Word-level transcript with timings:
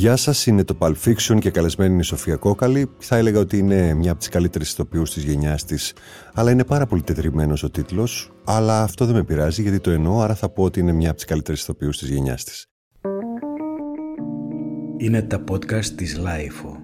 Γεια 0.00 0.16
σας, 0.16 0.46
είναι 0.46 0.64
το 0.64 0.76
Pulp 0.80 0.94
Fiction 1.04 1.38
και 1.40 1.50
καλεσμένη 1.50 1.92
είναι 1.92 2.00
η 2.00 2.04
Σοφία 2.04 2.36
Κόκαλη. 2.36 2.90
Θα 2.98 3.16
έλεγα 3.16 3.38
ότι 3.38 3.58
είναι 3.58 3.94
μια 3.94 4.10
από 4.10 4.18
τις 4.18 4.28
καλύτερες 4.28 4.70
ηθοποιούς 4.70 5.12
της 5.12 5.24
γενιάς 5.24 5.64
της, 5.64 5.92
αλλά 6.34 6.50
είναι 6.50 6.64
πάρα 6.64 6.86
πολύ 6.86 7.02
τετριμένος 7.02 7.62
ο 7.62 7.70
τίτλος. 7.70 8.32
Αλλά 8.44 8.82
αυτό 8.82 9.06
δεν 9.06 9.14
με 9.14 9.24
πειράζει 9.24 9.62
γιατί 9.62 9.80
το 9.80 9.90
εννοώ, 9.90 10.20
άρα 10.20 10.34
θα 10.34 10.48
πω 10.48 10.62
ότι 10.62 10.80
είναι 10.80 10.92
μια 10.92 11.08
από 11.08 11.16
τις 11.16 11.24
καλύτερες 11.26 11.60
ηθοποιούς 11.60 11.98
της 11.98 12.08
γενιάς 12.08 12.44
της. 12.44 12.66
Είναι 14.96 15.22
τα 15.22 15.44
podcast 15.50 15.84
της 15.84 16.18
Lifeo. 16.18 16.76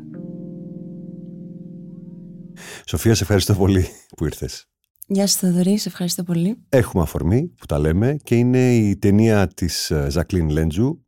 Σοφία, 2.87 3.15
σε 3.15 3.23
ευχαριστώ 3.23 3.55
πολύ 3.55 3.87
που 4.17 4.25
ήρθες. 4.25 4.67
Γεια 5.07 5.27
σου 5.27 5.39
Θεοδωρή, 5.39 5.79
σε 5.79 5.89
ευχαριστώ 5.89 6.23
πολύ. 6.23 6.57
Έχουμε 6.69 7.03
αφορμή 7.03 7.53
που 7.59 7.67
τα 7.67 7.79
λέμε 7.79 8.17
και 8.23 8.35
είναι 8.35 8.75
η 8.75 8.97
ταινία 8.97 9.47
της 9.47 9.93
Ζακλίν 10.09 10.49
Λέντζου, 10.49 11.05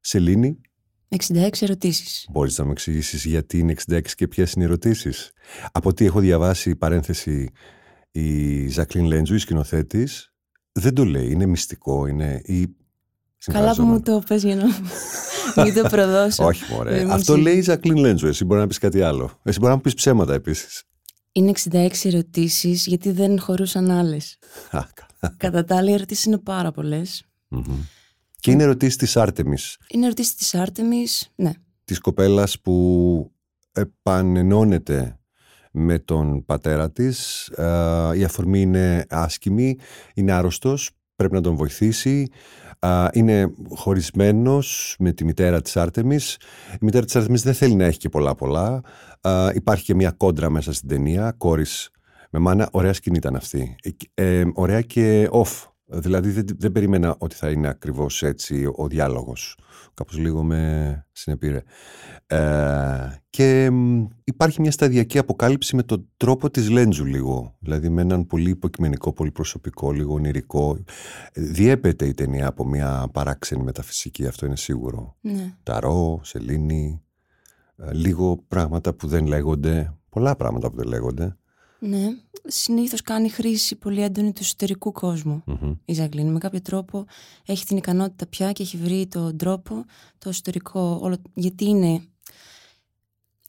Σελήνη. 0.00 0.60
66 1.16 1.48
ερωτήσεις. 1.60 2.26
Μπορείς 2.30 2.58
να 2.58 2.64
μου 2.64 2.70
εξηγήσεις 2.70 3.24
γιατί 3.24 3.58
είναι 3.58 3.74
66 3.90 4.00
και 4.14 4.28
ποιες 4.28 4.52
είναι 4.52 4.64
οι 4.64 4.66
ερωτήσεις; 4.66 5.32
Από 5.72 5.94
τι 5.94 6.04
έχω 6.04 6.20
διαβάσει 6.20 6.76
παρένθεση 6.76 7.50
η 8.10 8.68
Ζακλίν 8.68 9.04
Λέντζου, 9.04 9.34
η 9.34 9.38
σκηνοθέτης, 9.38 10.32
δεν 10.72 10.94
το 10.94 11.04
λέει, 11.04 11.30
είναι 11.30 11.46
μυστικό, 11.46 12.06
είναι... 12.06 12.40
Ή... 12.44 12.66
Καλά 13.44 13.74
που 13.74 13.82
μου 13.82 14.00
το 14.00 14.22
πες 14.28 14.42
για 14.42 14.56
να 14.56 15.64
μην 15.64 15.74
το 15.74 15.88
προδώσω. 15.88 16.44
Όχι 16.44 16.72
μωρέ, 16.72 17.06
αυτό 17.12 17.36
λέει 17.36 17.56
η 17.56 17.60
Ζακλίν 17.60 17.96
Λέντζου, 17.96 18.26
εσύ 18.26 18.44
μπορεί 18.44 18.60
να 18.60 18.66
πεις 18.66 18.78
κάτι 18.78 19.02
άλλο. 19.02 19.40
Εσύ 19.42 19.58
μπορεί 19.58 19.70
να 19.70 19.76
μου 19.76 19.82
πεις 19.82 19.94
ψέματα 19.94 20.34
επίσης. 20.34 20.82
Είναι 21.32 21.52
66 21.70 21.88
ερωτήσεις 22.02 22.86
γιατί 22.86 23.10
δεν 23.10 23.40
χωρούσαν 23.40 23.90
άλλες. 23.90 24.38
Κατά 25.36 25.64
τα 25.64 25.76
άλλα, 25.76 25.90
οι 25.90 25.92
ερωτήσεις 25.92 26.24
είναι 26.24 26.38
πάρα 26.38 26.72
Και 28.40 28.50
είναι 28.50 28.62
ερωτήσεις 28.62 28.96
της 28.96 29.16
Άρτεμι. 29.16 29.56
Είναι 29.88 30.04
ερωτήσεις 30.04 30.34
της 30.34 30.54
Άρτεμι, 30.54 31.04
ναι. 31.34 31.50
Της 31.84 31.98
κοπέλας 31.98 32.60
που 32.60 33.32
επανενώνεται 33.72 35.18
με 35.72 35.98
τον 35.98 36.44
πατέρα 36.44 36.90
της. 36.90 37.46
Ε, 37.48 38.10
η 38.14 38.24
αφορμή 38.24 38.60
είναι 38.60 39.04
άσκημη, 39.08 39.78
είναι 40.14 40.32
άρρωστος, 40.32 40.90
πρέπει 41.16 41.34
να 41.34 41.40
τον 41.40 41.56
βοηθήσει. 41.56 42.26
Είναι 43.12 43.52
χωρισμένος 43.74 44.96
με 44.98 45.12
τη 45.12 45.24
μητέρα 45.24 45.62
της 45.62 45.76
Άρτεμις. 45.76 46.34
Η 46.72 46.78
μητέρα 46.80 47.04
της 47.04 47.16
Άρτεμις 47.16 47.42
δεν 47.42 47.54
θέλει 47.54 47.74
να 47.74 47.84
έχει 47.84 47.98
και 47.98 48.08
πολλά 48.08 48.34
πολλά. 48.34 48.80
Υπάρχει 49.54 49.84
και 49.84 49.94
μια 49.94 50.10
κόντρα 50.10 50.50
μέσα 50.50 50.72
στην 50.72 50.88
ταινία, 50.88 51.34
κόρης 51.38 51.90
με 52.30 52.38
μάνα. 52.38 52.68
Ωραία 52.72 52.92
σκηνή 52.92 53.16
ήταν 53.16 53.36
αυτή. 53.36 53.76
Ε, 54.14 54.38
ε, 54.38 54.44
ωραία 54.54 54.80
και 54.80 55.28
off. 55.32 55.69
Δηλαδή 55.92 56.30
δεν, 56.30 56.44
δεν 56.58 56.72
περίμενα 56.72 57.14
ότι 57.18 57.34
θα 57.34 57.50
είναι 57.50 57.68
ακριβώς 57.68 58.22
έτσι 58.22 58.70
ο 58.74 58.88
διάλογος. 58.88 59.58
Κάπως 59.94 60.18
λίγο 60.18 60.42
με 60.42 61.06
συνεπήρε. 61.12 61.62
Ε, 62.26 62.38
και 63.30 63.70
υπάρχει 64.24 64.60
μια 64.60 64.70
σταδιακή 64.70 65.18
αποκάλυψη 65.18 65.76
με 65.76 65.82
τον 65.82 66.08
τρόπο 66.16 66.50
της 66.50 66.70
Λέντζου 66.70 67.04
λίγο. 67.04 67.56
Δηλαδή 67.58 67.88
με 67.88 68.00
έναν 68.00 68.26
πολύ 68.26 68.50
υποκειμενικό, 68.50 69.12
πολύ 69.12 69.30
προσωπικό, 69.30 69.92
λίγο 69.92 70.14
ονειρικό. 70.14 70.78
Διέπεται 71.32 72.06
η 72.06 72.14
ταινία 72.14 72.46
από 72.46 72.66
μια 72.66 73.08
παράξενη 73.12 73.62
μεταφυσική, 73.62 74.26
αυτό 74.26 74.46
είναι 74.46 74.56
σίγουρο. 74.56 75.16
Ναι. 75.20 75.54
Ταρό, 75.62 76.20
σελήνη, 76.22 77.02
ε, 77.76 77.92
λίγο 77.92 78.44
πράγματα 78.48 78.94
που 78.94 79.06
δεν 79.06 79.26
λέγονται, 79.26 79.94
πολλά 80.08 80.36
πράγματα 80.36 80.70
που 80.70 80.76
δεν 80.76 80.86
λέγονται. 80.86 81.36
Ναι, 81.82 82.16
συνήθως 82.44 83.02
κάνει 83.02 83.28
χρήση 83.28 83.76
πολύ 83.76 84.02
έντονη 84.02 84.32
του 84.32 84.40
εσωτερικού 84.42 84.92
η 85.84 85.92
Ζαγκλίνη. 85.92 86.30
Με 86.30 86.38
κάποιο 86.38 86.60
τρόπο 86.60 87.04
έχει 87.46 87.64
την 87.64 87.76
ικανότητα 87.76 88.26
πια 88.26 88.52
και 88.52 88.62
έχει 88.62 88.76
βρει 88.76 89.06
τον 89.06 89.36
τρόπο, 89.36 89.84
το 90.18 90.28
εσωτερικό, 90.28 90.98
όλο, 91.02 91.16
γιατί 91.34 91.64
είναι 91.64 92.02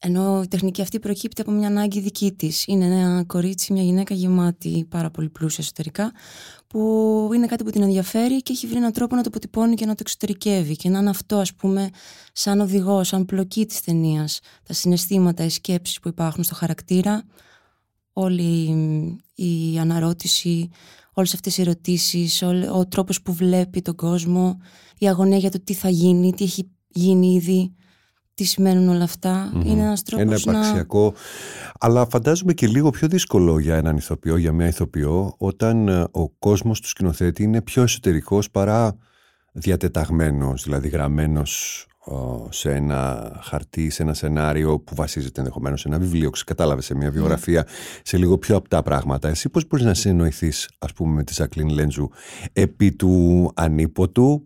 ενώ 0.03 0.41
η 0.41 0.47
τεχνική 0.47 0.81
αυτή 0.81 0.99
προκύπτει 0.99 1.41
από 1.41 1.51
μια 1.51 1.67
ανάγκη 1.67 1.99
δική 1.99 2.31
της. 2.31 2.67
Είναι 2.67 2.85
ένα 2.85 3.23
κορίτσι, 3.28 3.73
μια 3.73 3.83
γυναίκα 3.83 4.13
γεμάτη 4.13 4.85
πάρα 4.89 5.09
πολύ 5.09 5.29
πλούσια 5.29 5.63
εσωτερικά, 5.63 6.11
που 6.67 7.29
είναι 7.35 7.45
κάτι 7.45 7.63
που 7.63 7.69
την 7.69 7.81
ενδιαφέρει 7.81 8.41
και 8.41 8.51
έχει 8.51 8.67
βρει 8.67 8.77
έναν 8.77 8.91
τρόπο 8.91 9.16
να 9.16 9.22
το 9.22 9.27
αποτυπώνει 9.29 9.75
και 9.75 9.85
να 9.85 9.91
το 9.91 10.00
εξωτερικεύει. 10.01 10.75
Και 10.75 10.89
να 10.89 11.00
είναι 11.00 11.09
αυτό, 11.09 11.38
ας 11.38 11.53
πούμε, 11.53 11.89
σαν 12.33 12.59
οδηγός, 12.59 13.07
σαν 13.07 13.25
πλοκή 13.25 13.66
της 13.66 13.81
ταινίας. 13.81 14.39
Τα 14.63 14.73
συναισθήματα, 14.73 15.44
οι 15.44 15.50
σκέψεις 15.50 16.00
που 16.00 16.07
υπάρχουν 16.07 16.44
στο 16.44 16.56
χαρακτήρα, 16.56 17.23
όλη 18.13 18.75
η 19.35 19.79
αναρώτηση, 19.79 20.69
όλες 21.13 21.33
αυτές 21.33 21.57
οι 21.57 21.61
ερωτήσεις, 21.61 22.44
ο 22.73 22.88
τρόπος 22.88 23.22
που 23.22 23.33
βλέπει 23.33 23.81
τον 23.81 23.95
κόσμο, 23.95 24.57
η 24.97 25.07
αγωνία 25.07 25.38
για 25.38 25.51
το 25.51 25.59
τι 25.63 25.73
θα 25.73 25.89
γίνει, 25.89 26.33
τι 26.33 26.44
έχει 26.44 26.71
γίνει 26.88 27.33
ήδη 27.33 27.75
τι 28.41 28.47
σημαίνουν 28.47 28.89
όλα 28.89 29.07
Είναι 29.63 29.83
ένας 29.83 30.03
τρόπος. 30.03 30.45
Ένα 30.45 30.53
επαξιακό. 30.53 31.13
Αλλά 31.79 32.07
φαντάζομαι 32.09 32.53
και 32.53 32.67
λίγο 32.67 32.89
πιο 32.89 33.07
δύσκολο 33.07 33.59
για 33.59 33.75
έναν 33.75 33.97
ηθοποιό, 33.97 34.38
για 34.38 34.51
μια 34.51 34.67
ηθοποιό, 34.67 35.35
όταν 35.38 35.88
ε, 35.88 36.03
ο 36.11 36.29
κόσμος 36.29 36.81
του 36.81 36.88
σκηνοθέτη 36.88 37.44
είναι 37.44 37.61
πιο 37.61 37.83
εσωτερικός 37.83 38.51
παρά 38.51 38.95
διατεταγμένος, 39.51 40.63
δηλαδή 40.63 40.88
γραμμένος 40.88 41.85
σε 42.50 42.73
ένα 42.73 43.31
χαρτί, 43.44 43.89
σε 43.89 44.03
ένα 44.03 44.13
σενάριο 44.13 44.79
που 44.79 44.95
βασίζεται 44.95 45.39
ενδεχομένως 45.39 45.81
σε 45.81 45.88
ένα 45.88 46.00
βιβλίο, 46.00 46.29
κατάλαβες 46.45 46.85
σε 46.85 46.95
μια 46.95 47.07
ναι. 47.07 47.13
βιογραφία, 47.13 47.67
σε 48.03 48.17
λίγο 48.17 48.38
πιο 48.38 48.56
απτά 48.56 48.81
πράγματα. 48.81 49.29
Εσύ 49.29 49.50
πώς 49.50 49.67
μπορείς 49.67 49.85
να 49.85 49.94
συνεννοηθεί, 49.94 50.51
ας 50.79 50.94
πούμε, 50.94 51.13
με 51.13 51.23
τη 51.23 51.34
Ζακλίν 51.34 51.69
Λέντζου 51.69 52.09
επί 52.53 52.91
του 52.91 53.51
ανίποτου, 53.56 54.45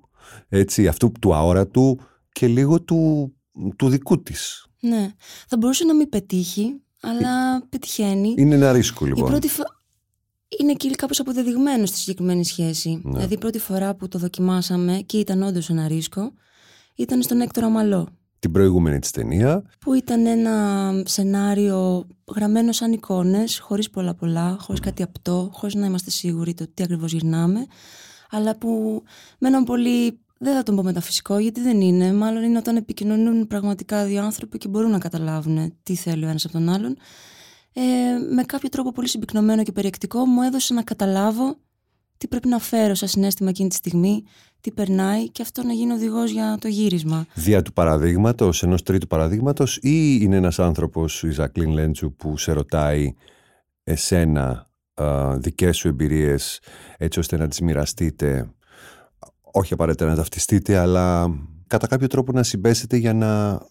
έτσι, 0.49 0.87
αυτού 0.87 1.11
του 1.19 1.35
αόρατου 1.35 1.99
και 2.31 2.47
λίγο 2.47 2.81
του 2.81 3.29
του 3.75 3.89
δικού 3.89 4.21
της; 4.21 4.65
Ναι. 4.79 5.13
Θα 5.47 5.57
μπορούσε 5.57 5.85
να 5.85 5.95
μην 5.95 6.09
πετύχει, 6.09 6.81
αλλά 7.01 7.63
πετυχαίνει. 7.69 8.33
Είναι 8.37 8.55
ένα 8.55 8.71
ρίσκο 8.71 9.05
λοιπόν. 9.05 9.25
Η 9.25 9.29
πρώτη 9.29 9.47
φο... 9.47 9.63
Είναι 10.59 10.73
και 10.73 10.89
κάπως 10.89 11.19
αποδεδειγμένο 11.19 11.85
στη 11.85 11.97
συγκεκριμένη 11.97 12.45
σχέση. 12.45 13.01
Ναι. 13.03 13.11
Δηλαδή 13.11 13.33
η 13.33 13.37
πρώτη 13.37 13.59
φορά 13.59 13.95
που 13.95 14.07
το 14.07 14.19
δοκιμάσαμε 14.19 15.01
και 15.05 15.17
ήταν 15.17 15.43
όντως 15.43 15.69
ένα 15.69 15.87
ρίσκο, 15.87 16.33
ήταν 16.95 17.21
στον 17.21 17.41
Έκτορα 17.41 17.69
Μαλό. 17.69 18.07
Την 18.39 18.51
προηγούμενη 18.51 18.99
της 18.99 19.11
ταινία. 19.11 19.63
Που 19.79 19.93
ήταν 19.93 20.25
ένα 20.25 20.91
σενάριο 21.05 22.07
γραμμένο 22.35 22.71
σαν 22.71 22.91
εικόνες, 22.91 23.59
χωρίς 23.59 23.89
πολλά 23.89 24.13
πολλά, 24.13 24.57
χωρίς 24.59 24.81
κάτι 24.81 25.03
απτό, 25.03 25.49
χωρίς 25.53 25.75
να 25.75 25.85
είμαστε 25.85 26.09
σίγουροι 26.09 26.53
το 26.53 26.67
τι 26.73 26.83
ακριβώς 26.83 27.11
γυρνάμε, 27.11 27.65
αλλά 28.29 28.57
που 28.57 29.03
με 29.39 29.47
έναν 29.47 29.63
πολύ 29.63 30.19
δεν 30.37 30.55
θα 30.55 30.63
τον 30.63 30.75
πω 30.75 30.83
μεταφυσικό 30.83 31.37
γιατί 31.37 31.61
δεν 31.61 31.81
είναι. 31.81 32.13
Μάλλον 32.13 32.43
είναι 32.43 32.57
όταν 32.57 32.75
επικοινωνούν 32.75 33.47
πραγματικά 33.47 34.05
δύο 34.05 34.23
άνθρωποι 34.23 34.57
και 34.57 34.67
μπορούν 34.67 34.91
να 34.91 34.97
καταλάβουν 34.97 35.73
τι 35.83 35.95
θέλει 35.95 36.25
ο 36.25 36.27
ένας 36.29 36.45
από 36.45 36.53
τον 36.53 36.69
άλλον. 36.69 36.97
Ε, 37.73 37.81
με 38.35 38.43
κάποιο 38.43 38.69
τρόπο 38.69 38.91
πολύ 38.91 39.07
συμπυκνωμένο 39.07 39.63
και 39.63 39.71
περιεκτικό 39.71 40.25
μου 40.25 40.41
έδωσε 40.41 40.73
να 40.73 40.83
καταλάβω 40.83 41.57
τι 42.17 42.27
πρέπει 42.27 42.47
να 42.47 42.59
φέρω 42.59 42.93
σαν 42.93 43.07
συνέστημα 43.07 43.49
εκείνη 43.49 43.69
τη 43.69 43.75
στιγμή, 43.75 44.23
τι 44.65 44.71
περνάει 44.71 45.29
και 45.29 45.41
αυτό 45.41 45.63
να 45.63 45.73
γίνει 45.73 45.91
οδηγός 45.91 46.31
για 46.31 46.57
το 46.61 46.67
γύρισμα. 46.67 47.25
Δια 47.33 47.61
του 47.61 47.73
παραδείγματος, 47.73 48.63
ενός 48.63 48.83
τρίτου 48.83 49.07
παραδείγματος, 49.07 49.77
ή 49.77 50.17
είναι 50.21 50.35
ένας 50.35 50.59
άνθρωπος, 50.59 51.23
η 51.23 51.29
Ζακλίν 51.29 51.71
Λέντσου, 51.71 52.13
που 52.13 52.37
σε 52.37 52.51
ρωτάει 52.51 53.13
εσένα, 53.83 54.69
δικές 55.35 55.77
σου 55.77 55.87
εμπειρίες, 55.87 56.59
έτσι 56.97 57.19
ώστε 57.19 57.37
να 57.37 57.47
τις 57.47 57.61
μοιραστείτε 57.61 58.49
όχι 59.41 59.73
απαραίτητα 59.73 60.05
να 60.05 60.15
ταυτιστείτε, 60.15 60.77
αλλά 60.77 61.35
κατά 61.67 61.87
κάποιο 61.87 62.07
τρόπο 62.07 62.31
να 62.31 62.43
συμπέσετε 62.43 62.97
για 62.97 63.13
να 63.13 63.61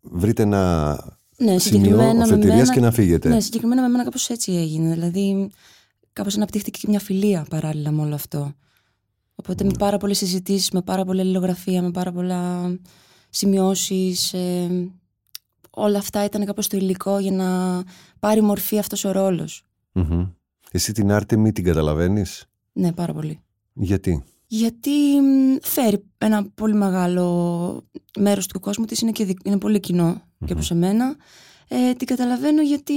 βρείτε 0.00 0.42
ένα 0.42 0.96
ναι, 1.36 1.58
σημείο 1.58 2.00
οφετηρίας 2.20 2.70
και 2.70 2.80
να 2.80 2.90
φύγετε. 2.90 3.28
Ναι, 3.28 3.40
συγκεκριμένα 3.40 3.82
με 3.82 3.88
μένα 3.88 4.04
κάπως 4.04 4.28
έτσι 4.28 4.52
έγινε. 4.52 4.92
Δηλαδή, 4.92 5.50
κάπως 6.12 6.36
αναπτύχθηκε 6.36 6.78
και 6.78 6.86
μια 6.88 7.00
φιλία 7.00 7.46
παράλληλα 7.50 7.90
με 7.90 8.02
όλο 8.02 8.14
αυτό. 8.14 8.54
Οπότε 9.42 9.64
με 9.64 9.70
ναι. 9.70 9.78
πάρα 9.78 9.96
πολλές 9.96 10.18
συζητήσεις, 10.18 10.70
με 10.70 10.82
πάρα 10.82 11.04
πολλή 11.04 11.20
αλληλογραφία, 11.20 11.82
με 11.82 11.90
πάρα 11.90 12.12
πολλά 12.12 12.74
σημειώσεις. 13.30 14.32
Ε, 14.32 14.90
όλα 15.70 15.98
αυτά 15.98 16.24
ήταν 16.24 16.44
κάπως 16.44 16.66
το 16.66 16.76
υλικό 16.76 17.18
για 17.18 17.30
να 17.30 17.82
πάρει 18.18 18.40
μορφή 18.40 18.78
αυτός 18.78 19.04
ο 19.04 19.12
ρόλος. 19.12 19.64
Εσύ 20.70 20.92
την 20.92 21.12
Άρτεμι 21.12 21.52
την 21.52 21.64
καταλαβαίνεις; 21.64 22.46
Ναι, 22.72 22.92
πάρα 22.92 23.12
πολύ. 23.12 23.40
Γιατί; 23.72 24.24
γιατί 24.46 24.90
φέρει 25.62 26.04
ένα 26.18 26.46
πολύ 26.54 26.74
μεγάλο 26.74 27.86
μέρος 28.18 28.46
του 28.46 28.60
κόσμου 28.60 28.84
της, 28.84 29.00
είναι, 29.00 29.10
και, 29.10 29.36
είναι 29.44 29.58
πολύ 29.58 29.80
και 29.80 30.54
προς 30.54 30.70
εμένα. 30.70 31.16
Ε, 31.68 31.92
την 31.92 32.06
καταλαβαίνω 32.06 32.62
γιατί 32.62 32.94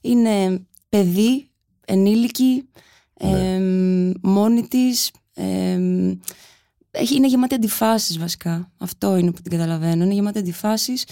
είναι 0.00 0.66
παιδί, 0.88 1.48
ενήλικη, 1.84 2.68
ε, 3.14 3.60
μόνη 4.22 4.68
της, 4.68 5.10
ε, 5.38 5.72
είναι 7.14 7.26
γεμάτη 7.26 7.54
αντιφάσεις 7.54 8.18
βασικά. 8.18 8.70
Αυτό 8.78 9.16
είναι 9.16 9.30
που 9.32 9.40
την 9.42 9.50
καταλαβαίνω. 9.50 10.04
Είναι 10.04 10.14
γεμάτη 10.14 10.38
αντιφάσεις. 10.38 11.04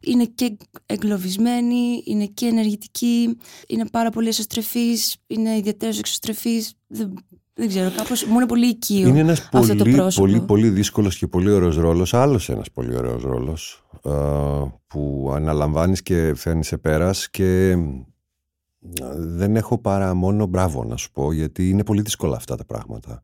Είναι 0.00 0.24
και 0.24 0.56
εγκλωβισμένη, 0.86 2.02
είναι 2.04 2.26
και 2.26 2.46
ενεργητική, 2.46 3.36
είναι 3.68 3.86
πάρα 3.92 4.10
πολύ 4.10 4.28
εσωστρεφής, 4.28 5.16
είναι 5.26 5.56
ιδιαίτερος 5.56 5.98
εξωστρεφής. 5.98 6.72
Δεν, 6.86 7.14
Δεν 7.54 7.68
ξέρω, 7.68 7.90
κάπως 7.96 8.24
μου 8.24 8.34
είναι 8.36 8.46
πολύ 8.46 8.66
οικείο 8.66 9.08
Είναι 9.08 9.18
ένας 9.18 9.40
αυτό 9.40 9.58
πολύ, 9.58 9.74
το 9.76 9.84
πρόσωπο. 9.84 10.26
πολύ, 10.26 10.40
πολύ 10.40 10.68
δύσκολος 10.68 11.18
και 11.18 11.26
πολύ 11.26 11.50
ωραίος 11.50 11.76
ρόλος. 11.76 12.14
Άλλος 12.14 12.48
ένας 12.48 12.70
πολύ 12.72 12.96
ωραίος 12.96 13.22
ρόλος 13.22 13.84
ε, 14.04 14.10
που 14.86 15.30
αναλαμβάνεις 15.34 16.02
και 16.02 16.34
φέρνεις 16.36 16.66
σε 16.66 16.76
πέρας 16.76 17.30
και 17.30 17.70
ε, 17.70 17.76
δεν 19.16 19.56
έχω 19.56 19.78
παρά 19.78 20.14
μόνο 20.14 20.46
μπράβο 20.46 20.84
να 20.84 20.96
σου 20.96 21.10
πω 21.10 21.32
γιατί 21.32 21.70
είναι 21.70 21.84
πολύ 21.84 22.02
δύσκολα 22.02 22.36
αυτά 22.36 22.56
τα 22.56 22.64
πράγματα. 22.64 23.22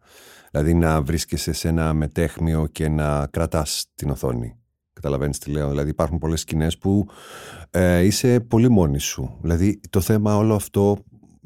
Δηλαδή 0.51 0.75
να 0.75 1.03
βρίσκεσαι 1.03 1.53
σε 1.53 1.69
ένα 1.69 1.93
μετέχμιο 1.93 2.67
και 2.67 2.89
να 2.89 3.27
κρατάς 3.27 3.87
την 3.95 4.11
οθόνη. 4.11 4.57
Καταλαβαίνεις 4.93 5.39
τι 5.39 5.51
λέω; 5.51 5.69
Δηλαδή 5.69 5.91
υπάρχουν 5.91 6.19
πολλές 6.19 6.41
σκηνές 6.41 6.79
που 6.79 7.09
ε, 7.71 8.01
είσαι 8.05 8.41
πολύ 8.41 8.69
μόνη 8.69 8.99
σου. 8.99 9.39
Δηλαδή 9.41 9.81
το 9.91 10.01
θέμα 10.01 10.37
όλο 10.37 10.55
αυτό 10.55 10.97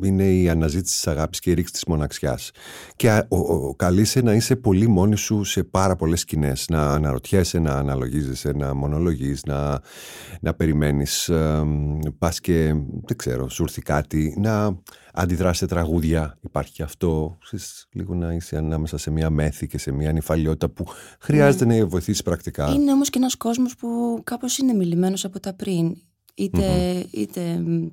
είναι 0.02 0.32
η 0.32 0.48
αναζήτηση 0.48 0.94
της 0.94 1.06
αγάπης 1.06 1.40
και 1.40 1.50
η 1.50 1.54
ρήξη 1.54 1.72
της 1.72 1.84
μοναξιάς. 1.84 2.50
Και 2.96 3.10
α- 3.10 3.26
ο, 3.28 3.36
ο, 3.36 3.74
καλείσαι 3.74 4.20
να 4.20 4.34
είσαι 4.34 4.56
πολύ 4.56 4.88
μόνη 4.88 5.16
σου 5.16 5.44
σε 5.44 5.64
πάρα 5.64 5.96
πολλές 5.96 6.20
σκηνές. 6.20 6.66
Να 6.68 6.90
αναρωτιέσαι, 6.90 7.58
να 7.58 7.72
αναλογίζεσαι, 7.72 8.52
να 8.52 8.74
μονολογείς, 8.74 9.44
να, 9.44 9.80
να 10.40 10.54
περιμένεις. 10.54 11.28
Ε, 11.28 11.62
πας 12.18 12.40
και, 12.40 12.74
δεν 13.04 13.16
ξέρω, 13.16 13.48
σου 13.48 13.62
έρθει 13.62 13.82
κάτι. 13.82 14.34
Να 14.38 14.78
αντιδράσεις 15.12 15.58
σε 15.58 15.66
τραγούδια. 15.66 16.38
Υπάρχει 16.40 16.72
και 16.72 16.82
αυτό. 16.82 17.38
Ξέρεις, 17.44 17.86
λίγο 17.92 18.14
να 18.14 18.32
είσαι 18.32 18.56
ανάμεσα 18.56 18.98
σε 18.98 19.10
μια 19.10 19.30
μέθη 19.30 19.66
και 19.66 19.78
σε 19.78 19.92
μια 19.92 20.12
νυφαλιότητα 20.12 20.68
που 20.68 20.84
χρειάζεται 21.20 21.64
να 21.64 21.86
βοηθήσεις 21.86 22.22
πρακτικά. 22.22 22.72
Είναι 22.72 22.92
όμως 22.92 23.10
και 23.10 23.18
ένας 23.18 23.36
κόσμος 23.36 23.76
που 23.76 24.20
κάπως 24.24 24.58
είναι 24.58 24.72
μιλημένος 24.72 25.24
από 25.24 25.40
τα 25.40 25.54
πριν. 25.54 25.96
Είτε, 26.34 26.64
είτε 27.10 27.40
μ, 27.40 27.86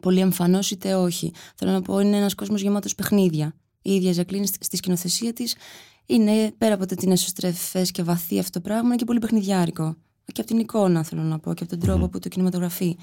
πολύ 0.00 0.20
εμφανώς 0.20 0.70
είτε 0.70 0.94
όχι. 0.94 1.32
Θέλω 1.54 1.72
να 1.72 1.82
πω 1.82 1.98
είναι 1.98 2.16
ένας 2.16 2.34
κόσμος 2.34 2.60
γεμάτος 2.60 2.94
παιχνίδια. 2.94 3.54
Η 3.82 3.94
ίδια 3.94 4.10
η 4.10 4.12
Ζακλίνη 4.12 4.46
στη, 4.46 4.58
στη 4.64 4.76
σκηνοθεσία 4.76 5.32
της 5.32 5.54
είναι 6.06 6.52
πέρα 6.58 6.74
από 6.74 6.86
το 6.86 6.94
ότι 6.94 7.04
είναι 7.04 7.14
εσωστρεφές 7.14 7.90
και 7.90 8.02
βαθύ 8.02 8.38
αυτό 8.38 8.50
το 8.50 8.60
πράγμα 8.60 8.86
είναι 8.86 8.96
και 8.96 9.04
πολύ 9.04 9.18
παιχνιδιάρικο. 9.18 9.96
Και 10.32 10.40
από 10.40 10.50
την 10.50 10.58
εικόνα 10.58 11.04
θέλω 11.04 11.22
να 11.22 11.38
πω 11.38 11.54
και 11.54 11.62
από 11.62 11.76
τον 11.76 11.80
τρόπο 11.80 12.08
που 12.08 12.18
το 12.18 12.28
κινηματογραφεί. 12.28 12.96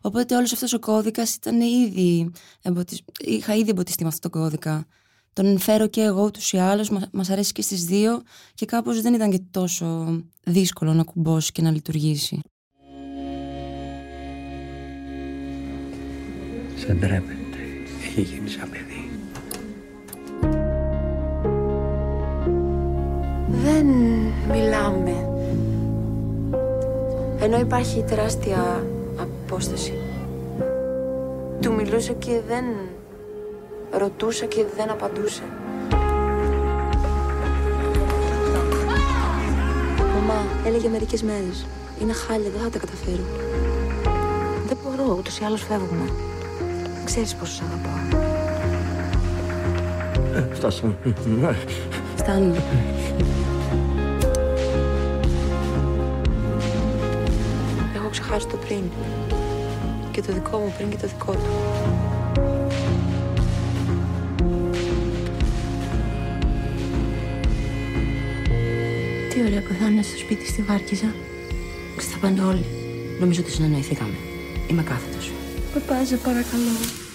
Οπότε 0.00 0.36
όλος 0.36 0.52
αυτός 0.52 0.72
ο 0.72 0.78
κώδικας 0.78 1.34
ήταν 1.34 1.60
ήδη 1.60 2.30
εμποτισ... 2.62 3.02
είχα 3.20 3.54
ήδη 3.54 3.70
εμποτιστεί 3.70 4.02
με 4.02 4.08
αυτό 4.08 4.28
το 4.28 4.38
κώδικα. 4.38 4.86
Τον 5.32 5.58
φέρω 5.58 5.86
και 5.86 6.00
εγώ 6.00 6.24
ούτως 6.24 6.52
ή 6.52 6.58
άλλως, 6.58 6.90
μα 6.90 7.08
μας 7.12 7.30
αρέσει 7.30 7.52
και 7.52 7.62
στις 7.62 7.84
δύο 7.84 8.22
και 8.54 8.66
κάπως 8.66 9.00
δεν 9.00 9.14
ήταν 9.14 9.30
και 9.30 9.40
τόσο 9.50 10.20
δύσκολο 10.44 10.94
να 10.94 11.04
κουμπώσει 11.04 11.52
και 11.52 11.62
να 11.62 11.70
λειτουργήσει. 11.70 12.40
Σε 16.76 16.92
ντρέπεται. 16.92 17.58
Έχει 18.02 18.20
γίνει 18.20 18.48
σαν 18.48 18.68
παιδί. 18.70 19.10
Δεν 23.64 23.86
μιλάμε. 24.50 25.28
Ενώ 27.40 27.58
υπάρχει 27.58 28.04
τεράστια 28.08 28.86
απόσταση. 29.16 29.92
Του 31.60 31.74
μιλούσα 31.74 32.12
και 32.12 32.40
δεν 32.48 32.64
ρωτούσα 33.98 34.46
και 34.46 34.64
δεν 34.76 34.90
απαντούσε. 34.90 35.42
Μαμά, 40.14 40.46
έλεγε 40.66 40.88
μερικές 40.88 41.22
μέρες. 41.22 41.66
Είναι 42.00 42.12
χάλια, 42.12 42.50
δεν 42.50 42.60
θα 42.60 42.68
τα 42.70 42.78
καταφέρω. 42.78 43.22
Δεν 44.66 44.76
μπορώ, 44.84 45.16
ούτως 45.18 45.38
ή 45.38 45.44
άλλως 45.44 45.62
φεύγουμε. 45.62 46.10
Ξέρεις 47.06 47.34
πόσο 47.34 47.52
σ' 47.52 47.60
αγαπάω. 47.60 48.20
Φτάσαμε. 50.52 50.96
Φτάνει. 52.16 52.56
Έχω 57.94 58.08
ξεχάσει 58.10 58.46
το 58.46 58.56
πριν. 58.56 58.82
Και 60.10 60.22
το 60.22 60.32
δικό 60.32 60.58
μου 60.58 60.72
πριν 60.76 60.90
και 60.90 60.96
το 60.96 61.06
δικό 61.06 61.32
του. 61.32 61.40
Τι 69.30 69.40
ωραία 69.46 69.60
που 69.60 69.74
θα 69.80 69.86
είναι 69.90 70.02
στο 70.02 70.18
σπίτι 70.18 70.46
στη 70.46 70.62
Βάρκιζα. 70.62 71.14
Θα 71.96 72.18
πάνε 72.20 72.42
όλοι. 72.42 72.64
Νομίζω 73.20 73.40
ότι 73.40 73.50
συνεννοηθήκαμε. 73.50 74.14
Είμαι 74.70 74.82
κάθετος. 74.82 75.30
Παπά, 75.76 76.04
σε 76.04 76.16
παρακαλώ. 76.16 76.70
Άρτεμις 76.70 77.05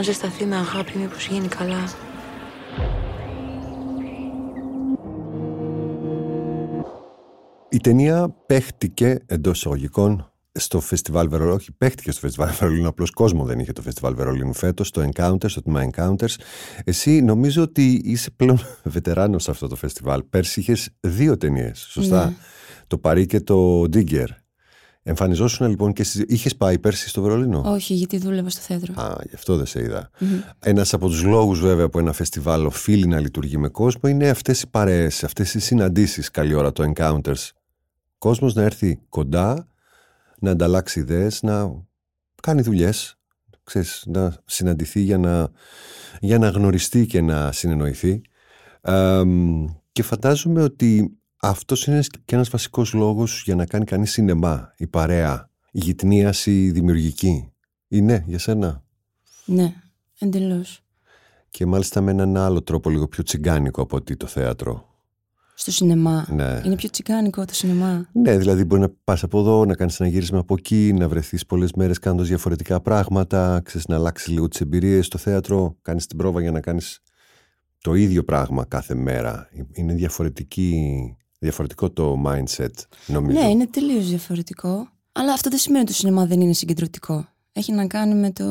Αν 0.00 0.06
ζεσταθεί 0.06 0.44
με 0.44 0.56
αγάπη, 0.56 0.98
μήπως 0.98 1.26
γίνει 1.26 1.48
καλά. 1.48 1.88
Η 7.68 7.76
ταινία 7.76 8.34
παίχτηκε 8.46 9.18
εντός 9.26 9.58
εισαγωγικών 9.58 10.32
στο 10.52 10.80
φεστιβάλ 10.80 11.28
Βερολίνου. 11.28 11.54
Όχι, 11.54 11.72
παίχτηκε 11.72 12.10
στο 12.10 12.20
φεστιβάλ 12.20 12.52
Βερολίνου, 12.52 12.88
απλώς 12.88 13.10
κόσμο 13.10 13.44
δεν 13.44 13.58
είχε 13.58 13.72
το 13.72 13.82
φεστιβάλ 13.82 14.14
Βερολίνου 14.14 14.52
φέτος, 14.52 14.88
στο 14.88 15.08
Encounters, 15.12 15.50
στο 15.50 15.62
τμήμα 15.62 15.90
Encounters. 15.90 16.34
Εσύ 16.84 17.20
νομίζω 17.20 17.62
ότι 17.62 18.00
είσαι 18.04 18.30
πλέον 18.30 18.60
βετεράνος 18.84 19.42
σε 19.42 19.50
αυτό 19.50 19.66
το 19.66 19.76
φεστιβάλ. 19.76 20.22
Πέρσι 20.30 20.60
είχες 20.60 20.88
δύο 21.00 21.36
ταινίες, 21.36 21.86
σωστά; 21.90 22.24
Ναι. 22.24 22.34
Το 22.86 22.98
Παρί 22.98 23.26
και 23.26 23.40
το 23.40 23.82
Digger. 23.82 24.26
Εμφανιζόσουν 25.10 25.68
λοιπόν 25.68 25.92
και 25.92 26.04
στι. 26.04 26.24
Είχες 26.28 26.56
πάει 26.56 26.78
πέρσι 26.78 27.08
στο 27.08 27.22
Βερολίνο; 27.22 27.62
Όχι, 27.66 27.94
γιατί 27.94 28.18
δούλευα 28.18 28.48
στο 28.50 28.60
θέατρο. 28.60 28.94
Α, 29.02 29.16
γι' 29.28 29.34
αυτό 29.34 29.56
δεν 29.56 29.66
σε 29.66 29.82
είδα. 29.82 30.10
Ένας 30.58 30.92
από 30.92 31.08
τους 31.08 31.22
λόγους, 31.22 31.60
βέβαια, 31.60 31.88
που 31.88 31.98
ένα 31.98 32.12
φεστιβάλ 32.12 32.66
οφείλει 32.66 33.06
να 33.06 33.20
λειτουργεί 33.20 33.56
με 33.56 33.68
κόσμο 33.68 34.10
είναι 34.10 34.28
αυτές 34.28 34.62
οι 34.62 34.68
παρέες, 34.70 35.24
αυτές 35.24 35.54
οι 35.54 35.60
συναντήσεις. 35.60 36.30
Καλή 36.30 36.54
ώρα 36.54 36.72
το 36.72 36.92
Encounters. 36.94 37.48
Κόσμος 38.18 38.54
να 38.54 38.62
έρθει 38.62 39.00
κοντά, 39.08 39.68
να 40.38 40.50
ανταλλάξει 40.50 41.00
ιδέες, 41.00 41.42
να 41.42 41.84
κάνει 42.42 42.62
δουλειές. 42.62 43.18
Να 44.06 44.36
συναντηθεί 44.44 45.00
για 45.00 45.18
να, 45.18 45.48
για 46.20 46.38
να 46.38 46.48
γνωριστεί 46.48 47.06
και 47.06 47.20
να 47.20 47.52
συνεννοηθεί. 47.52 48.20
Ε, 48.80 49.22
και 49.92 50.02
φαντάζομαι 50.02 50.62
ότι 50.62 51.19
αυτός 51.40 51.86
είναι 51.86 52.00
και 52.24 52.34
ένας 52.34 52.48
βασικός 52.48 52.92
λόγος 52.92 53.42
για 53.44 53.54
να 53.54 53.66
κάνει 53.66 53.84
κανείς 53.84 54.10
σινεμά, 54.10 54.72
η 54.76 54.86
παρέα, 54.86 55.50
η 55.72 55.78
γυτνίαση 55.78 56.70
δημιουργική. 56.70 57.52
Είναι 57.88 58.24
για 58.26 58.38
σένα. 58.38 58.84
Ναι, 59.44 59.74
εντελώς. 60.18 60.84
Και 61.50 61.66
μάλιστα 61.66 62.00
με 62.00 62.10
έναν 62.10 62.36
άλλο 62.36 62.62
τρόπο 62.62 62.90
λίγο 62.90 63.08
πιο 63.08 63.22
τσιγκάνικο 63.22 63.82
από 63.82 63.96
ότι 63.96 64.16
το 64.16 64.26
θέατρο. 64.26 64.88
Στο 65.54 65.70
σινεμά. 65.70 66.26
Ναι. 66.30 66.60
Είναι 66.64 66.76
πιο 66.76 66.90
τσικάνικο 66.90 67.44
το 67.44 67.54
σινεμά. 67.54 68.08
Ναι, 68.12 68.38
δηλαδή 68.38 68.64
μπορεί 68.64 68.80
να 68.80 68.88
πας 69.04 69.22
από 69.22 69.38
εδώ, 69.40 69.64
να 69.64 69.74
κάνεις 69.74 70.00
ένα 70.00 70.08
γύρισμα 70.08 70.38
από 70.38 70.54
εκεί, 70.58 70.92
να 70.92 71.08
βρεθείς 71.08 71.46
πολλές 71.46 71.72
μέρες 71.72 71.98
κάνοντας 71.98 72.28
διαφορετικά 72.28 72.80
πράγματα, 72.80 73.60
ξέρεις 73.64 73.86
να 73.86 73.94
αλλάξεις 73.94 74.28
λίγο 74.28 74.48
τις 74.48 74.60
εμπειρίες 74.60 75.06
στο 75.06 75.18
θέατρο, 75.18 75.76
κάνεις 75.82 76.06
την 76.06 76.16
πρόβα 76.16 76.40
για 76.40 76.50
να 76.50 76.60
κάνεις 76.60 77.00
το 77.78 77.94
ίδιο 77.94 78.24
πράγμα 78.24 78.64
κάθε 78.64 78.94
μέρα. 78.94 79.48
Είναι 79.72 79.94
διαφορετική, 79.94 81.16
διαφορετικό 81.40 81.90
το 81.90 82.22
mindset, 82.26 82.74
νομίζω. 83.06 83.40
Ναι, 83.40 83.48
είναι 83.48 83.66
τελείως 83.66 84.08
διαφορετικό. 84.08 84.88
Αλλά 85.12 85.32
αυτό 85.32 85.50
δεν 85.50 85.58
σημαίνει 85.58 85.82
ότι 85.82 85.92
το 85.92 85.98
σινεμά 85.98 86.26
δεν 86.26 86.40
είναι 86.40 86.52
συγκεντρωτικό. 86.52 87.28
Έχει 87.52 87.72
να 87.72 87.86
κάνει 87.86 88.14
με 88.14 88.30
το 88.30 88.44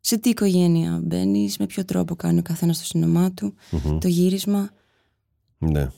σε 0.00 0.18
τι 0.18 0.28
οικογένεια 0.28 1.00
μπαίνεις, 1.02 1.58
με 1.58 1.66
ποιο 1.66 1.84
τρόπο 1.84 2.14
κάνει 2.16 2.38
ο 2.38 2.42
καθένας 2.42 2.78
το 2.78 2.84
σινεμά 2.84 3.32
του, 3.32 3.54
το 4.00 4.08
γύρισμα. 4.08 4.70
Ναι. 5.58 5.88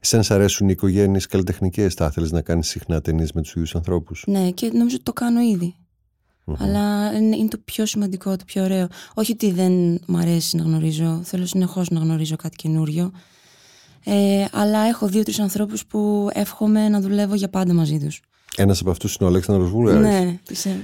Εσένα 0.00 0.22
σ' 0.22 0.30
αρέσουν 0.30 0.68
οι 0.68 0.72
οικογένειες 0.76 1.26
καλλιτεχνικές, 1.26 1.94
θα 1.94 2.06
ήθελε 2.06 2.28
να 2.30 2.40
κάνεις 2.40 2.68
συχνά 2.68 3.00
ταινίες 3.00 3.32
με 3.32 3.42
τους 3.42 3.54
ίδιους 3.54 3.74
ανθρώπους; 3.74 4.24
Ναι, 4.26 4.50
και 4.50 4.70
νομίζω 4.72 4.94
ότι 4.94 5.04
το 5.04 5.12
κάνω 5.12 5.40
ήδη. 5.40 5.74
Αλλά 6.58 7.12
είναι, 7.16 7.36
είναι 7.36 7.48
το 7.48 7.58
πιο 7.64 7.86
σημαντικό, 7.86 8.36
το 8.36 8.44
πιο 8.44 8.62
ωραίο. 8.62 8.88
Όχι 9.14 9.32
ότι 9.32 9.50
δεν 9.50 10.00
μ' 10.06 10.16
αρέσει 10.16 10.56
να 10.56 10.62
γνωρίζω, 10.62 11.20
θέλω 11.24 11.46
συνεχώς 11.46 11.88
να 11.88 12.00
γνωρίζω 12.00 12.36
κάτι 12.36 12.56
καινούριο. 12.56 13.12
Ε, 14.08 14.44
αλλά 14.52 14.78
έχω 14.78 15.06
δύο-τρεις 15.06 15.40
ανθρώπους 15.40 15.86
που 15.86 16.28
εύχομαι 16.32 16.88
να 16.88 17.00
δουλεύω 17.00 17.34
για 17.34 17.48
πάντα 17.48 17.74
μαζί 17.74 17.98
τους. 17.98 18.20
Ένας 18.56 18.80
από 18.80 18.90
αυτούς 18.90 19.14
είναι 19.14 19.28
ο 19.28 19.32
Αλέξανδρος 19.32 19.70
Βούλγαρης. 19.70 20.00
Ναι, 20.00 20.38
είσαι. 20.50 20.76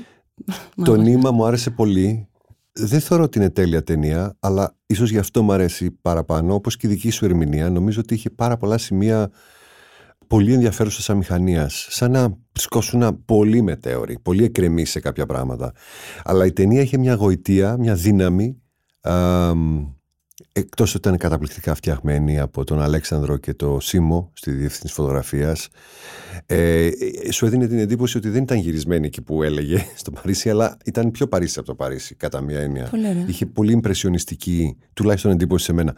Το 0.84 0.96
νήμα 0.96 1.30
μου 1.30 1.44
άρεσε 1.46 1.70
πολύ. 1.70 2.28
Δεν 2.72 3.00
θεωρώ 3.00 3.22
ότι 3.22 3.38
είναι 3.38 3.50
τέλεια 3.50 3.82
ταινία, 3.82 4.36
αλλά 4.40 4.76
ίσως 4.86 5.10
γι' 5.10 5.18
αυτό 5.18 5.42
μου 5.42 5.52
αρέσει 5.52 5.90
παραπάνω, 5.90 6.54
όπως 6.54 6.76
και 6.76 6.86
η 6.86 6.90
δική 6.90 7.10
σου 7.10 7.24
ερμηνεία. 7.24 7.70
Νομίζω 7.70 8.00
ότι 8.00 8.14
είχε 8.14 8.30
πάρα 8.30 8.56
πολλά 8.56 8.78
σημεία 8.78 9.30
πολύ 10.26 10.52
ενδιαφέρουσας 10.52 11.10
αμηχανίας. 11.10 11.86
Σαν 11.90 12.10
να 12.10 12.36
σκόσουν 12.52 13.24
πολύ 13.24 13.62
μετέωροι, 13.62 14.18
πολύ 14.22 14.44
εκκρεμή 14.44 14.84
σε 14.84 15.00
κάποια 15.00 15.26
πράγματα. 15.26 15.72
Αλλά 16.24 16.46
η 16.46 16.52
ταινία 16.52 16.80
είχε 16.80 16.98
μια 16.98 17.14
γοητεία, 17.14 17.76
μια 17.78 17.94
δύναμη. 17.94 18.62
Εκτός 20.52 20.94
ότι 20.94 21.08
ήταν 21.08 21.18
καταπληκτικά 21.18 21.74
φτιαγμένη 21.74 22.38
από 22.38 22.64
τον 22.64 22.82
Αλέξανδρο 22.82 23.36
και 23.36 23.54
το 23.54 23.78
Σίμω 23.80 24.30
στη 24.32 24.50
διευθύνση 24.50 24.94
φωτογραφίας 24.94 25.68
ε, 26.46 26.90
σου 27.30 27.46
έδινε 27.46 27.66
την 27.66 27.78
εντύπωση 27.78 28.16
ότι 28.16 28.28
δεν 28.28 28.42
ήταν 28.42 28.58
γυρισμένη 28.58 29.06
εκεί 29.06 29.22
που 29.22 29.42
έλεγε 29.42 29.86
στο 30.00 30.10
Παρίσι 30.10 30.50
αλλά 30.50 30.76
ήταν 30.84 31.10
πιο 31.10 31.26
Παρίσι 31.26 31.58
από 31.58 31.68
το 31.68 31.74
Παρίσι 31.74 32.14
κατά 32.14 32.40
μία 32.40 32.60
έννοια 32.60 32.88
Πολύ 32.90 33.24
είχε 33.26 33.46
πολύ 33.46 33.72
ιμπρεσιονιστική 33.72 34.76
τουλάχιστον 34.92 35.30
εντύπωση 35.30 35.64
σε 35.64 35.72
μένα 35.72 35.96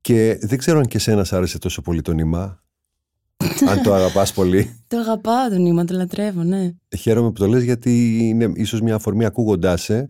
και 0.00 0.38
δεν 0.40 0.58
ξέρω 0.58 0.78
αν 0.78 0.86
και 0.86 0.98
σένα 0.98 1.26
άρεσε 1.30 1.58
τόσο 1.58 1.82
πολύ 1.82 2.02
το 2.02 2.12
νήμα 2.12 2.62
αν 3.70 3.82
το 3.82 3.94
αγαπάς 3.94 4.32
πολύ. 4.32 4.84
το 4.86 4.98
αγαπάω 4.98 5.48
το 5.48 5.56
νήμα, 5.58 5.84
το 5.84 5.94
λατρεύω, 5.94 6.42
ναι. 6.42 6.70
Χαίρομαι 6.98 7.26
που 7.32 7.38
το 7.38 7.46
λες 7.46 7.62
γιατί 7.62 8.18
είναι 8.22 8.52
ίσως 8.54 8.80
μια 8.80 8.94
αφορμή 8.94 9.24
ακούγοντάς 9.24 9.82
σε, 9.82 10.08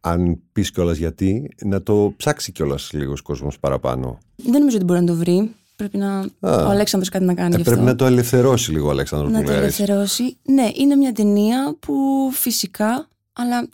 αν 0.00 0.40
πεις 0.52 0.70
κιόλας 0.70 0.96
γιατί, 0.96 1.54
να 1.64 1.82
το 1.82 2.14
ψάξει 2.16 2.52
κιόλας 2.52 2.92
λίγος 2.92 3.20
κόσμος 3.20 3.58
παραπάνω. 3.58 4.18
Δεν 4.36 4.58
νομίζω 4.58 4.76
ότι 4.76 4.84
μπορεί 4.84 5.00
να 5.00 5.06
το 5.06 5.14
βρει. 5.14 5.54
Πρέπει 5.76 5.96
να. 5.96 6.18
Α, 6.18 6.66
ο 6.66 6.70
Αλέξανδρος 6.70 7.10
κάτι 7.10 7.24
να 7.24 7.34
κάνει. 7.34 7.54
Ε, 7.54 7.56
γι' 7.56 7.62
πρέπει 7.62 7.78
αυτό. 7.78 7.90
να 7.90 7.96
το 7.96 8.04
ελευθερώσει 8.04 8.70
λίγο 8.70 8.86
ο 8.86 8.90
Αλέξανδρος 8.90 9.32
Να 9.32 9.42
το 9.42 9.52
ελευθερώσει. 9.52 10.36
Ναι, 10.42 10.68
είναι 10.74 10.96
μια 10.96 11.12
ταινία 11.12 11.76
που 11.80 11.94
φυσικά, 12.32 13.08
αλλά 13.32 13.68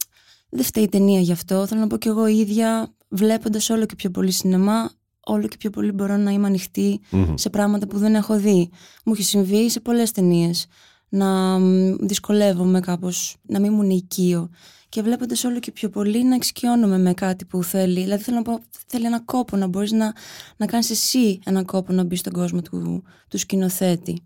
δεν 0.49 0.65
φταίει 0.65 0.85
η 0.85 0.89
ταινία 0.89 1.21
γι' 1.21 1.33
αυτό. 1.33 1.67
Θέλω 1.67 1.81
να 1.81 1.87
πω 1.87 1.97
κι 1.97 2.09
εγώ 2.09 2.27
ίδια, 2.27 2.95
βλέποντας 3.09 3.71
όλο 3.71 3.87
και 3.87 3.95
πιο 3.95 4.11
πολύ 4.11 4.31
σινεμά, 4.31 4.91
όλο 5.21 5.47
και 5.47 5.57
πιο 5.57 5.71
πολύ 5.71 5.93
μπορώ 5.93 6.17
να 6.17 6.31
είμαι 6.31 6.47
ανοιχτή 6.47 7.01
σε 7.35 7.51
πράγματα 7.51 7.87
που 7.87 7.99
δεν 7.99 8.15
έχω 8.15 8.39
δει. 8.39 8.71
Μου 9.05 9.13
έχει 9.13 9.23
συμβεί 9.23 9.71
σε 9.71 9.81
πολλές 9.81 10.11
ταινίες 10.11 10.67
να 11.09 11.59
δυσκολεύομαι 12.01 12.81
κάπως, 12.81 13.37
να 13.43 13.61
μην 13.61 13.73
μου 13.73 13.83
οικείο 13.83 14.51
και 14.89 15.03
βλέποντας 15.03 15.45
όλο 15.45 15.59
και 15.59 15.73
πιο 15.73 15.89
πολύ 15.89 16.25
να 16.25 16.35
εξοικειώνομαι 16.35 16.99
με 16.99 17.15
κάτι 17.15 17.45
που 17.45 17.63
θέλει. 17.63 18.01
Δηλαδή 18.01 18.23
θέλω 18.23 18.37
να 18.37 18.43
πω, 18.43 18.61
θέλει 18.87 19.07
ένα 19.07 19.21
κόπο 19.21 19.57
να 19.57 19.67
μπορείς 19.67 19.93
να, 19.93 20.13
να 20.57 20.67
κάνεις 20.67 20.91
εσύ 20.91 21.39
ένα 21.45 21.65
κόπο 21.65 21.93
να 21.93 22.05
μπεις 22.05 22.19
στον 22.19 22.33
κόσμο 22.33 22.63
του, 22.63 23.03
του 23.29 23.39
σκηνοθετη 23.39 24.23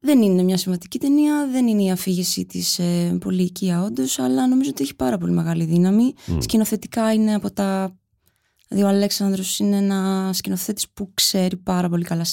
Δεν 0.00 0.22
είναι 0.22 0.42
μια 0.42 0.56
συμβατική 0.56 0.98
ταινία, 0.98 1.48
δεν 1.52 1.66
είναι 1.66 1.82
η 1.82 1.90
αφήγηση 1.90 2.44
της 2.44 2.78
ε, 2.78 3.16
πολύ 3.20 3.42
οικία 3.42 3.82
όντως, 3.82 4.18
αλλά 4.18 4.48
νομίζω 4.48 4.70
ότι 4.70 4.82
έχει 4.82 4.94
πάρα 4.96 5.18
πολύ 5.18 5.32
μεγάλη 5.32 5.64
δύναμη. 5.64 6.14
Σκηνοθετικά 6.38 7.12
είναι 7.12 7.34
από 7.34 7.50
τα 7.50 7.96
Δηλαδή 8.72 8.92
ο 8.92 8.96
Αλέξανδρος 8.96 9.58
είναι 9.58 9.76
ένα 9.76 10.30
σκηνοθέτης 10.32 10.88
που 10.90 11.10
ξέρει 11.14 11.56
πάρα 11.56 11.88
πολύ 11.88 12.04
καλά 12.04 12.24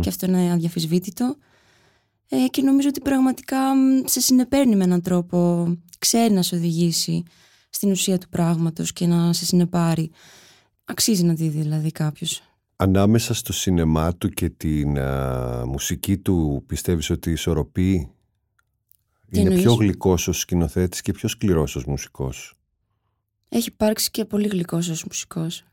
και 0.00 0.08
αυτό 0.08 0.26
είναι 0.26 0.52
αδιαφυσβήτητο. 0.52 1.36
Ε, 2.28 2.46
και 2.50 2.62
νομίζω 2.62 2.88
ότι 2.88 3.00
πραγματικά 3.00 3.58
σε 4.04 4.20
συνεπέρνει 4.20 4.76
με 4.76 4.84
έναν 4.84 5.02
τρόπο, 5.02 5.66
ξέρει 6.06 6.34
να 6.34 6.42
σε 6.42 6.54
οδηγήσει 6.54 7.22
στην 7.70 7.90
ουσία 7.90 8.18
του 8.18 8.28
πράγματος 8.28 8.92
και 8.92 9.06
να 9.06 9.32
σε 9.32 9.44
συνεπάρει. 9.44 10.10
Αξίζει 10.84 11.24
να 11.24 11.34
δει 11.34 11.48
δηλαδή 11.48 11.90
κάποιος. 11.90 12.42
Ανάμεσα 12.76 13.34
στο 13.34 13.52
σινεμά 13.52 14.14
του 14.14 14.28
και 14.28 14.48
την 14.50 14.98
μουσική 15.66 16.18
του 16.18 16.64
πιστεύεις 16.66 17.10
ότι 17.10 17.30
ισορροπεί; 17.30 18.10
Είναι 19.30 19.54
πιο 19.54 19.74
γλυκός 19.74 20.28
ως 20.28 20.38
σκηνοθέτης 20.38 21.00
και 21.00 21.12
πιο 21.12 21.28
σκληρός 21.28 21.76
ως 21.76 21.84
μουσικός; 21.84 22.54
Έχει 23.48 23.68
υπάρξει 23.68 24.10
και 24.10 24.24
πολύ 24.24 24.48
γλυκός 24.48 24.88
ως 24.88 25.04
μουσικός. 25.04 25.64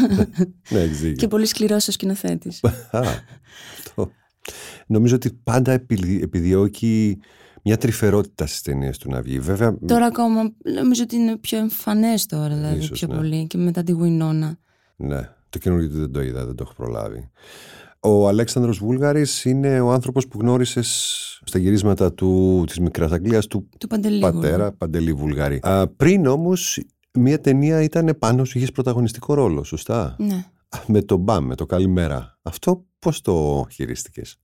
ναι, 0.70 1.12
και 1.12 1.28
πολύ 1.28 1.46
σκληρός 1.46 1.88
ως 1.88 1.94
σκηνοθέτης. 1.94 2.60
Νομίζω 4.86 5.14
ότι 5.14 5.32
πάντα 5.32 5.72
επιδιώκει 6.20 7.18
μια 7.64 7.76
τρυφερότητα 7.76 8.46
στις 8.46 8.62
ταινίες 8.62 8.98
του 8.98 9.10
να 9.10 9.22
βγει. 9.22 9.38
Βέβαια... 9.38 9.78
Τώρα 9.86 10.06
ακόμα 10.06 10.52
νομίζω 10.82 11.02
ότι 11.02 11.16
είναι 11.16 11.36
πιο 11.36 11.58
εμφανές 11.58 12.26
τώρα, 12.26 12.54
δηλαδή 12.54 12.78
ίσως, 12.78 12.98
πιο 12.98 13.08
ναι. 13.08 13.14
πολύ 13.14 13.46
και 13.46 13.58
μετά 13.58 13.82
τη 13.82 13.92
Γουινόνα. 13.92 14.58
Ναι, 14.96 15.28
το 15.48 15.58
καινούργιο 15.58 15.88
δεν 15.88 16.12
το 16.12 16.22
είδα, 16.22 16.46
δεν 16.46 16.54
το 16.54 16.62
έχω 16.66 16.74
προλάβει. 16.74 17.30
Ο 18.00 18.28
Αλέξανδρος 18.28 18.78
Βούλγαρης 18.78 19.44
είναι 19.44 19.80
ο 19.80 19.92
άνθρωπος 19.92 20.28
που 20.28 20.38
γνώρισες 20.40 21.40
στα 21.44 21.58
γυρίσματα 21.58 22.12
του, 22.12 22.64
της 22.66 22.78
Μικράς 22.78 23.12
Αγγλίας 23.12 23.46
του, 23.46 23.68
του 23.78 23.86
Παντελή 23.86 24.20
πατέρα 24.20 24.72
Παντελή 24.72 25.12
Βουλγαρή. 25.12 25.60
Α, 25.62 25.88
πριν 25.88 26.26
όμως 26.26 26.78
Μία 27.12 27.40
ταινία 27.40 27.82
ήταν 27.82 28.16
πάνω 28.18 28.44
σου, 28.44 28.58
είχες 28.58 28.72
πρωταγωνιστικό 28.72 29.34
ρόλο, 29.34 29.64
σωστά; 29.64 30.16
Ναι. 30.18 30.44
Με 30.86 31.02
το 31.02 31.16
μπαμ, 31.16 31.46
με 31.46 31.54
το 31.54 31.66
καλημέρα. 31.66 32.38
Αυτό 32.42 32.84
πώς 32.98 33.20
το 33.20 33.66
χειρίστηκες; 33.70 34.40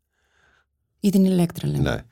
Για 0.98 1.10
την 1.10 1.24
Ηλέκτρα, 1.24 1.68
λέμε. 1.68 1.90
Ναι. 1.90 2.02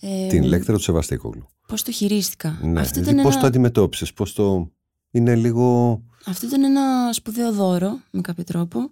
Ε, 0.00 0.26
την 0.26 0.42
Ηλέκτρα 0.42 0.76
του 0.76 0.82
Σεβαστίκογλου. 0.82 1.48
Πώς 1.68 1.82
το 1.82 1.92
χειρίστηκα. 1.92 2.58
Ναι. 2.62 2.80
Αυτό 2.80 3.00
δηλαδή, 3.00 3.22
πώς 3.22 3.36
το 3.36 3.46
αντιμετώπισες, 3.46 4.12
πώς 4.12 4.32
το. 4.32 4.70
Είναι 5.10 5.34
λίγο. 5.34 6.00
Αυτό 6.26 6.46
ήταν 6.46 6.64
ένα 6.64 7.12
σπουδαίο 7.12 7.52
δώρο, 7.52 8.00
με 8.10 8.20
κάποιο 8.20 8.44
τρόπο. 8.44 8.90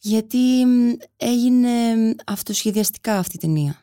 Γιατί 0.00 0.62
έγινε 1.16 1.70
αυτοσχεδιαστικά 2.26 3.18
αυτή 3.18 3.36
η 3.36 3.38
ταινία. 3.38 3.82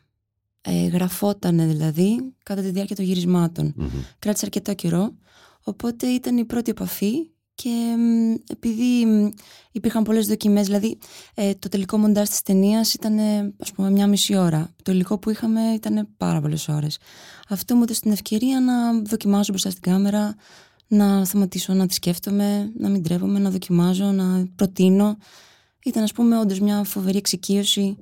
Ε, 0.60 0.86
γραφότανε 0.86 1.66
δηλαδή 1.66 2.34
κατά 2.42 2.62
τη 2.62 2.70
διάρκεια 2.70 2.96
των 2.96 3.04
γυρισμάτων. 3.04 3.74
Mm-hmm. 3.78 4.04
Κράτησε 4.18 4.44
αρκετό 4.44 4.74
καιρό. 4.74 5.14
Οπότε 5.62 6.06
ήταν 6.06 6.36
η 6.36 6.44
πρώτη 6.44 6.70
επαφή 6.70 7.30
και 7.56 7.94
επειδή 8.46 9.06
υπήρχαν 9.72 10.02
πολλές 10.02 10.26
δοκιμές, 10.26 10.66
δηλαδή 10.66 10.98
ε, 11.34 11.54
το 11.54 11.68
τελικό 11.68 11.98
μοντάζ 11.98 12.28
της 12.28 12.42
ταινίας 12.42 12.94
ήταν 12.94 13.18
ας 13.58 13.72
πούμε 13.72 13.90
μια 13.90 14.06
μισή 14.06 14.36
ώρα. 14.36 14.74
Το 14.82 14.92
υλικό 14.92 15.18
που 15.18 15.30
είχαμε 15.30 15.60
ήταν 15.60 16.08
πάρα 16.16 16.40
πολλές 16.40 16.68
ώρες. 16.68 16.98
Αυτό 17.48 17.74
μου 17.74 17.82
έδωσε 17.82 18.00
την 18.00 18.12
ευκαιρία 18.12 18.60
να 18.60 19.00
δοκιμάζω 19.02 19.46
μπροστά 19.48 19.70
στην 19.70 19.82
κάμερα, 19.82 20.34
να 20.88 21.24
σταματήσω 21.24 21.72
να 21.72 21.86
τη 21.86 21.94
σκέφτομαι, 21.94 22.72
να 22.78 22.88
μην 22.88 23.02
τρέβομαι, 23.02 23.38
να 23.38 23.50
δοκιμάζω, 23.50 24.04
να 24.04 24.46
προτείνω. 24.56 25.16
Ήταν 25.84 26.02
ας 26.02 26.12
πούμε 26.12 26.38
όντως 26.38 26.60
μια 26.60 26.84
φοβερή 26.84 27.18
εξοικείωση 27.18 27.96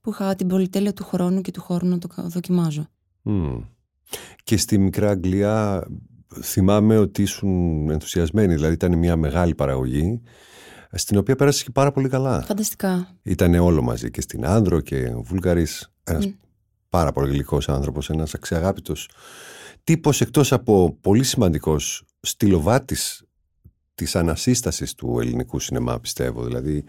που 0.00 0.10
είχα 0.10 0.34
την 0.34 0.46
πολυτέλεια 0.46 0.92
του 0.92 1.04
χρόνου 1.04 1.40
και 1.40 1.50
του 1.50 1.60
χώρου 1.60 1.86
να 1.86 1.98
το 1.98 2.08
δοκιμάζω. 2.16 2.86
Mm. 3.24 3.62
Και 4.44 4.56
στη 4.56 4.78
Μικρά 4.78 5.10
Αγγλία 5.10 5.84
θυμάμαι 6.42 6.96
ότι 6.96 7.22
ήσουν 7.22 7.90
ενθουσιασμένοι, 7.90 8.54
δηλαδή 8.54 8.74
ήταν 8.74 8.98
μια 8.98 9.16
μεγάλη 9.16 9.54
παραγωγή 9.54 10.20
στην 10.92 11.18
οποία 11.18 11.36
πέρασε 11.36 11.64
και 11.64 11.70
πάρα 11.70 11.92
πολύ 11.92 12.08
καλά. 12.08 12.42
Φανταστικά. 12.42 13.16
Ήταν 13.22 13.54
όλο 13.54 13.82
μαζί 13.82 14.10
και 14.10 14.20
στην 14.20 14.46
Άνδρο 14.46 14.80
και 14.80 15.12
ο 15.16 15.22
Βούλγαρης, 15.22 15.92
ένας 16.04 16.28
πάρα 16.88 17.12
πολύ 17.12 17.32
γλυκός 17.32 17.68
άνθρωπος, 17.68 18.10
ένας 18.10 18.34
αξιαγάπητος 18.34 19.08
τύπος 19.84 20.20
εκτός 20.20 20.52
από 20.52 20.98
πολύ 21.00 21.24
σημαντικός 21.24 22.04
στυλοβάτης 22.20 23.24
της 23.94 24.16
ανασύστασης 24.16 24.94
του 24.94 25.18
ελληνικού 25.20 25.58
σινεμά 25.58 26.00
πιστεύω, 26.00 26.44
δηλαδή 26.44 26.84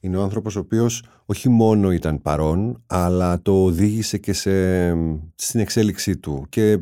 είναι 0.00 0.16
ο 0.16 0.22
άνθρωπος 0.22 0.56
ο 0.56 0.58
οποίος 0.58 1.04
όχι 1.26 1.48
μόνο 1.48 1.92
ήταν 1.92 2.22
παρόν 2.22 2.82
αλλά 2.86 3.42
το 3.42 3.64
οδήγησε 3.64 4.18
και 4.18 4.32
σε, 4.32 4.88
στην 5.34 5.60
εξέλιξή 5.60 6.16
του 6.16 6.46
και 6.48 6.78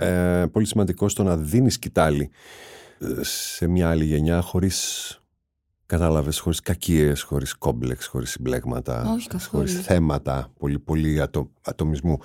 ε, 0.00 0.44
πολύ 0.52 0.66
σημαντικό 0.66 1.08
στο 1.08 1.22
να 1.22 1.36
δίνεις 1.36 1.74
σκητάλη 1.74 2.30
ε, 2.98 3.22
σε 3.22 3.66
μια 3.66 3.90
άλλη 3.90 4.04
γενιά 4.04 4.40
χωρίς 4.40 5.18
κατάλαβες, 5.86 6.38
χωρίς 6.38 6.60
κακίες, 6.60 7.22
χωρίς 7.22 7.54
κόμπλεξ, 7.54 8.06
χωρίς 8.06 8.30
συμπλέγματα, 8.30 9.16
χωρίς 9.50 9.80
θέματα 9.80 10.52
πολύ 10.58 10.78
πολύ 10.78 11.20
ατο, 11.20 11.50
ατομισμού. 11.62 12.18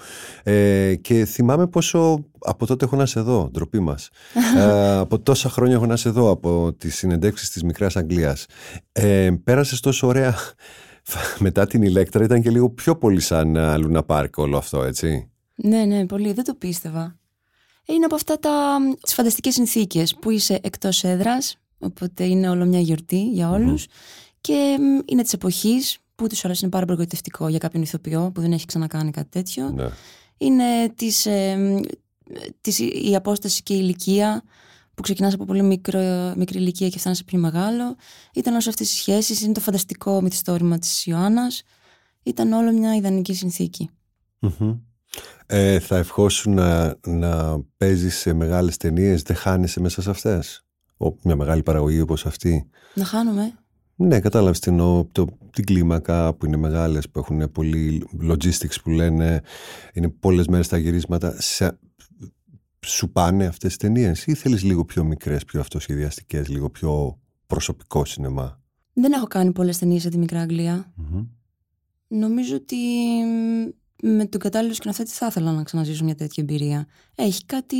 Ε, 0.44 0.96
και 0.96 1.26
θυμάμαι 1.26 1.68
πόσο 1.68 2.26
από 2.40 2.66
τότε 2.66 2.86
έχω 2.86 2.96
να 2.96 3.06
σε 3.06 3.22
δω, 3.22 3.50
ντροπή 3.52 3.80
μας. 3.80 4.10
ε, 4.58 4.98
από 4.98 5.20
τόσα 5.20 5.50
χρόνια 5.50 5.76
έχω 5.76 5.86
να 5.86 5.96
σε 5.96 6.10
δω 6.10 6.30
από 6.30 6.74
τις 6.78 6.96
συνεντεύξεις 6.96 7.50
της 7.50 7.64
Μικράς 7.64 7.96
Αγγλίας. 7.96 8.46
Ε, 8.92 9.30
πέρασες 9.44 9.80
τόσο 9.80 10.08
ωραία 10.08 10.36
μετά 11.46 11.68
την 11.68 11.82
Ηλέκτρα, 11.82 12.24
ήταν 12.24 12.42
και 12.42 12.50
λίγο 12.50 12.70
πιο 12.70 12.96
πολύ 12.96 13.20
σαν 13.20 13.80
Λούνα 13.80 14.04
Πάρκ 14.04 14.38
όλο 14.38 14.58
αυτό, 14.58 14.84
έτσι. 14.84 15.30
Ναι, 15.56 15.84
ναι, 15.84 16.06
πολύ. 16.06 16.34
Δεν 16.34 16.44
το 16.44 16.54
πίστευα 16.54 17.19
είναι 17.94 18.06
από 18.06 18.16
αυτά 18.16 18.40
τα, 18.40 18.78
τις 19.02 19.14
φανταστικές 19.14 19.54
συνθήκες 19.54 20.16
που 20.16 20.30
είσαι 20.30 20.60
εκτός 20.64 21.04
έδρας, 21.04 21.58
οπότε 21.80 22.26
είναι 22.26 22.50
όλο 22.50 22.66
μια 22.66 22.80
γιορτή 22.80 23.30
για 23.30 23.50
όλους 23.50 23.86
και 24.42 24.78
είναι 25.06 25.24
της 25.24 25.34
εποχής 25.34 25.98
που 26.16 26.28
τις 26.28 26.44
ώρες 26.44 26.62
είναι 26.62 26.72
πάρα 26.72 26.86
πολύ 26.86 26.98
γοητευτικό 26.98 27.48
για 27.48 27.58
κάποιον 27.58 27.84
ηθοποιό 27.84 28.32
που 28.34 28.42
δεν 28.42 28.52
έχει 28.52 28.66
ξανακάνει 28.66 29.12
κάτι 29.12 29.30
τέτοιο. 29.30 29.70
Ναι. 29.70 29.90
Είναι 30.38 30.90
της, 30.96 31.26
ε, 31.26 31.80
της, 32.62 32.80
η 32.80 33.16
απόσταση 33.16 33.64
και 33.64 33.74
η 33.74 33.80
ηλικία 33.82 34.44
που 34.94 35.02
ξεκινάς 35.02 35.34
από 35.34 35.46
πολύ 35.46 35.64
μικρό, 35.64 36.34
μικρή 36.38 36.60
ηλικία 36.60 36.90
και 36.90 37.00
φτάνεις 37.00 37.18
σε 37.18 37.24
πιο 37.24 37.40
μεγάλο. 37.40 37.96
Ήταν 38.34 38.54
όλες 38.54 38.68
αυτές 38.68 38.92
οι 38.92 38.96
σχέσεις, 38.96 39.42
είναι 39.42 39.54
το 39.54 39.60
φανταστικό 39.60 40.22
μυθιστόρημα 40.22 40.80
της 40.80 41.06
Ιωάννας. 41.06 41.64
Ήταν 42.24 42.52
όλο 42.52 42.72
μια 42.72 42.96
ιδανική 42.96 43.34
συνθήκη. 43.34 43.90
Ε, 45.46 45.80
θα 45.80 45.98
ευχόσουν 45.98 46.54
να, 46.54 46.96
να 47.08 47.62
παίζεις 47.78 48.18
σε 48.18 48.34
μεγάλες 48.34 48.78
ταινίες, 48.78 49.22
δεν 49.22 49.36
χάνεσαι 49.36 49.80
μέσα 49.80 50.02
σε 50.02 50.10
αυτές. 50.10 50.66
μια 51.24 51.36
μεγάλη 51.36 51.64
παραγωγή 51.64 52.02
όπως 52.02 52.26
αυτή. 52.26 52.70
Να 52.94 53.06
χάνομαι. 53.06 53.54
Ναι, 53.96 54.20
κατάλαβες 54.20 54.60
τι 54.60 54.70
εννοώ. 54.72 55.06
Το, 55.12 55.28
την 55.52 55.66
κλίμακα 55.66 56.34
που 56.34 56.46
είναι 56.46 56.58
μεγάλες, 56.58 57.10
που 57.10 57.20
έχουν 57.20 57.52
πολύ 57.52 58.08
logistics 58.22 58.76
που 58.84 58.90
λένε, 58.90 59.42
είναι 59.94 60.10
πολλές 60.10 60.48
μέρες 60.48 60.68
τα 60.68 60.78
γυρίσματα. 60.78 61.42
Σε, 61.42 61.80
σου 62.86 63.12
πάνε 63.12 63.46
αυτές 63.46 63.70
τις 63.70 63.78
ταινίες 63.78 64.26
ή 64.26 64.34
θέλεις 64.34 64.64
λίγο 64.64 64.86
πιο 64.86 65.04
μικρές, 65.04 65.46
πιο 65.46 65.60
αυτοσχεδιαστικές, 65.60 66.48
λίγο 66.48 66.70
πιο 66.70 67.20
προσωπικό 67.48 68.06
σινεμά; 68.06 68.62
Δεν 68.94 69.12
έχω 69.12 69.28
κάνει 69.28 69.52
πολλές 69.52 69.78
ταινίες 69.78 70.02
για 70.02 70.12
τη 70.12 70.18
Μικρά 70.18 70.46
Νομίζω 72.08 72.56
ότι 72.56 72.76
με 74.02 74.26
τον 74.26 74.40
κατάλληλο 74.40 74.74
σκηνοθέτη 74.74 75.12
θα 75.12 75.26
ήθελα 75.26 75.52
να 75.52 75.64
ξαναζήσω 75.64 76.04
μια 76.04 76.16
τέτοια 76.16 76.44
εμπειρία. 76.44 76.88
Έχει 77.16 77.46
κάτι... 77.46 77.78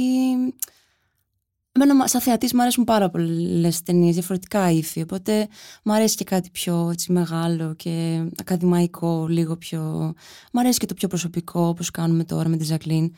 Εμένα, 1.72 2.08
σαν 2.08 2.22
θεατής, 2.22 2.54
μου 2.54 2.62
αρέσουν 2.62 2.84
πάρα 2.84 3.10
πολλές 3.10 3.82
ταινίες, 3.84 4.14
διαφορετικά 4.14 4.72
ύφη. 4.72 5.02
Οπότε 5.02 5.48
μου 5.84 5.94
αρέσει 5.94 6.16
και 6.16 6.24
κάτι 6.24 6.50
πιο 6.50 6.90
έτσι, 6.92 7.12
μεγάλο 7.12 7.74
και 7.74 8.26
ακαδημαϊκό, 8.38 9.28
λίγο 9.28 9.58
πιο. 9.58 10.14
Μου 10.54 10.60
αρέσει 10.60 10.80
και 10.80 10.86
το 10.86 10.94
πιο 10.94 11.08
προσωπικό, 11.08 11.62
όπως 11.62 11.92
κάνουμε 11.92 12.24
τώρα 12.24 12.50
με 12.50 12.58
τη 12.58 12.64
ζακλιν 12.64 13.14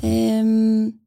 Ε, 0.00 0.42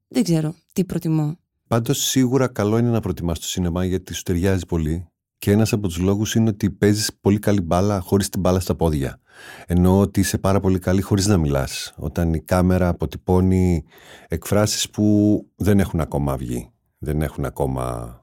δεν 0.07 0.23
ξέρω 0.23 0.55
τι 0.73 0.85
προτιμώ. 0.85 1.37
Πάντως, 1.67 1.97
σίγουρα 1.97 2.47
καλό 2.47 2.77
είναι 2.77 2.89
να 2.89 2.99
προτιμάς 2.99 3.39
το 3.39 3.45
σινεμά 3.45 3.85
γιατί 3.85 4.13
σου 4.13 4.23
ταιριάζει 4.23 4.65
πολύ. 4.65 5.07
Και 5.37 5.51
ένας 5.51 5.73
από 5.73 5.87
τους 5.87 5.97
λόγους 5.97 6.35
είναι 6.35 6.49
ότι 6.49 6.69
παίζεις 6.71 7.11
πολύ 7.21 7.39
καλή 7.39 7.61
μπάλα 7.61 7.99
χωρίς 7.99 8.29
την 8.29 8.39
μπάλα 8.39 8.59
στα 8.59 8.75
πόδια. 8.75 9.19
Ενώ 9.65 9.99
ότι 9.99 10.19
είσαι 10.19 10.37
πάρα 10.37 10.59
πολύ 10.59 10.79
καλή 10.79 11.01
χωρίς 11.01 11.27
να 11.27 11.37
μιλάς. 11.37 11.93
Όταν 11.97 12.33
η 12.33 12.39
κάμερα 12.39 12.87
αποτυπώνει 12.87 13.83
εκφράσεις 14.27 14.89
που 14.89 15.45
δεν 15.55 15.79
έχουν 15.79 15.99
ακόμα 15.99 16.37
βγει. 16.37 16.71
Δεν 16.97 17.21
έχουν 17.21 17.45
ακόμα 17.45 18.15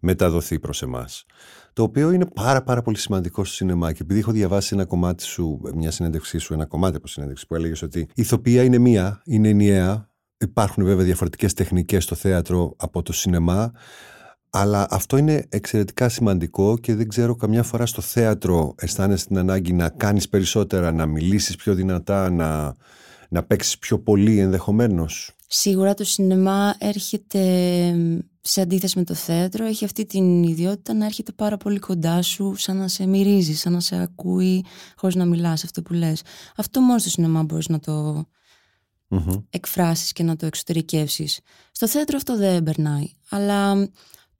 μεταδοθεί 0.00 0.58
προς 0.58 0.82
εμάς. 0.82 1.24
Το 1.72 1.82
οποίο 1.82 2.10
είναι 2.10 2.26
πάρα 2.26 2.62
πάρα 2.62 2.82
πολύ 2.82 2.98
σημαντικό 2.98 3.44
στο 3.44 3.54
σινεμά. 3.54 3.92
Και 3.92 4.02
επειδή 4.02 4.20
έχω 4.20 4.32
διαβάσει 4.32 4.74
ένα 4.74 4.84
κομμάτι 4.84 5.22
σου, 5.22 5.60
μια 5.74 5.90
συνέντευξή 5.90 6.38
σου, 6.38 6.54
ένα 6.54 6.66
κομμάτι 6.66 6.96
από 6.96 7.08
συνέντευξη 7.08 7.46
που 7.46 7.54
έλεγες 7.54 7.82
ότι 7.82 8.00
η 8.00 8.08
ηθοποιία 8.14 8.62
είναι 8.62 8.78
μία, 8.78 9.22
είναι 9.24 9.48
ενιαία, 9.48 10.10
Υπάρχουν 10.42 10.84
βέβαια 10.84 11.04
διαφορετικές 11.04 11.52
τεχνικές 11.54 12.04
στο 12.04 12.14
θέατρο 12.14 12.74
από 12.76 13.02
το 13.02 13.12
σινεμά, 13.12 13.72
αλλά 14.54 14.86
αυτό 14.90 15.16
είναι 15.16 15.46
εξαιρετικά 15.48 16.08
σημαντικό 16.08 16.78
και 16.78 16.94
δεν 16.94 17.08
ξέρω 17.08 17.36
καμιά 17.36 17.62
φορά 17.62 17.86
στο 17.86 18.00
θέατρο 18.00 18.74
αισθάνεσαι 18.76 19.26
την 19.26 19.38
ανάγκη 19.38 19.72
να 19.72 19.88
κάνεις 19.88 20.28
περισσότερα, 20.28 20.92
να 20.92 21.06
μιλήσεις 21.06 21.56
πιο 21.56 21.74
δυνατά, 21.74 22.30
να, 22.30 22.76
να 23.28 23.42
παίξεις 23.42 23.78
πιο 23.78 23.98
πολύ 23.98 24.38
ενδεχομένως. 24.38 25.36
Σίγουρα 25.46 25.94
το 25.94 26.04
σινεμά 26.04 26.74
έρχεται 26.78 27.40
σε 28.40 28.60
αντίθεση 28.60 28.98
με 28.98 29.04
το 29.04 29.14
θέατρο, 29.14 29.64
έχει 29.64 29.84
αυτή 29.84 30.06
την 30.06 30.42
ιδιότητα 30.42 30.94
να 30.94 31.04
έρχεται 31.04 31.32
πάρα 31.32 31.56
πολύ 31.56 31.78
κοντά 31.78 32.22
σου, 32.22 32.54
σαν 32.56 32.76
να 32.76 32.88
σε 32.88 33.06
μυρίζεις, 33.06 33.60
σαν 33.60 33.72
να 33.72 33.80
σε 33.80 34.02
ακούει 34.02 34.64
χωρίς 34.96 35.16
να 35.16 35.24
μιλάς 35.24 35.64
αυτό 35.64 35.82
που 35.82 35.92
λες. 35.92 36.22
Αυτό 36.56 36.80
μόνο 36.80 36.98
στο 36.98 37.10
σινεμά 37.10 37.42
μπορείς 37.42 37.68
να 37.68 37.78
το 37.78 38.24
mm 39.10 39.42
εκφράσεις 39.50 40.12
και 40.12 40.22
να 40.22 40.36
το 40.36 40.46
εξωτερικεύσεις. 40.46 41.40
Στο 41.72 41.88
θέατρο 41.88 42.16
αυτό 42.16 42.36
δεν 42.36 42.62
περνάει, 42.62 43.10
αλλά 43.30 43.88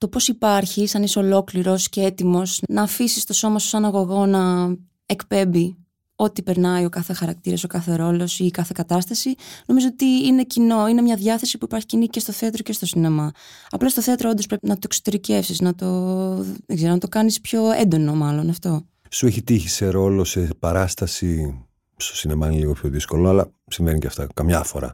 το 0.03 0.09
πώς 0.09 0.27
υπάρχει 0.27 0.87
σαν 0.87 1.03
είσαι 1.03 1.19
ολόκληρος 1.19 1.89
και 1.89 2.01
έτοιμος 2.01 2.61
να 2.67 2.81
αφήσεις 2.81 3.25
το 3.25 3.33
σώμα 3.33 3.59
σου 3.59 3.67
σαν 3.67 3.85
αγωγό 3.85 4.25
να 4.25 4.75
εκπέμπει 5.05 5.77
ό,τι 6.15 6.41
περνάει 6.41 6.85
ο 6.85 6.89
κάθε 6.89 7.13
χαρακτήρας, 7.13 7.63
ο 7.63 7.67
κάθε 7.67 7.95
ρόλος 7.95 8.39
ή 8.39 8.45
η 8.45 8.51
κάθε 8.51 8.71
κατάσταση, 8.75 9.35
νομίζω 9.65 9.87
ότι 9.91 10.05
είναι 10.05 10.43
κοινό. 10.43 10.87
Είναι 10.87 11.01
μια 11.01 11.15
διάθεση 11.15 11.57
που 11.57 11.65
υπάρχει 11.65 11.85
κοινή 11.85 12.07
και 12.07 12.19
στο 12.19 12.31
θέατρο 12.31 12.63
και 12.63 12.73
στο 12.73 12.85
σινεμά. 12.85 13.31
Απλά 13.69 13.89
στο 13.89 14.01
θέατρο, 14.01 14.29
όντως 14.29 14.45
πρέπει 14.45 14.67
να 14.67 14.73
το 14.73 14.81
εξωτερικεύσεις, 14.83 15.61
να 15.61 15.75
το, 15.75 16.35
δεν 16.65 16.75
ξέρω, 16.75 16.91
να 16.91 16.97
το 16.97 17.07
κάνεις 17.07 17.41
πιο 17.41 17.71
έντονο, 17.71 18.15
μάλλον 18.15 18.49
αυτό. 18.49 18.85
Σου 19.09 19.25
έχει 19.25 19.43
τύχει 19.43 19.69
σε 19.69 19.89
ρόλο, 19.89 20.23
σε 20.23 20.49
παράσταση 20.59 21.59
στο 21.97 22.15
σινεμά 22.15 22.47
είναι 22.47 22.59
λίγο 22.59 22.73
πιο 22.73 22.89
δύσκολο, 22.89 23.29
αλλά 23.29 23.51
συμβαίνει 23.67 23.99
και 23.99 24.07
αυτά 24.07 24.27
καμιά 24.33 24.63
φορά. 24.63 24.93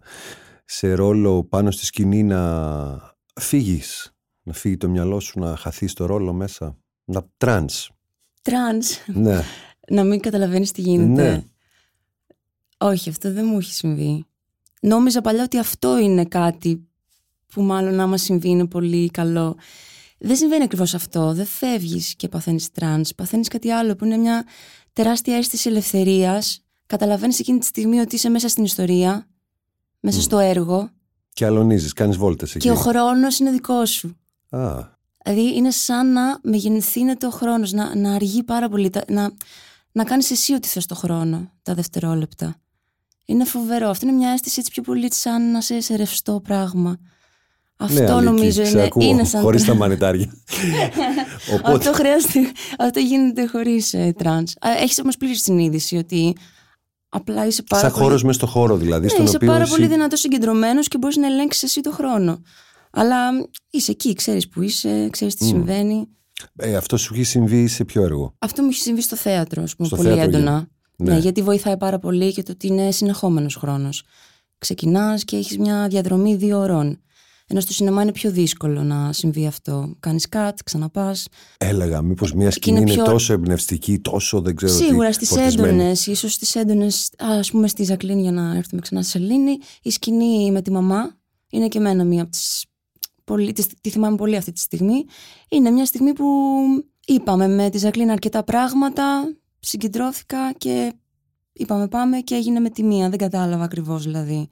Σε 0.66 0.94
ρόλο 0.94 1.44
πάνω 1.44 1.72
στη 1.72 1.86
σκηνή 1.86 2.24
να 2.24 3.18
φύγεις, 3.40 4.14
να 4.50 4.56
φύγει 4.56 4.78
το 4.78 4.90
μυαλό 4.90 5.20
σου, 5.20 5.40
να 5.40 5.56
χαθεί 5.56 5.94
το 5.94 6.06
ρόλο 6.06 6.34
μέσα. 6.34 6.78
Να 7.06 7.28
τρανς. 7.38 7.90
Τρανς. 8.42 8.98
Ναι. 9.08 9.42
να 9.98 10.04
μην 10.04 10.20
καταλαβαίνεις 10.20 10.72
τι 10.72 10.82
γίνεται. 10.82 11.30
Ναι. 11.32 11.44
Όχι, 12.78 13.10
αυτό 13.10 13.34
δεν 13.34 13.46
μου 13.46 13.58
έχει 13.58 13.74
συμβεί. 13.74 14.26
Νόμιζα 14.82 15.22
παλιά 15.22 15.44
ότι 15.44 15.58
αυτό 15.58 15.98
είναι 15.98 16.26
κάτι 16.26 16.88
που 17.48 17.62
μάλλον 17.62 18.00
άμα 18.00 18.18
συμβεί 18.18 18.50
είναι 18.50 18.68
πολύ 18.68 19.10
καλό. 19.10 19.56
Δεν 20.18 20.36
συμβαίνει 20.36 20.64
ακριβώς 20.64 20.94
αυτό. 20.94 21.34
Δεν 21.34 21.46
φεύγεις 21.46 22.16
και 22.16 22.28
παθαίνεις 22.28 22.72
trance. 22.72 23.16
Παθαίνεις 23.16 23.48
κάτι 23.48 23.72
άλλο 23.72 23.96
που 23.96 24.06
είναι 24.06 24.18
μια 24.18 24.46
τεράστια 24.94 25.36
αίσθηση 25.38 25.70
ελευθερίας 25.70 26.64
καταλαβαίνεις 26.86 27.40
εκείνη 27.40 27.60
τη 27.60 27.66
στιγμή 27.66 28.00
ότι 28.00 28.16
είσαι 28.16 28.30
μέσα 28.30 28.48
στην 28.48 28.64
ιστορία, 28.64 29.28
μέσα 30.00 30.22
στο 30.22 30.38
έργο. 30.38 30.90
Και 31.34 31.46
αλωνίζεις, 31.46 31.94
κάνεις 31.94 32.18
βόλτες 32.18 32.56
εκεί. 32.56 32.68
Και 32.68 32.72
ο 32.72 32.76
χρόνος 32.76 33.40
είναι 33.40 33.52
δικός 33.52 33.90
σου. 33.90 34.19
Α. 34.50 34.98
Δηλαδή 35.24 35.56
είναι 35.56 35.72
σαν 35.72 36.14
να 36.14 36.40
μεγεθύνεται 36.42 37.26
ο 37.26 37.30
χρόνος, 37.30 37.72
να, 37.72 37.96
να 37.96 38.14
αργεί 38.14 38.44
πάρα 38.44 38.70
πολύ, 38.70 38.92
να, 39.08 39.32
να 39.92 40.04
κάνεις 40.04 40.32
εσύ 40.32 40.54
ό,τι 40.54 40.68
θες 40.68 40.86
το 40.86 40.96
χρόνο, 40.96 41.52
τα 41.62 41.74
δευτερόλεπτα. 41.74 42.56
Είναι 43.26 43.46
φοβερό. 43.46 43.90
Αυτό 43.90 44.08
είναι 44.08 44.16
μια 44.16 44.30
αίσθηση 44.30 44.60
έτσι 44.60 44.72
πιο 44.72 44.82
πολύ 44.82 45.14
σαν 45.14 45.52
να 45.52 45.62
σε, 45.62 45.82
σε 45.82 45.96
ρευστό 45.96 46.42
πράγμα. 46.44 46.98
Αυτό 47.78 48.16
ναι, 48.16 48.22
νομίζω 48.22 48.62
είναι, 48.62 48.88
είναι 49.00 49.24
σαν. 49.24 49.42
Χωρίς 49.42 49.66
τα 49.66 49.74
μανιτάρια. 49.74 50.34
Οπότε... 51.54 51.78
αυτό 51.78 51.94
χρειάζεται. 51.94 52.52
Αυτό 52.78 53.00
γίνεται 53.00 53.48
χωρίς 53.48 53.94
ε, 53.94 54.14
trance. 54.18 54.54
Έχεις 54.82 55.00
όμως 55.00 55.18
πλήρη 55.18 55.36
συνείδηση 55.36 55.98
ότι 55.98 56.36
Απλά 57.10 57.46
είσαι 57.46 57.64
πάρα 57.64 57.82
Σαν 57.82 57.92
πολύ... 57.92 58.04
χώρος 58.04 58.24
μέσα 58.24 58.38
στο 58.38 58.48
χώρο, 58.48 58.78
δηλαδή. 58.78 59.04
Ναι, 59.04 59.10
στον 59.10 59.26
είσαι 59.26 59.36
οποίο 59.36 59.48
πάρα 59.48 59.62
εσύ... 59.62 59.72
πολύ 59.72 59.88
δυνατός 59.88 60.20
συγκεντρωμένος 60.20 60.88
και 60.88 60.98
μπορείς 60.98 61.16
να 61.16 61.28
ελέγξεις 61.28 61.64
εσύ 61.64 61.82
το 61.82 61.92
χρόνο. 61.92 62.42
Αλλά 62.92 63.30
είσαι 63.70 63.92
εκεί, 63.92 64.14
ξέρεις 64.14 64.50
που 64.50 64.62
είσαι, 64.62 65.10
ξέρεις 65.10 65.36
τι 65.36 65.46
συμβαίνει. 65.46 66.08
Ε, 66.56 66.76
αυτό 66.76 66.98
σου 66.98 67.14
έχει 67.14 67.24
συμβεί 67.24 67.68
σε 67.68 67.86
ποιο 67.86 68.04
έργο; 68.04 68.36
Αυτό 68.40 68.62
μου 68.62 68.70
έχει 68.72 68.82
συμβεί 68.82 69.02
στο 69.02 69.16
θέατρο, 69.16 69.64
ας 69.64 69.76
πούμε, 69.76 69.90
πολύ 69.90 70.02
θέατρο, 70.02 70.24
έντονα. 70.24 70.68
Ναι. 70.96 71.14
ναι. 71.14 71.20
γιατί 71.20 71.42
βοηθάει 71.42 71.78
πάρα 71.78 72.00
πολύ 72.00 72.34
και 72.34 72.44
το 72.44 72.52
ότι 72.52 72.68
είναι 72.68 72.92
συνεχόμενος 72.92 73.56
χρόνος. 73.56 74.04
Ξεκινάς 74.58 75.24
και 75.24 75.36
έχεις 75.36 75.58
μια 75.58 75.88
διαδρομή 75.88 76.36
δύο 76.36 76.60
ώρων. 76.60 77.00
Ενώ 77.52 77.62
στο 77.62 77.74
σινεμά 77.74 78.02
είναι 78.02 78.12
πιο 78.12 78.32
δύσκολο 78.32 78.84
να 78.84 79.14
συμβεί 79.14 79.48
αυτό. 79.48 79.96
Κάνεις 80.00 80.30
κάτι, 80.30 80.64
ξαναπάς. 80.64 81.28
Έλεγα, 81.58 82.02
μήπως 82.02 82.34
μια 82.34 82.52
σκηνή 82.52 82.80
είναι, 82.80 82.94
πιο... 82.94 83.04
τόσο 83.04 83.34
εμπνευστική, 83.34 84.00
τόσο 84.00 84.42
δεν 84.42 84.56
ξέρω 84.56 84.74
Σίγουρα 84.74 85.14
στις 85.14 85.36
έντονες, 85.36 86.08
ίσως 86.08 86.34
στις 86.34 86.56
έντονες, 86.56 87.10
ας 87.18 87.52
πούμε 87.52 87.68
στη 87.68 87.84
Ζακλίνη 87.84 88.22
για 88.22 88.32
να 88.32 88.56
έρθουμε 88.56 88.82
ξανά 88.82 89.02
στη 89.02 89.12
Σελήνη. 89.12 89.58
Η 89.82 89.90
σκηνή 89.90 90.52
με 90.52 90.62
τη 90.62 90.72
μαμά 90.72 91.18
είναι 91.50 91.68
και 91.68 91.78
εμένα 91.78 92.04
μία 92.04 92.22
από 92.22 92.32
τις. 92.32 92.66
Πολύ, 93.30 93.52
τη, 93.52 93.66
τη 93.82 93.90
θυμάμαι 93.90 94.16
πολύ 94.16 94.36
αυτή 94.36 94.52
τη 94.52 94.60
στιγμή. 94.60 95.06
Είναι 95.50 95.70
μια 95.70 95.86
στιγμή 95.86 96.14
που 96.14 96.26
είπαμε 97.06 97.48
με 97.48 97.70
τη 97.70 97.78
Ζακλίνη 97.78 98.12
αρκετά 98.12 98.44
πράγματα, 98.44 99.36
συγκεντρώθηκα 99.60 100.54
και 100.58 100.94
είπαμε 101.54 101.88
πάμε 101.88 102.20
και 102.20 102.36
έγινε 102.36 102.60
με 102.60 102.70
τη 102.70 102.84
μία. 102.84 103.10
Δεν 103.10 103.18
κατάλαβα 103.18 103.64
ακριβώς 103.64 104.04
δηλαδή. 104.04 104.50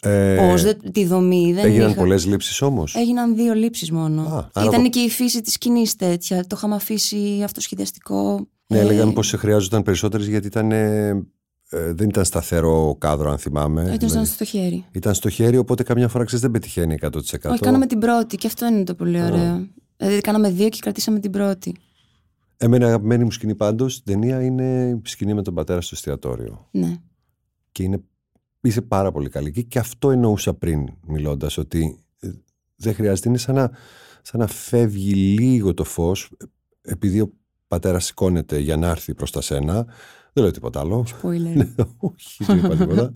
Ε, 0.00 0.36
Πώς, 0.36 0.64
τη 0.92 1.04
δομή. 1.04 1.52
Δεν 1.52 1.64
έγιναν 1.64 1.90
είχα... 1.90 2.00
πολλές 2.00 2.26
λήψεις 2.26 2.62
όμως; 2.62 2.94
Έγιναν 2.94 3.34
δύο 3.34 3.54
λήψεις 3.54 3.90
μόνο. 3.90 4.50
Α, 4.52 4.64
Ήταν 4.64 4.90
και 4.90 5.00
η 5.00 5.10
φύση 5.10 5.40
της 5.40 5.52
σκηνής 5.52 5.96
τέτοια. 5.96 6.46
Το 6.46 6.54
είχαμε 6.56 6.74
αφήσει 6.74 7.40
αυτοσχεδιαστικό. 7.44 8.48
Ναι, 8.66 8.78
ε... 8.78 8.80
έλεγαν 8.80 9.12
πω 9.12 9.22
χρειάζονταν 9.22 9.82
περισσότερες 9.82 10.26
γιατί 10.26 10.46
ήταν. 10.46 10.72
Ε, 10.72 11.26
δεν 11.72 12.08
ήταν 12.08 12.24
σταθερό 12.24 12.96
κάδρο, 12.98 13.30
αν 13.30 13.38
θυμάμαι. 13.38 13.82
Ήταν 13.82 14.08
δηλαδή, 14.08 14.26
στο 14.26 14.44
χέρι. 14.44 14.84
Ήταν 14.92 15.14
στο 15.14 15.28
χέρι, 15.28 15.56
οπότε 15.56 15.82
καμιά 15.82 16.08
φορά 16.08 16.24
ξέρεις 16.24 16.42
δεν 16.42 16.50
πετυχαίνει 16.50 16.98
100%. 17.00 17.10
Όχι, 17.20 17.60
κάναμε 17.60 17.86
την 17.86 17.98
πρώτη 17.98 18.36
και 18.36 18.46
αυτό 18.46 18.66
είναι 18.66 18.84
το 18.84 18.94
πολύ 18.94 19.22
ωραίο. 19.22 19.68
Δηλαδή, 19.96 20.20
κάναμε 20.20 20.50
δύο 20.50 20.68
και 20.68 20.78
κρατήσαμε 20.80 21.18
την 21.18 21.30
πρώτη. 21.30 21.76
Εμένα 22.56 22.86
αγαπημένη 22.86 23.24
μου 23.24 23.30
σκηνή 23.30 23.54
πάντως 23.54 23.92
στην 23.92 24.04
ταινία 24.04 24.42
είναι 24.42 25.00
η 25.04 25.08
σκηνή 25.08 25.34
με 25.34 25.42
τον 25.42 25.54
πατέρα 25.54 25.80
στο 25.80 25.90
εστιατόριο. 25.94 26.68
Ναι. 26.70 26.96
Και 27.72 27.82
είναι 27.82 28.02
είσαι 28.62 28.82
πάρα 28.82 29.12
πολύ 29.12 29.28
καλή. 29.28 29.64
Και 29.64 29.78
αυτό 29.78 30.10
εννοούσα 30.10 30.54
πριν 30.54 30.88
μιλώντας, 31.06 31.58
ότι 31.58 32.04
ε, 32.20 32.30
δεν 32.76 32.94
χρειάζεται. 32.94 33.28
Είναι 33.28 33.38
σαν 33.38 33.54
να, 33.54 33.70
σαν 34.22 34.40
να 34.40 34.46
φεύγει 34.46 35.14
λίγο 35.14 35.74
το 35.74 35.84
φως, 35.84 36.30
επειδή 36.82 37.20
ο 37.20 37.32
πατέρας 37.68 38.04
σηκώνεται 38.04 38.58
για 38.58 38.76
να 38.76 38.88
έρθει 38.88 39.14
προς 39.14 39.30
τα 39.30 39.40
σένα. 39.40 39.86
Δεν 40.32 40.42
λέω 40.42 40.52
τίποτα 40.52 40.80
άλλο. 40.80 41.06
Ναι, 41.54 41.66
όχι, 41.96 42.44
δεν 42.44 42.58
είπα 42.58 42.76
τίποτα. 42.76 43.12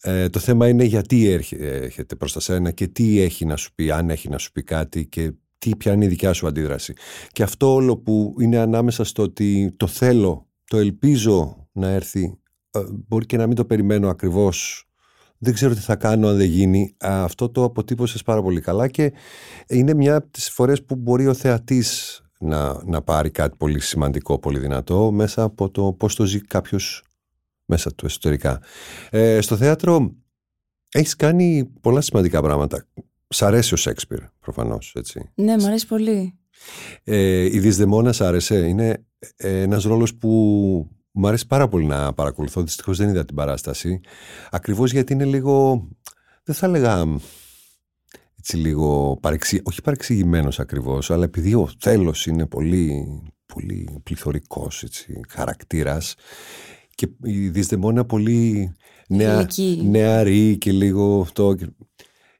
Ε, 0.00 0.28
το 0.28 0.38
θέμα 0.38 0.68
είναι 0.68 0.84
γιατί 0.84 1.26
έρχεται 1.28 2.16
προς 2.16 2.32
τα 2.32 2.40
σένα 2.40 2.70
και 2.70 2.86
τι 2.86 3.20
έχει 3.20 3.44
να 3.44 3.56
σου 3.56 3.74
πει, 3.74 3.90
αν 3.90 4.10
έχει 4.10 4.28
να 4.28 4.38
σου 4.38 4.52
πει 4.52 4.62
κάτι 4.62 5.06
και 5.06 5.32
τι, 5.58 5.76
ποια 5.76 5.92
είναι 5.92 6.04
η 6.04 6.08
δικιά 6.08 6.32
σου 6.32 6.46
αντίδραση. 6.46 6.94
Και 7.32 7.42
αυτό 7.42 7.74
όλο 7.74 7.96
που 7.96 8.34
είναι 8.40 8.58
ανάμεσα 8.58 9.04
στο 9.04 9.22
ότι 9.22 9.74
το 9.76 9.86
θέλω, 9.86 10.48
το 10.64 10.76
ελπίζω 10.76 11.68
να 11.72 11.88
έρθει 11.88 12.38
ε, 12.70 12.80
μπορεί 12.90 13.26
και 13.26 13.36
να 13.36 13.46
μην 13.46 13.56
το 13.56 13.64
περιμένω 13.64 14.08
ακριβώς 14.08 14.86
δεν 15.38 15.54
ξέρω 15.54 15.74
τι 15.74 15.80
θα 15.80 15.96
κάνω 15.96 16.28
αν 16.28 16.36
δεν 16.36 16.46
γίνει. 16.46 16.96
Αυτό 16.98 17.48
το 17.50 17.64
αποτύπωσες 17.64 18.22
πάρα 18.22 18.42
πολύ 18.42 18.60
καλά 18.60 18.88
και 18.88 19.12
είναι 19.68 19.94
μια 19.94 20.16
από 20.16 20.30
τις 20.30 20.50
φορές 20.50 20.84
που 20.84 20.96
μπορεί 20.96 21.26
ο 21.26 21.34
θεατής 21.34 22.20
να, 22.38 22.84
να 22.84 23.02
πάρει 23.02 23.30
κάτι 23.30 23.56
πολύ 23.56 23.80
σημαντικό, 23.80 24.38
πολύ 24.38 24.58
δυνατό 24.58 25.12
μέσα 25.12 25.42
από 25.42 25.70
το 25.70 25.92
πώς 25.92 26.14
το 26.14 26.24
ζει 26.24 26.40
κάποιος 26.40 27.02
μέσα 27.64 27.94
του 27.94 28.06
εσωτερικά. 28.06 28.60
Ε, 29.10 29.40
στο 29.40 29.56
θέατρο 29.56 30.14
έχεις 30.92 31.16
κάνει 31.16 31.70
πολλά 31.80 32.00
σημαντικά 32.00 32.42
πράγματα. 32.42 32.86
Σ' 33.28 33.42
αρέσει 33.42 33.74
ο 33.74 33.76
Σέξπιρ, 33.76 34.18
προφανώς, 34.40 34.92
έτσι. 34.94 35.30
Ναι, 35.34 35.56
μου 35.56 35.66
αρέσει 35.66 35.86
πολύ. 35.86 36.38
Ε, 37.04 37.54
η 37.54 37.58
Δυσδεμόνα 37.58 38.12
σ' 38.12 38.20
άρεσε. 38.20 38.56
Είναι 38.56 39.06
ε, 39.36 39.60
ένας 39.60 39.84
ρόλος 39.84 40.14
που 40.14 40.28
μου 41.10 41.28
αρέσει 41.28 41.46
πάρα 41.46 41.68
πολύ 41.68 41.84
να 41.84 42.12
παρακολουθώ. 42.12 42.62
Δυστυχώς 42.62 42.96
δεν 42.96 43.08
είδα 43.08 43.24
την 43.24 43.36
παράσταση. 43.36 44.00
Ακριβώς 44.50 44.92
γιατί 44.92 45.12
είναι 45.12 45.24
λίγο, 45.24 45.86
δεν 46.44 46.54
θα 46.54 46.66
έλεγα 46.66 47.04
έτσι 48.46 48.56
λίγο 48.56 49.18
παρεξι... 49.20 49.60
όχι 49.64 49.82
παρεξηγημένος 49.82 50.60
ακριβώς, 50.60 51.10
αλλά 51.10 51.24
επειδή 51.24 51.54
ο 51.54 51.70
θέλος 51.78 52.26
είναι 52.26 52.46
πολύ, 52.46 53.22
πολύ 53.54 54.00
πληθωρικός 54.02 54.82
έτσι, 54.82 55.20
χαρακτήρας 55.28 56.14
και 56.94 57.08
η 57.22 57.48
Δυσδεμόνα 57.48 58.04
πολύ 58.04 58.72
νεα... 59.08 59.48
νεαρή 59.82 60.56
και 60.56 60.72
λίγο 60.72 61.20
αυτό. 61.20 61.56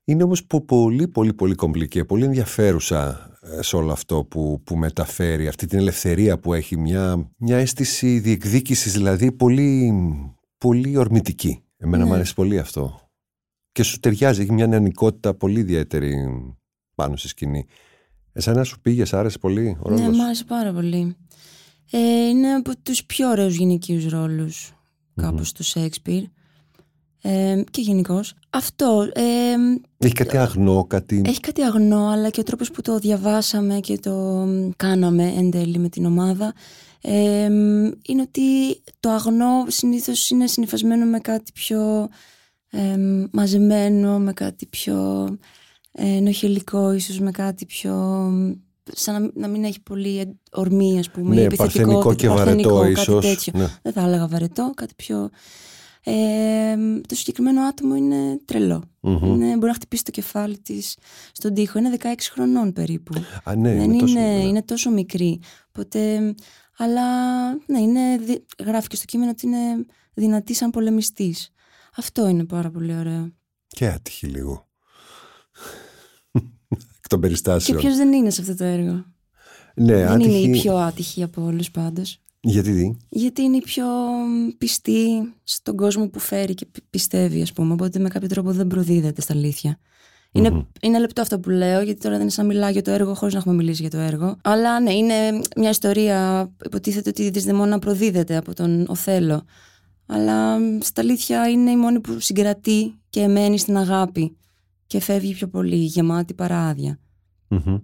Είναι 0.04 0.22
όμως 0.22 0.46
πολύ 0.66 1.08
πολύ 1.08 1.32
πολύ 1.32 1.54
κομπλική, 1.54 2.04
πολύ 2.04 2.24
ενδιαφέρουσα 2.24 3.30
ε, 3.58 3.62
σε 3.62 3.76
όλο 3.76 3.92
αυτό 3.92 4.24
που, 4.24 4.60
που 4.64 4.76
μεταφέρει, 4.76 5.48
αυτή 5.48 5.66
την 5.66 5.78
ελευθερία 5.78 6.38
που 6.38 6.54
έχει, 6.54 6.76
μια, 6.76 7.30
μια 7.36 7.56
αίσθηση 7.56 8.18
διεκδίκησης 8.18 8.92
δηλαδή 8.92 9.32
πολύ, 9.32 9.92
πολύ 10.58 10.96
ορμητική. 10.96 11.62
Εμένα 11.76 12.02
ναι. 12.02 12.08
μου 12.08 12.14
αρέσει 12.14 12.34
πολύ 12.34 12.58
αυτό. 12.58 13.05
Και 13.76 13.82
σου 13.82 14.00
ταιριάζει, 14.00 14.40
έχει 14.40 14.52
μια 14.52 14.66
νεανικότητα 14.66 15.34
πολύ 15.34 15.60
ιδιαίτερη 15.60 16.14
πάνω 16.94 17.16
στη 17.16 17.28
σκηνή. 17.28 17.66
Εσένα 18.32 18.64
σου 18.64 18.80
πήγε, 18.80 19.02
άρεσε 19.10 19.38
πολύ 19.38 19.76
ο 19.80 19.88
ρόλος; 19.88 20.00
Ναι, 20.00 20.10
μου 20.10 20.24
άρεσε 20.24 20.44
πάρα 20.44 20.72
πολύ. 20.72 21.16
Ε, 21.90 21.98
είναι 22.28 22.54
από 22.54 22.70
τους 22.82 23.04
πιο 23.04 23.28
ωραίους 23.28 23.56
γυναικείους 23.56 24.08
ρόλους 24.08 24.72
κάπως 25.14 25.52
τους 25.52 25.68
Σέξπιρ 25.68 26.22
και 27.70 27.80
γενικώς. 27.80 28.34
Αυτό. 28.50 29.08
έχει 29.98 30.12
κάτι 30.12 30.36
αγνό, 30.36 30.84
κάτι. 30.84 31.22
Έχει 31.26 31.40
κάτι 31.40 31.62
αγνό, 31.62 32.08
αλλά 32.08 32.30
και 32.30 32.40
ο 32.40 32.42
τρόπος 32.42 32.70
που 32.70 32.80
το 32.80 32.98
διαβάσαμε 32.98 33.80
και 33.80 33.98
το 33.98 34.46
κάναμε 34.76 35.32
εν 35.36 35.50
τέλει 35.50 35.78
με 35.78 35.88
την 35.88 36.04
ομάδα. 36.04 36.54
είναι 38.02 38.22
ότι 38.22 38.40
το 39.00 39.10
αγνό 39.10 39.64
συνήθως 39.66 40.30
είναι 40.30 40.46
συνηθισμένο 40.46 41.04
με 41.04 41.18
κάτι 41.18 41.52
πιο 41.52 42.08
μαζεμένο, 43.30 44.18
με 44.18 44.32
κάτι 44.32 44.66
πιο 44.66 45.28
ε, 45.92 46.20
νοχελικό, 46.20 46.92
ίσως 46.92 47.20
με 47.20 47.30
κάτι 47.30 47.66
πιο 47.66 47.94
σαν 48.92 49.32
να, 49.34 49.48
μην 49.48 49.64
έχει 49.64 49.80
πολύ 49.80 50.38
ορμή, 50.50 50.98
ας 50.98 51.10
πούμε, 51.10 51.34
ναι, 51.34 51.42
επιθετικό, 51.42 52.14
και 52.14 52.28
βαρετό 52.28 52.86
ίσως. 52.86 53.48
Ναι. 53.52 53.66
Δεν 53.82 53.92
θα 53.92 54.00
έλεγα 54.00 54.26
βαρετό, 54.28 54.72
κάτι 54.74 54.94
πιο 54.96 55.30
ε, 56.08 56.76
το 57.08 57.14
συγκεκριμένο 57.14 57.62
άτομο 57.62 57.94
είναι 57.94 58.40
Είναι, 59.00 59.52
μπορεί 59.52 59.66
να 59.66 59.74
χτυπήσει 59.74 60.04
το 60.04 60.10
κεφάλι 60.10 60.58
της 60.58 60.96
στον 61.32 61.54
τοίχο. 61.54 61.78
Είναι 61.78 61.96
16 61.98 62.14
χρονών 62.30 62.72
περίπου. 62.72 63.12
Α, 63.44 63.54
ναι, 63.54 63.74
Δεν 63.74 63.90
είναι, 63.92 63.98
τόσο, 63.98 64.18
είναι 64.18 64.62
τόσο 64.62 64.90
μικρή. 64.90 65.40
Οπότε, 65.68 66.34
αλλά 66.76 67.04
ναι, 67.52 67.80
είναι, 67.80 68.00
γράφει 68.64 68.88
και 68.88 68.96
στο 68.96 69.04
κείμενο 69.04 69.30
ότι 69.30 69.46
είναι 69.46 69.86
δυνατή 70.14 70.54
σαν 70.54 70.70
πολεμιστής. 70.70 71.50
Αυτό 71.96 72.28
είναι 72.28 72.44
πάρα 72.44 72.70
πολύ 72.70 72.96
ωραίο. 72.96 73.32
Και 73.68 73.86
άτυχη 73.86 74.26
λίγο. 74.26 74.68
Εκ 76.98 77.08
των 77.08 77.20
περιστάσεων. 77.20 77.78
Και 77.78 77.86
ποιος 77.86 77.96
δεν 77.96 78.12
είναι 78.12 78.30
σε 78.30 78.40
αυτό 78.40 78.54
το 78.54 78.64
έργο; 78.64 79.04
Ναι, 79.74 79.94
δεν 79.94 80.08
άτυχη... 80.08 80.42
είναι 80.42 80.56
η 80.56 80.60
πιο 80.60 80.76
άτυχη 80.76 81.22
από 81.22 81.44
όλους 81.44 81.70
πάντως. 81.70 82.20
Γιατί 82.40 82.70
δει; 82.70 82.96
Γιατί 83.08 83.42
είναι 83.42 83.56
η 83.56 83.62
πιο 83.62 83.86
πιστή 84.58 85.34
στον 85.42 85.76
κόσμο 85.76 86.08
που 86.08 86.18
φέρει 86.18 86.54
και 86.54 86.66
πιστεύει, 86.90 87.42
ας 87.42 87.52
πούμε. 87.52 87.72
Οπότε 87.72 87.98
με 87.98 88.08
κάποιο 88.08 88.28
τρόπο 88.28 88.52
δεν 88.52 88.66
προδίδεται 88.66 89.20
στα 89.20 89.32
αλήθεια. 89.32 89.78
Είναι, 90.32 90.66
είναι 90.82 90.98
λεπτό 90.98 91.20
αυτό 91.20 91.38
που 91.40 91.50
λέω, 91.50 91.80
γιατί 91.80 92.00
τώρα 92.00 92.12
δεν 92.12 92.22
είναι 92.22 92.30
σαν 92.30 92.46
να 92.46 92.52
μιλάω 92.52 92.70
για 92.70 92.82
το 92.82 92.90
έργο 92.90 93.14
χωρίς 93.14 93.34
να 93.34 93.40
έχουμε 93.40 93.54
μιλήσει 93.54 93.80
για 93.80 93.90
το 93.90 93.98
έργο. 93.98 94.36
Αλλά 94.42 94.80
ναι, 94.80 94.92
είναι 94.92 95.14
μια 95.56 95.70
ιστορία. 95.70 96.50
Υποτίθεται 96.64 97.08
ότι 97.08 97.22
η 97.22 97.30
Δυσδεμόνα 97.30 97.78
προδίδεται 97.78 98.36
από 98.36 98.54
τον 98.54 98.84
Οθέλο. 98.88 99.44
Αλλά 100.06 100.58
στα 100.80 101.00
αλήθεια 101.00 101.48
είναι 101.48 101.70
η 101.70 101.76
μόνη 101.76 102.00
που 102.00 102.20
συγκρατεί 102.20 102.98
και 103.10 103.26
μένει 103.26 103.58
στην 103.58 103.76
αγάπη 103.76 104.36
και 104.86 105.00
φεύγει 105.00 105.34
πιο 105.34 105.48
πολύ, 105.48 105.76
γεμάτη 105.76 106.34
παράδεια. 106.34 106.98
Mm-hmm. 107.48 107.80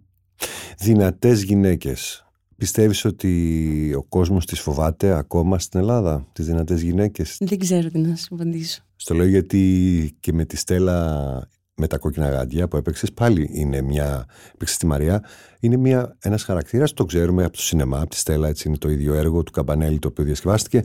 Δυνατές 0.78 1.42
γυναίκες 1.42 2.24
Πιστεύεις 2.62 3.04
ότι 3.04 3.94
ο 3.96 4.02
κόσμος 4.02 4.46
τις 4.46 4.60
φοβάται 4.60 5.12
ακόμα 5.12 5.58
στην 5.58 5.80
Ελλάδα, 5.80 6.26
τις 6.32 6.46
δυνατές 6.46 6.82
γυναίκες; 6.82 7.36
Δεν 7.40 7.58
ξέρω 7.58 7.88
τι 7.88 7.98
να 7.98 8.16
σου 8.16 8.34
απαντήσω. 8.34 8.82
Στο 8.96 9.14
λέω 9.14 9.26
γιατί 9.26 10.16
και 10.20 10.32
με 10.32 10.44
τη 10.44 10.56
Στέλλα 10.56 11.48
με 11.82 11.88
τα 11.88 11.98
κόκκινα 11.98 12.28
γάντια 12.28 12.68
που 12.68 12.76
έπαιξες 12.76 13.12
πάλι 13.12 13.48
είναι 13.52 13.80
μια. 13.80 14.26
Έπαιξες 14.54 14.76
στη 14.76 14.86
Μαρία. 14.86 15.24
Είναι 15.60 15.76
μια, 15.76 16.16
ένας 16.20 16.42
χαρακτήρας, 16.42 16.92
το 16.92 17.04
ξέρουμε 17.04 17.44
από 17.44 17.52
το 17.52 17.62
σινεμά, 17.62 18.00
από 18.00 18.10
τη 18.10 18.16
Στέλλα, 18.16 18.48
έτσι 18.48 18.68
είναι 18.68 18.76
το 18.76 18.90
ίδιο 18.90 19.14
έργο 19.14 19.42
του 19.42 19.52
Καμπανέλη 19.52 19.98
το 19.98 20.08
οποίο 20.08 20.24
διασκευάστηκε. 20.24 20.82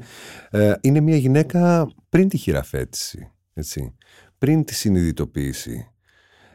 Ε, 0.49 0.73
είναι 0.81 0.99
μια 0.99 1.15
γυναίκα 1.15 1.87
πριν 2.09 2.29
τη 2.29 2.37
χειραφέτηση, 2.37 3.31
έτσι, 3.53 3.95
πριν 4.37 4.63
τη 4.63 4.73
συνειδητοποίηση. 4.73 5.91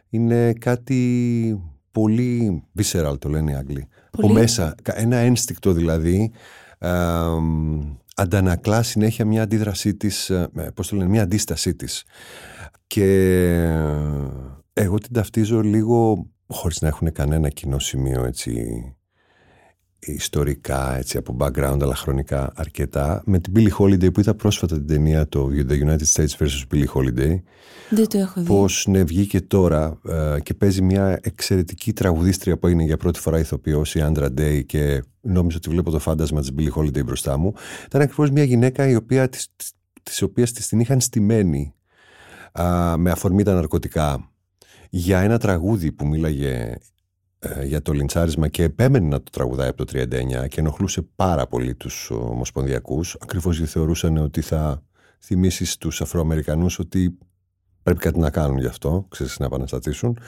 Είναι 0.08 0.52
κάτι 0.52 1.60
πολύ 1.90 2.62
visceral 2.78 3.14
το 3.18 3.28
λένε 3.28 3.50
οι 3.50 3.54
Άγγλοι. 3.54 3.88
Από 4.10 4.28
μέσα, 4.28 4.74
ένα 4.84 5.16
ένστικτο 5.16 5.72
δηλαδή, 5.72 6.32
ε, 6.78 6.90
αντανακλά 8.16 8.82
συνέχεια 8.82 9.24
μια 9.24 9.42
αντίδρασή 9.42 9.94
της, 9.94 10.30
ε, 10.30 10.48
πώς 10.74 10.88
το 10.88 10.96
λένε, 10.96 11.08
μια 11.08 11.22
αντίστασή 11.22 11.74
της. 11.74 12.04
Και 12.92 13.62
εγώ 14.72 14.98
την 14.98 15.12
ταυτίζω 15.12 15.60
λίγο, 15.60 16.26
χωρίς 16.46 16.80
να 16.80 16.88
έχουν 16.88 17.12
κανένα 17.12 17.48
κοινό 17.48 17.78
σημείο 17.78 18.24
έτσι, 18.24 18.82
ιστορικά, 20.00 20.96
έτσι, 20.96 21.16
από 21.16 21.36
background, 21.40 21.78
αλλά 21.82 21.94
χρονικά 21.94 22.52
αρκετά, 22.54 23.22
με 23.26 23.38
την 23.38 23.52
Billie 23.56 23.76
Holiday 23.78 24.12
που 24.12 24.20
είδα 24.20 24.34
πρόσφατα 24.34 24.76
την 24.76 24.86
ταινία 24.86 25.28
το 25.28 25.48
The 25.68 25.82
United 25.86 26.06
States 26.14 26.36
vs. 26.38 26.62
Billie 26.72 26.86
Holiday. 26.94 27.40
Δεν 27.90 28.08
το 28.08 28.18
έχω 28.18 28.40
δει. 28.40 28.46
Πώς 28.46 28.86
ναι, 28.88 29.04
βγήκε 29.04 29.40
τώρα 29.40 30.00
ε, 30.08 30.36
και 30.42 30.54
παίζει 30.54 30.82
μια 30.82 31.18
εξαιρετική 31.22 31.92
τραγουδίστρια 31.92 32.58
που 32.58 32.68
είναι 32.68 32.82
για 32.82 32.96
πρώτη 32.96 33.18
φορά 33.18 33.38
ηθοποιός, 33.38 33.94
η 33.94 34.00
Άντρα 34.00 34.28
Day 34.38 34.62
και 34.66 35.02
νόμιζα 35.20 35.56
ότι 35.56 35.68
βλέπω 35.68 35.90
το 35.90 35.98
φάντασμα 35.98 36.40
της 36.40 36.50
Billie 36.58 36.80
Holiday 36.80 37.04
μπροστά 37.04 37.38
μου. 37.38 37.52
Ήταν 37.86 38.00
ακριβώς 38.00 38.30
μια 38.30 38.44
γυναίκα 38.44 38.88
η 38.88 38.94
οποία, 38.94 39.28
της, 39.28 39.48
της 40.02 40.22
οποίας 40.22 40.52
της 40.52 40.68
την 40.68 40.80
είχαν 40.80 41.00
στημένη 41.00 41.74
με 42.96 43.10
αφορμή 43.10 43.42
τα 43.42 43.54
ναρκωτικά 43.54 44.30
για 44.90 45.20
ένα 45.20 45.38
τραγούδι 45.38 45.92
που 45.92 46.06
μίλαγε 46.06 46.74
ε, 47.38 47.64
για 47.64 47.82
το 47.82 47.92
λιντσάρισμα 47.92 48.48
και 48.48 48.62
επέμενε 48.62 49.08
να 49.08 49.22
το 49.22 49.30
τραγουδάει 49.30 49.68
από 49.68 49.84
το 49.84 49.92
39 49.94 50.48
και 50.48 50.60
ενοχλούσε 50.60 51.02
πάρα 51.16 51.46
πολύ 51.46 51.74
τους 51.74 52.10
ομοσπονδιακούς 52.10 53.16
ακριβώς 53.20 53.56
γιατί 53.56 53.72
θεωρούσαν 53.72 54.16
ότι 54.16 54.40
θα 54.40 54.82
θυμίσεις 55.18 55.72
στους 55.72 56.00
Αφροαμερικανούς 56.00 56.78
ότι 56.78 57.18
πρέπει 57.82 58.00
κάτι 58.00 58.18
να 58.18 58.30
κάνουν 58.30 58.58
γι' 58.58 58.66
αυτό, 58.66 59.06
ξέρεις 59.08 59.38
να 59.38 59.46
επαναστατήσουν. 59.46 60.18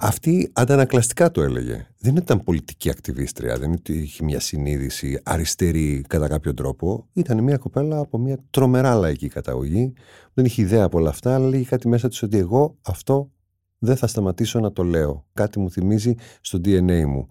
Αυτή 0.00 0.50
αντανακλαστικά 0.52 1.30
το 1.30 1.42
έλεγε. 1.42 1.86
Δεν 1.98 2.16
ήταν 2.16 2.42
πολιτική 2.42 2.90
ακτιβίστρια, 2.90 3.58
δεν 3.58 3.80
είχε 3.86 4.24
μια 4.24 4.40
συνείδηση 4.40 5.20
αριστερή 5.24 6.04
κατά 6.08 6.28
κάποιο 6.28 6.54
τρόπο. 6.54 7.08
Ήταν 7.12 7.42
μια 7.42 7.56
κοπέλα 7.56 7.98
από 7.98 8.18
μια 8.18 8.38
τρομερά 8.50 8.94
λαϊκή 8.94 9.28
καταγωγή. 9.28 9.92
Δεν 10.34 10.44
είχε 10.44 10.62
ιδέα 10.62 10.84
από 10.84 10.98
όλα 10.98 11.08
αυτά, 11.08 11.34
αλλά 11.34 11.48
λέγει 11.48 11.64
κάτι 11.64 11.88
μέσα 11.88 12.08
της 12.08 12.22
ότι 12.22 12.38
εγώ 12.38 12.76
αυτό 12.82 13.30
δεν 13.78 13.96
θα 13.96 14.06
σταματήσω 14.06 14.60
να 14.60 14.72
το 14.72 14.82
λέω. 14.82 15.26
Κάτι 15.32 15.58
μου 15.58 15.70
θυμίζει 15.70 16.14
στο 16.40 16.60
DNA 16.64 17.04
μου. 17.06 17.28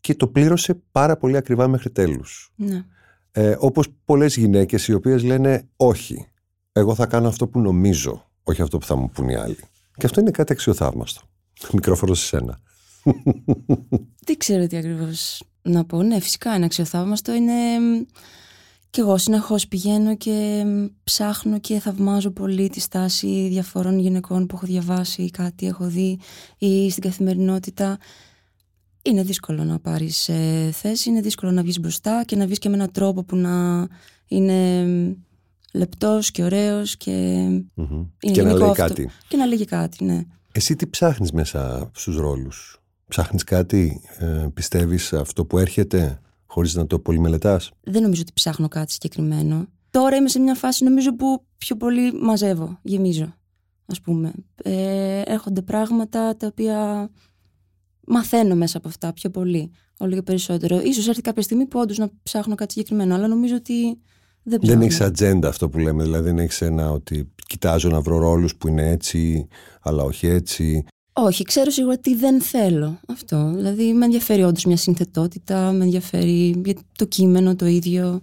Και 0.00 0.14
το 0.14 0.26
πλήρωσε 0.28 0.82
πάρα 0.92 1.16
πολύ 1.16 1.36
ακριβά 1.36 1.68
μέχρι 1.68 1.90
τέλους. 1.90 2.52
Ναι. 2.56 2.84
Ε, 3.30 3.56
όπως 3.58 3.88
πολλές 4.04 4.36
γυναίκες 4.36 4.88
οι 4.88 4.92
οποίες 4.92 5.22
λένε 5.24 5.68
όχι, 5.76 6.26
εγώ 6.72 6.94
θα 6.94 7.06
κάνω 7.06 7.28
αυτό 7.28 7.48
που 7.48 7.60
νομίζω, 7.60 8.30
όχι 8.42 8.62
αυτό 8.62 8.78
που 8.78 8.86
θα 8.86 8.96
μου 8.96 9.10
πούν 9.10 9.28
οι 9.28 9.34
άλλοι. 9.34 9.58
Και 9.96 10.06
αυτό 10.06 10.20
είναι 10.20 10.30
κάτι 10.30 10.52
αξιοθαύμαστο. 10.52 11.20
Μικρόφωνο 11.72 12.14
σε 12.14 12.24
σένα. 12.26 12.58
Δεν 14.24 14.36
ξέρω 14.36 14.66
τι 14.66 14.76
ακριβώς 14.76 15.42
να 15.62 15.84
πω. 15.84 16.02
Ναι, 16.02 16.20
φυσικά 16.20 16.54
είναι 16.54 16.64
αξιοθαύμαστο. 16.64 17.34
Είναι 17.34 17.52
και 18.90 19.00
εγώ 19.00 19.18
συνεχώς 19.18 19.68
πηγαίνω 19.68 20.16
και 20.16 20.64
ψάχνω 21.04 21.58
και 21.58 21.78
θαυμάζω 21.78 22.30
πολύ 22.30 22.68
τη 22.68 22.80
στάση 22.80 23.48
διαφορών 23.50 23.98
γυναικών 23.98 24.46
που 24.46 24.56
έχω 24.56 24.66
διαβάσει 24.66 25.22
ή 25.22 25.30
κάτι 25.30 25.66
έχω 25.66 25.84
δει 25.86 26.18
ή 26.58 26.90
στην 26.90 27.02
καθημερινότητα. 27.02 27.98
Είναι 29.02 29.22
δύσκολο 29.22 29.64
να 29.64 29.78
πάρεις 29.78 30.28
ε, 30.28 30.70
θέση, 30.72 31.08
είναι 31.08 31.20
δύσκολο 31.20 31.52
να 31.52 31.62
βγεις 31.62 31.80
μπροστά 31.80 32.22
και 32.26 32.36
να 32.36 32.46
βγεις 32.46 32.58
και 32.58 32.68
με 32.68 32.74
έναν 32.74 32.90
τρόπο 32.92 33.24
που 33.24 33.36
να 33.36 33.86
είναι 34.28 34.86
λεπτός 35.72 36.30
και 36.30 36.42
ωραίος 36.44 36.96
και 36.96 37.10
Μμμ. 37.74 38.06
είναι 38.20 38.34
Και 38.34 38.42
να 38.42 38.48
γενικό 38.48 38.58
λέει 38.58 38.68
αυτό. 38.70 38.82
κάτι. 38.82 39.10
Και 39.28 39.36
να 39.36 39.46
λέγει 39.46 39.64
κάτι, 39.64 40.04
ναι. 40.04 40.22
Εσύ 40.58 40.76
τι 40.76 40.86
ψάχνεις 40.86 41.32
μέσα 41.32 41.90
στους 41.94 42.16
ρόλους; 42.16 42.80
Ψάχνεις 43.08 43.44
κάτι, 43.44 44.00
ε, 44.18 44.46
πιστεύεις 44.54 45.12
αυτό 45.12 45.44
που 45.44 45.58
έρχεται 45.58 46.20
χωρίς 46.46 46.74
να 46.74 46.86
το 46.86 46.98
πολυμελετάς; 46.98 47.70
Δεν 47.80 48.02
νομίζω 48.02 48.20
ότι 48.20 48.32
ψάχνω 48.34 48.68
κάτι 48.68 48.92
συγκεκριμένο. 48.92 49.66
Τώρα 49.90 50.16
είμαι 50.16 50.28
σε 50.28 50.38
μια 50.38 50.54
φάση 50.54 50.84
νομίζω 50.84 51.16
που 51.16 51.44
πιο 51.58 51.76
πολύ 51.76 52.12
μαζεύω, 52.12 52.78
γεμίζω, 52.82 53.34
ας 53.86 54.00
πούμε. 54.00 54.32
Ε, 54.62 55.22
έρχονται 55.24 55.62
πράγματα 55.62 56.36
τα 56.36 56.46
οποία 56.46 57.10
μαθαίνω 58.06 58.54
μέσα 58.54 58.78
από 58.78 58.88
αυτά 58.88 59.12
πιο 59.12 59.30
πολύ, 59.30 59.70
όλο 59.98 60.14
και 60.14 60.22
περισσότερο. 60.22 60.80
Ίσως 60.80 61.08
έρθει 61.08 61.20
κάποια 61.20 61.42
στιγμή 61.42 61.66
που 61.66 61.78
όντως 61.78 61.98
να 61.98 62.10
ψάχνω 62.22 62.54
κάτι 62.54 62.72
συγκεκριμένο, 62.72 63.14
αλλά 63.14 63.26
νομίζω 63.26 63.54
ότι 63.54 64.00
δεν 64.48 64.58
ψάχνω. 64.58 64.78
Δεν 64.78 64.88
έχεις 64.88 65.00
ατζέντα 65.00 65.48
αυτό 65.48 65.68
που 65.68 65.78
λέμε, 65.78 66.02
δηλαδή 66.02 66.24
δεν 66.24 66.38
έχεις 66.38 66.60
ένα 66.60 66.90
ότι 66.90 67.32
κοιτάζω 67.46 67.88
να 67.88 68.00
βρω 68.00 68.18
ρόλους 68.18 68.56
που 68.56 68.68
είναι 68.68 68.90
έτσι, 68.90 69.48
αλλά 69.80 70.02
όχι 70.02 70.26
έτσι. 70.26 70.84
Όχι, 71.12 71.44
ξέρω 71.44 71.70
σίγουρα 71.70 71.98
τι 71.98 72.14
δεν 72.14 72.40
θέλω. 72.40 73.00
Αυτό. 73.08 73.52
Δηλαδή, 73.54 73.92
με 73.92 74.04
ενδιαφέρει 74.04 74.42
όντως 74.42 74.64
μια 74.64 74.76
συνθετότητα, 74.76 75.72
με 75.72 75.84
ενδιαφέρει 75.84 76.60
για 76.64 76.74
το 76.96 77.04
κείμενο 77.04 77.56
το 77.56 77.66
ίδιο. 77.66 78.20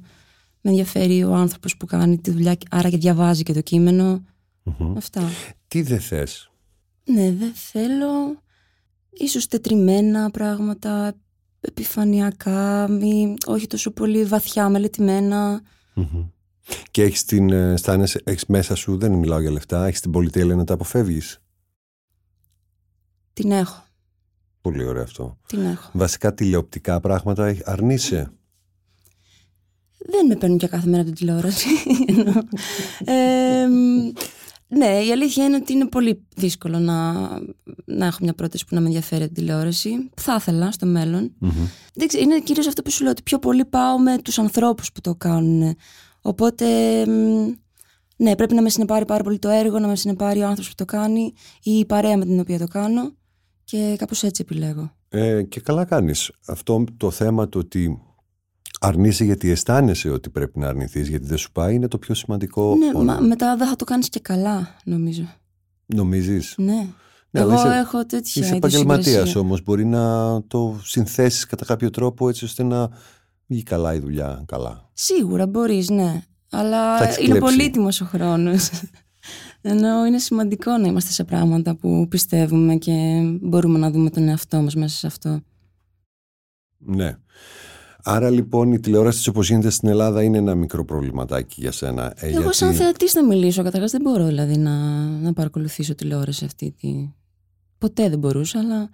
Με 0.61 0.69
ενδιαφέρει 0.71 1.23
ο 1.23 1.33
άνθρωπος 1.33 1.77
που 1.77 1.85
κάνει 1.85 2.17
τη 2.17 2.31
δουλειά, 2.31 2.57
άρα 2.69 2.89
και 2.89 2.97
διαβάζει 2.97 3.43
και 3.43 3.53
το 3.53 3.61
κείμενο. 3.61 4.23
Μμμ. 4.63 4.97
Αυτά. 4.97 5.21
Τι 5.67 5.81
δεν 5.81 5.99
θες; 5.99 6.51
Ναι, 7.03 7.31
δεν 7.31 7.51
θέλω. 7.53 8.41
ίσως 9.09 9.47
τετριμένα 9.47 10.29
πράγματα, 10.29 11.13
επιφανειακά, 11.59 12.87
μη, 12.89 13.33
όχι 13.45 13.67
τόσο 13.67 13.91
πολύ 13.91 14.23
βαθιά 14.23 14.69
μελετημένα. 14.69 15.61
Μμμ. 15.95 16.25
Και 16.91 17.03
έχεις 17.03 17.25
την, 17.25 17.49
ε, 17.49 17.71
αισθάνεσαι, 17.71 18.21
έχεις 18.23 18.45
μέσα 18.45 18.75
σου, 18.75 18.97
δεν 18.97 19.11
μιλάω 19.11 19.39
για 19.39 19.51
λεφτά, 19.51 19.85
έχεις 19.85 19.99
την 19.99 20.11
πολυτέλεια 20.11 20.55
να 20.55 20.63
τα 20.63 20.73
αποφεύγεις. 20.73 21.41
Την 23.33 23.51
έχω. 23.51 23.83
Πολύ 24.61 24.83
ωραίο 24.83 25.03
αυτό. 25.03 25.37
Την 25.47 25.65
έχω. 25.65 25.89
Βασικά 25.93 26.33
τηλεοπτικά 26.33 26.99
πράγματα 26.99 27.45
ε, 27.45 27.57
αρνείσαι; 27.63 28.31
Δεν 29.97 30.25
με 30.25 30.35
παίρνουν 30.35 30.57
και 30.57 30.67
κάθε 30.67 30.87
μέρα 30.87 31.01
από 31.01 31.11
την 31.11 31.19
τηλεόραση. 31.19 31.67
ε, 33.05 33.67
ναι, 34.67 35.03
η 35.07 35.11
αλήθεια 35.11 35.45
είναι 35.45 35.55
ότι 35.55 35.73
είναι 35.73 35.87
πολύ 35.87 36.25
δύσκολο 36.35 36.79
να, 36.79 37.13
να 37.85 38.05
έχω 38.05 38.17
μια 38.21 38.33
πρόταση 38.33 38.65
που 38.65 38.75
να 38.75 38.81
με 38.81 38.85
ενδιαφέρει 38.85 39.23
από 39.23 39.33
την 39.33 39.43
τηλεόραση. 39.43 40.09
Θα 40.15 40.35
ήθελα 40.35 40.71
στο 40.71 40.85
μέλλον. 40.85 41.33
Μμμ. 41.37 41.51
Δεν 41.93 42.07
ξέρω, 42.07 42.23
είναι 42.23 42.39
κυρίως 42.39 42.67
αυτό 42.67 42.81
που 42.81 42.91
σου 42.91 43.01
λέω, 43.01 43.11
ότι 43.11 43.23
πιο 43.23 43.39
πολύ 43.39 43.65
πάω 43.65 43.99
με 43.99 44.17
τους 44.17 44.39
ανθρώπους 44.39 44.91
που 44.91 45.01
το 45.01 45.15
κάνουν. 45.15 45.75
Οπότε, 46.21 46.65
μ, 47.05 47.51
ναι, 48.17 48.35
πρέπει 48.35 48.53
να 48.53 48.61
με 48.61 48.69
συνεπάρει 48.69 49.05
πάρα 49.05 49.23
πολύ 49.23 49.39
το 49.39 49.49
έργο, 49.49 49.79
να 49.79 49.87
με 49.87 49.95
συνεπάρει 49.95 50.39
ο 50.39 50.43
άνθρωπος 50.43 50.69
που 50.69 50.75
το 50.75 50.85
κάνει 50.85 51.33
ή 51.63 51.71
η 51.71 51.85
παρέα 51.85 52.17
με 52.17 52.25
την 52.25 52.39
οποία 52.39 52.57
το 52.57 52.67
κάνω 52.67 53.13
και 53.63 53.95
κάπως 53.97 54.23
έτσι 54.23 54.41
επιλέγω. 54.45 54.91
Ε, 55.09 55.43
και 55.43 55.59
καλά 55.59 55.85
κάνεις. 55.85 56.31
Αυτό 56.47 56.83
το 56.97 57.11
θέμα 57.11 57.49
το 57.49 57.59
ότι 57.59 58.01
αρνείσαι 58.79 59.23
γιατί 59.23 59.49
αισθάνεσαι 59.49 60.09
ότι 60.09 60.29
πρέπει 60.29 60.59
να 60.59 60.67
αρνηθείς 60.67 61.07
γιατί 61.07 61.25
δεν 61.25 61.37
σου 61.37 61.51
πάει 61.51 61.75
είναι 61.75 61.87
το 61.87 61.97
πιο 61.97 62.13
σημαντικό. 62.15 62.75
ναι, 62.75 62.91
όλο. 62.93 63.03
μα, 63.05 63.19
μετά 63.19 63.55
δεν 63.57 63.67
θα 63.67 63.75
το 63.75 63.85
κάνεις 63.85 64.09
και 64.09 64.19
καλά, 64.19 64.75
νομίζω. 64.83 65.23
Νομίζεις; 65.85 66.53
Ναι. 66.57 66.87
Ναι, 67.31 67.41
Εγώ 67.41 67.49
αλλά 67.51 67.69
είσαι- 67.69 67.79
έχω 67.79 68.05
τέτοια 68.05 68.17
Είσαι 68.19 68.39
ιδιοσυγκρασία. 68.55 68.79
επαγγελματίας 68.79 69.35
όμως. 69.35 69.61
Μπορεί 69.63 69.85
να 69.85 70.43
το 70.47 70.79
συνθέσεις 70.83 71.45
κατά 71.45 71.65
κάποιο 71.65 71.89
τρόπο 71.89 72.29
έτσι 72.29 72.45
ώστε 72.45 72.63
να 72.63 72.89
βγει 73.47 73.63
καλά 73.63 73.93
η 73.93 73.99
δουλειά. 73.99 74.43
Καλά. 74.47 74.89
Σίγουρα 74.93 75.47
μπορείς, 75.47 75.89
ναι. 75.89 76.21
Αλλά 76.51 76.97
Θα 76.97 77.03
έχεις 77.03 77.17
είναι 77.17 77.27
κλέψει. 77.39 77.55
πολύτιμος 77.55 78.01
ο 78.01 78.05
χρόνος. 78.05 78.69
Ενώ 79.61 80.05
είναι 80.05 80.17
σημαντικό 80.19 80.77
να 80.77 80.87
είμαστε 80.87 81.11
σε 81.11 81.23
πράγματα 81.23 81.75
που 81.75 82.07
πιστεύουμε 82.09 82.75
και 82.75 83.21
μπορούμε 83.41 83.79
να 83.79 83.91
δούμε 83.91 84.09
τον 84.09 84.27
εαυτό 84.27 84.61
μας 84.61 84.75
μέσα 84.75 84.97
σε 84.97 85.07
αυτό. 85.07 85.39
Ναι. 86.77 87.17
Άρα 88.07 88.29
λοιπόν 88.29 88.71
η 88.71 88.79
τηλεόραση 88.79 89.29
όπως 89.29 89.49
γίνεται 89.49 89.69
στην 89.69 89.89
Ελλάδα 89.89 90.23
είναι 90.23 90.37
ένα 90.37 90.55
μικρό 90.55 90.85
προβληματάκι 90.85 91.61
για 91.61 91.71
σένα. 91.71 92.13
Ε, 92.15 92.35
Εγώ 92.35 92.51
σαν 92.51 92.73
θεατής 92.73 93.13
να 93.13 93.25
μιλήσω, 93.25 93.63
καταρχάς 93.63 93.91
δεν 93.91 94.01
μπορώ 94.01 94.25
δηλαδή 94.25 94.57
να, 94.57 95.05
να 95.05 95.33
παρακολουθήσω 95.33 95.95
τηλεόραση 95.95 96.45
αυτή 96.45 96.71
τη... 96.71 97.09
Ποτέ 97.77 98.09
δεν 98.09 98.19
μπορούσα, 98.19 98.59
αλλά 98.59 98.89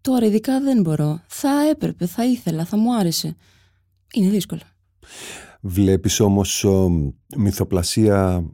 τώρα 0.00 0.26
ειδικά 0.26 0.60
δεν 0.60 0.80
μπορώ. 0.80 1.20
Θα 1.26 1.50
έπρεπε, 1.70 2.06
θα 2.06 2.24
ήθελα, 2.24 2.64
θα 2.64 2.76
μου 2.76 2.96
άρεσε. 2.96 3.36
Είναι 4.14 4.30
δύσκολο. 4.30 4.60
Βλέπεις 5.60 6.20
όμως 6.20 6.64
ο, 6.64 6.90
μυθοπλασία 7.36 8.44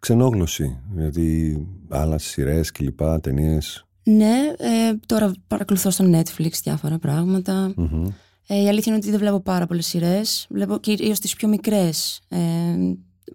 ξενόγλωση. 0.00 0.80
Δηλαδή 0.92 1.66
άλλα 1.88 2.18
σειρές 2.18 2.72
κλπ. 2.72 3.00
Ταινίες. 3.20 3.86
Ναι, 4.02 4.36
ε, 4.58 4.94
τώρα 5.06 5.32
παρακολουθώ 5.46 5.90
στο 5.90 6.04
Netflix 6.12 6.52
διάφορα 6.62 6.98
πράγματα. 6.98 7.74
Ε, 8.46 8.62
η 8.62 8.68
αλήθεια 8.68 8.92
είναι 8.92 8.96
ότι 8.96 9.10
δεν 9.10 9.18
βλέπω 9.18 9.40
πάρα 9.40 9.66
πολλές 9.66 9.86
σειρές. 9.86 10.46
Βλέπω 10.50 10.78
κυρίως 10.78 11.18
τις 11.20 11.34
πιο 11.34 11.48
μικρές 11.48 12.20
ε, 12.28 12.38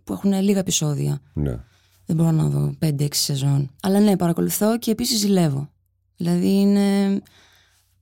που 0.03 0.13
έχουν 0.13 0.41
λίγα 0.41 0.59
επεισόδια. 0.59 1.21
Ναι. 1.33 1.59
Δεν 2.05 2.15
μπορώ 2.15 2.31
να 2.31 2.47
δω 2.47 2.73
5-6 2.85 3.07
σεζόν. 3.11 3.69
Αλλά 3.81 3.99
ναι, 3.99 4.17
παρακολουθώ 4.17 4.77
και 4.77 4.91
επίσης 4.91 5.19
ζηλεύω. 5.19 5.69
Δηλαδή 6.15 6.59
είναι 6.59 7.19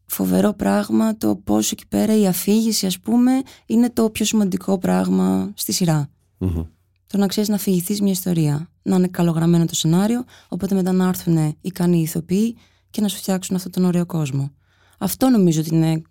φοβερό 0.06 0.54
πράγμα 0.54 1.18
το 1.18 1.36
πόσο 1.36 1.70
εκεί 1.74 1.88
πέρα 1.88 2.20
η 2.20 2.28
αφήγηση, 2.28 2.86
ας 2.86 3.00
πούμε, 3.00 3.42
είναι 3.66 3.90
το 3.90 4.10
πιο 4.10 4.26
σημαντικό 4.26 4.78
πράγμα 4.78 5.52
στη 5.56 5.72
σειρά. 5.72 6.10
Μμμ. 6.38 6.64
Το 7.08 7.18
να 7.18 7.28
ξέρεις 7.28 7.50
να 7.50 7.56
αφηγηθείς 7.56 8.02
μια 8.02 8.12
ιστορία. 8.12 8.70
Να 8.82 8.96
είναι 8.96 9.08
καλογραμμένο 9.08 9.66
το 9.66 9.76
σενάριο, 9.76 10.24
οπότε 10.48 10.76
μετά 10.76 10.92
να 10.92 11.08
έρθουν 11.08 11.58
ικανοί 11.62 12.02
ηθοποιοί 12.02 12.58
και 12.90 13.02
να 13.02 13.08
σου 13.08 13.18
φτιάξουν 13.18 13.56
αυτόν 13.56 13.72
τον 13.72 13.86
ωραίο 13.86 14.06
κόσμο. 14.06 14.52
Αυτό 14.98 15.30
νομίζω 15.30 15.60
ότι 15.60 15.76
είναι 15.76 16.02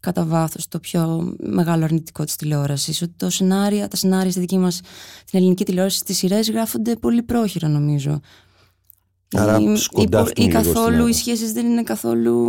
κατά 0.00 0.24
βάθος 0.24 0.68
το 0.68 0.78
πιο 0.80 1.34
μεγάλο 1.38 1.84
αρνητικό 1.84 2.24
της 2.24 2.36
τηλεόρασης. 2.36 3.02
Ότι 3.02 3.12
το 3.16 3.30
σενάρια, 3.30 3.88
τα 3.88 3.96
σενάρια 3.96 4.30
στη 4.30 4.40
δική 4.40 4.58
μας 4.58 4.80
την 5.24 5.38
ελληνική 5.38 5.64
τηλεόραση, 5.64 5.98
στι 5.98 6.12
σειρές 6.12 6.50
γράφονται 6.50 6.96
πολύ 6.96 7.22
πρόχειρα, 7.22 7.68
νομίζω. 7.68 8.20
Άρα 9.36 9.58
Ή- 9.58 9.72
ή, 9.72 9.76
σκοντάφτουν 9.76 10.44
ή 10.44 10.48
λίγο 10.48 10.60
στην 10.60 10.72
καθόλου 10.72 10.92
Ελλάδα. 10.92 11.08
οι 11.08 11.12
σχέσεις 11.12 11.52
δεν 11.52 11.66
είναι 11.66 11.82
καθόλου 11.82 12.44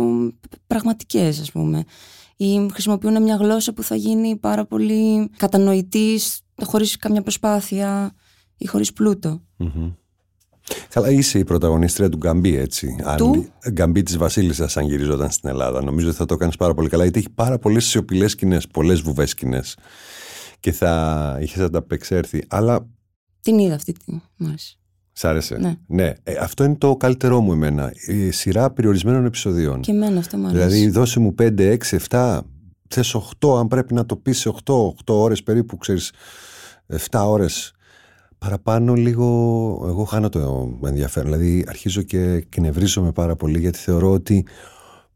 πραγματικές, 0.66 1.40
ας 1.40 1.52
πούμε. 1.52 1.84
Ή 2.36 2.68
χρησιμοποιούν 2.72 3.22
μια 3.22 3.36
γλώσσα 3.36 3.72
που 3.72 3.82
θα 3.82 3.94
γίνει 3.94 4.36
πάρα 4.36 4.64
πολύ 4.66 5.30
κατανοητής 5.36 6.40
χωρίς 6.64 6.96
καμιά 6.96 7.22
προσπάθεια 7.22 8.14
ή 8.56 8.66
χωρίς 8.66 8.92
πλούτο. 8.92 9.42
Μμμ. 9.56 9.92
Καλά, 10.88 11.10
είσαι 11.10 11.38
η 11.38 11.44
πρωταγωνίστρια 11.44 12.08
του 12.08 12.16
Γκαμπί, 12.16 12.56
έτσι. 12.56 12.96
Του; 13.16 13.46
Αν, 13.62 13.72
Γκαμπί 13.72 14.02
της 14.02 14.16
Βασίλισσας, 14.16 14.76
αν 14.76 14.86
γυριζόταν 14.86 15.30
στην 15.30 15.48
Ελλάδα. 15.48 15.82
Νομίζω 15.82 16.08
ότι 16.08 16.16
θα 16.16 16.24
το 16.26 16.36
κάνει 16.36 16.52
πάρα 16.58 16.74
πολύ 16.74 16.88
καλά, 16.88 17.02
γιατί 17.02 17.18
έχει 17.18 17.30
πάρα 17.30 17.58
πολλές 17.58 17.84
σιωπηλές 17.84 18.30
σκηνές, 18.30 18.66
πολλές 18.66 19.00
βουβές 19.00 19.30
σκηνές. 19.30 19.76
Και 20.60 20.72
θα 20.72 21.38
είχες 21.40 21.62
ανταπεξέλθει. 21.62 22.44
Αλλά 22.48 22.86
Την 23.40 23.58
είδα 23.58 23.74
αυτή 23.74 23.92
τη. 23.92 24.12
Μ' 24.36 24.46
άρεσε. 24.46 24.76
σ' 25.12 25.24
άρεσε. 25.24 25.76
Ναι. 25.86 26.12
Ε, 26.22 26.34
αυτό 26.40 26.64
είναι 26.64 26.76
το 26.76 26.96
καλύτερό 26.96 27.40
μου 27.40 27.52
εμένα. 27.52 27.92
Η 28.06 28.30
σειρά 28.30 28.70
περιορισμένων 28.70 29.24
επεισοδίων. 29.24 29.80
Και 29.80 29.90
εμένα 29.90 30.18
αυτό 30.18 30.36
μου 30.36 30.46
αρέσει. 30.46 30.66
Δηλαδή, 30.66 30.90
δώσε 30.90 31.20
μου 31.20 31.34
5, 31.38 31.76
6, 31.80 31.96
7. 32.08 32.40
Θες 32.88 33.14
8, 33.14 33.58
αν 33.58 33.68
πρέπει 33.68 33.94
να 33.94 34.06
το 34.06 34.16
πεις 34.16 34.38
σε 34.38 34.48
8, 34.48 34.74
8 34.86 35.14
ώρες 35.14 35.42
περίπου, 35.42 35.76
ξέρεις. 35.76 36.12
7 36.86 37.28
ώρες. 37.28 37.72
Παραπάνω 38.44 38.94
λίγο 38.94 39.24
εγώ 39.86 40.04
χάνω 40.04 40.28
το 40.28 40.78
ενδιαφέρον. 40.84 41.32
Δηλαδή 41.32 41.64
αρχίζω 41.68 42.02
και 42.02 42.44
κνευρίζομαι 42.48 43.12
πάρα 43.12 43.36
πολύ 43.36 43.58
γιατί 43.58 43.78
θεωρώ 43.78 44.10
ότι 44.12 44.46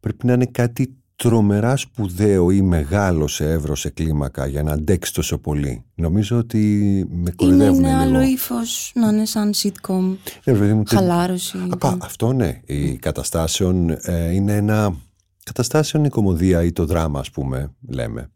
πρέπει 0.00 0.26
να 0.26 0.32
είναι 0.32 0.46
κάτι 0.46 0.94
τρομερά 1.16 1.76
σπουδαίο 1.76 2.50
ή 2.50 2.62
μεγάλο 2.62 3.28
σε 3.28 3.50
εύρος, 3.50 3.80
σε 3.80 3.90
κλίμακα 3.90 4.46
για 4.46 4.62
να 4.62 4.72
αντέξει 4.72 5.12
τόσο 5.14 5.38
πολύ. 5.38 5.84
Νομίζω 5.94 6.38
ότι 6.38 6.58
με 7.10 7.16
είναι, 7.16 7.32
κορυδεύουν 7.37 7.74
είναι 7.78 7.88
λίγο. 7.88 8.00
άλλο 8.00 8.22
ύφος 8.22 8.92
να 8.94 9.08
είναι 9.08 9.24
σαν 9.26 9.52
sitcom. 9.56 10.16
Ναι, 10.44 10.52
παιδί 10.58 10.72
μου, 10.72 10.82
τε- 10.82 10.98
Χαλάρωση. 10.98 11.58
Απα, 11.70 11.96
αυτό 12.00 12.32
ναι. 12.32 12.60
Η 12.66 12.96
καταστάσεων 12.96 13.90
ε, 13.90 14.32
είναι 14.32 14.56
ένα. 14.56 14.96
Καταστάσεων 15.44 16.04
η 16.04 16.08
κομμωδία 16.08 16.62
ή 16.62 16.72
το 16.72 16.84
δράμα, 16.87 17.20
ας 17.20 17.30
πούμε, 17.30 17.70
λέμε. 17.88 18.30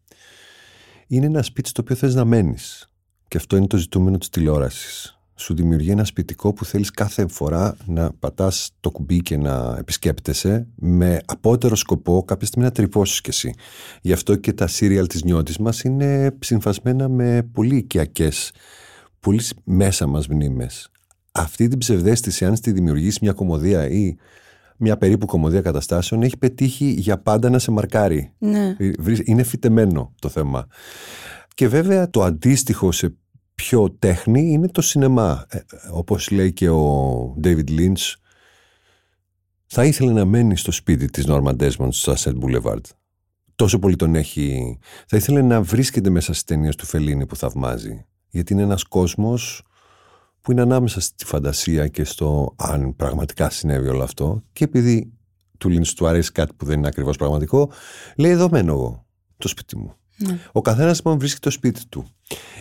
Είναι 1.07 1.27
ένα 1.27 1.42
σπίτι 1.42 1.68
στο 1.68 1.83
οποίο 1.83 1.96
θες 1.96 2.14
να 2.14 2.24
μένεις. 2.24 2.88
Και 3.29 3.37
αυτό 3.37 3.57
είναι 3.57 3.67
το 3.67 3.77
ζητούμενο 3.77 4.19
της 4.19 4.29
τηλεόρασης. 4.29 5.12
Σου 5.35 5.55
δημιουργεί 5.55 5.91
ένα 5.91 6.05
σπιτικό 6.05 6.53
που 6.53 6.64
θέλεις 6.64 6.91
κάθε 6.91 7.27
φορά 7.29 7.77
να 7.87 8.12
πατάς 8.12 8.71
το 8.81 8.91
κουμπί 8.91 9.21
και 9.21 9.37
να 9.37 9.77
επισκέπτεσαι 9.79 10.67
με 10.75 11.21
απότερο 11.25 11.77
σκοπό 11.77 12.23
κάποια 12.25 12.47
στιγμή 12.47 12.67
να 12.67 12.73
τρυπώσεις 12.73 13.21
κι 13.21 13.31
εσύ. 13.31 13.55
Γι' 14.01 14.12
αυτό 14.12 14.37
και 14.37 14.53
τα 14.53 14.67
σύριαλ 14.67 15.07
της 15.07 15.23
νιώτης 15.25 15.59
μας 15.59 15.83
είναι 15.83 16.37
συμφασμένα 16.38 17.09
με 17.09 17.43
πολύ 17.53 17.77
οικιακές, 17.77 18.53
πολύ 19.21 19.41
μέσα 19.64 20.07
μας 20.07 20.29
μνήμες. 20.29 20.91
Αυτή 21.33 21.69
την 21.69 21.79
ψευδέστηση, 21.79 22.45
αν 22.45 22.57
στη 22.57 22.73
δημιουργήσεις 22.73 23.19
μια 23.21 23.33
κομμωδία 23.33 23.88
ή 23.88 24.17
μια 24.77 24.97
περίπου 24.97 25.27
κομμωδία 25.27 25.61
καταστάσεων, 25.61 26.23
έχει 26.23 26.37
πετύχει 26.37 26.85
για 26.99 27.19
πάντα 27.19 27.51
να 27.51 27.59
σε 27.59 27.71
μαρκάρει. 27.71 28.33
Ναι. 28.38 28.77
Βρει- 28.99 29.29
Είναι 29.29 29.43
φυτεμένο 29.43 30.12
το 30.19 30.29
θέμα. 30.29 30.67
Και 31.59 31.68
βέβαια 31.68 32.11
το 32.11 32.23
αντίστοιχο 32.23 32.92
σε 32.92 33.16
πιο 33.55 33.90
τέχνη 33.90 34.40
είναι 34.40 34.68
το 34.68 34.81
σινεμά. 34.81 35.47
Ε, 35.49 35.59
όπως 35.92 36.31
λέει 36.31 36.53
και 36.53 36.68
ο 36.68 37.35
David 37.42 37.68
Lynch, 37.68 38.14
θα 39.66 39.85
ήθελε 39.85 40.12
να 40.12 40.25
μένει 40.25 40.57
στο 40.57 40.73
σπίτι 40.73 41.07
της 41.07 41.25
Norma 41.29 41.57
Desmond 41.57 41.88
στο 41.90 42.12
Sunset 42.12 42.33
Boulevard. 42.40 42.81
Τόσο 43.55 43.79
πολύ 43.79 43.97
τον 43.97 44.14
έχει... 44.14 44.79
Θα 45.07 45.16
ήθελε 45.16 45.42
να 45.42 45.62
βρίσκεται 45.62 46.11
μέσα 46.11 46.33
στις 46.33 46.44
ταινίες 46.44 46.77
του 46.77 46.87
Φελίνη 46.87 47.27
που 47.27 47.37
θαυμάζει. 47.37 48.07
Γιατί 48.29 48.53
είναι 48.53 48.62
ένας 48.62 48.83
κόσμος 48.85 49.62
που 50.40 50.53
είναι 50.53 50.61
ανάμεσα 50.61 51.01
στη 51.01 51.25
φαντασία 51.25 51.88
και 51.88 52.05
στο 52.05 52.55
αν 52.57 52.97
πραγματικά 52.97 53.51
συνέβη 53.51 53.88
όλο 53.88 54.03
αυτό. 54.03 54.42
Και 54.53 54.64
επειδή 54.64 55.12
του 55.59 55.68
Λίντς 55.68 55.94
του 55.94 56.07
αρέσει 56.07 56.33
κάτι 56.33 56.53
που 56.55 56.64
δεν 56.64 56.79
είναι 56.79 56.88
ακριβώς 56.88 57.16
πραγματικό, 57.16 57.71
λέει 58.16 58.31
εδώ 58.31 58.49
μένω 58.51 58.73
εγώ, 58.73 59.07
το 59.37 59.49
σπίτι 59.49 59.79
μου. 59.79 59.98
Ναι. 60.27 60.39
Ο 60.53 60.61
καθένας 60.61 60.97
λοιπόν 60.97 61.19
βρίσκει 61.19 61.41
το 61.41 61.51
σπίτι 61.51 61.87
του. 61.89 62.07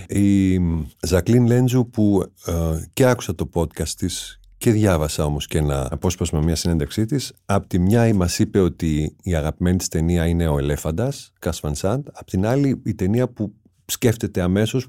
Η 0.08 0.60
Ζακλίν 1.02 1.46
Λέντζου 1.48 1.90
που 1.90 2.24
ε, 2.46 2.54
και 2.94 3.06
άκουσα 3.06 3.36
το 3.36 3.50
podcast 3.54 3.90
της 3.90 4.40
και 4.58 4.72
διάβασα 4.72 5.26
όμως 5.26 5.48
και 5.48 5.58
ένα 5.58 5.88
απόσπασμα 5.92 6.40
μια 6.40 6.56
συνέντευξή 6.56 7.06
της 7.06 7.34
απ' 7.46 7.68
τη 7.68 7.80
μια 7.80 8.14
μας 8.14 8.40
είπε 8.40 8.60
ότι 8.60 9.16
η 9.24 9.36
αγαπημένη 9.36 9.78
της 9.78 9.88
ταινία 9.88 10.26
είναι 10.28 10.48
ο 10.48 10.58
Ελέφαντας, 10.58 11.34
Γκας 11.40 11.61
Βαν 11.61 11.76
Σαντ 11.76 12.08
απ' 12.14 12.30
την 12.30 12.46
άλλη 12.46 12.82
η 12.86 12.96
ταινία 12.96 13.28
που 13.30 13.54
σκέφτεται 13.86 14.42
αμέσως 14.42 14.88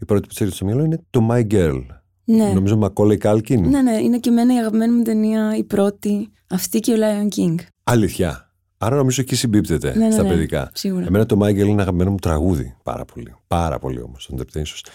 η 0.00 0.04
πρώτη 0.04 0.22
που 0.22 0.28
της 0.28 0.40
έρχεται 0.40 0.56
στο 0.56 0.64
μυαλό 0.64 0.84
είναι 0.84 1.00
το 1.10 1.28
My 1.30 1.46
Girl 1.52 1.82
Ναι. 2.24 2.52
νομίζω 2.52 2.76
Μακόλεϊ 2.76 3.16
Κάλκιν 3.16 3.68
ναι, 3.68 3.82
ναι, 3.82 3.96
είναι 4.02 4.18
και 4.18 4.28
εμένα 4.30 4.54
η 4.54 4.58
αγαπημένη 4.58 4.92
μου 4.92 5.02
ταινία, 5.02 5.56
η 5.56 5.64
πρώτη, 5.64 6.32
αυτή 6.50 6.80
και 6.80 6.92
ο 6.92 6.96
Lion 6.96 7.38
King. 7.38 7.54
αλήθεια 7.84 8.45
Άρα 8.86 8.96
νομίζω 8.96 9.20
εκεί 9.20 9.34
συμπίπτεται 9.36 9.96
Ναι, 9.96 10.06
ναι, 10.06 10.12
στα 10.12 10.22
ναι, 10.22 10.28
παιδικά. 10.28 10.70
σίγουρα. 10.74 11.04
Εμένα 11.06 11.26
το 11.26 11.38
My 11.42 11.48
Girl 11.50 11.66
είναι 11.66 11.82
αγαπημένο 11.82 12.10
μου 12.10 12.16
τραγούδι. 12.16 12.76
Πάρα 12.82 13.04
πολύ. 13.04 13.34
Πάρα 13.46 13.78
πολύ 13.78 14.00
όμως. 14.02 14.26
Τον 14.26 14.38
Temptations. 14.44 14.88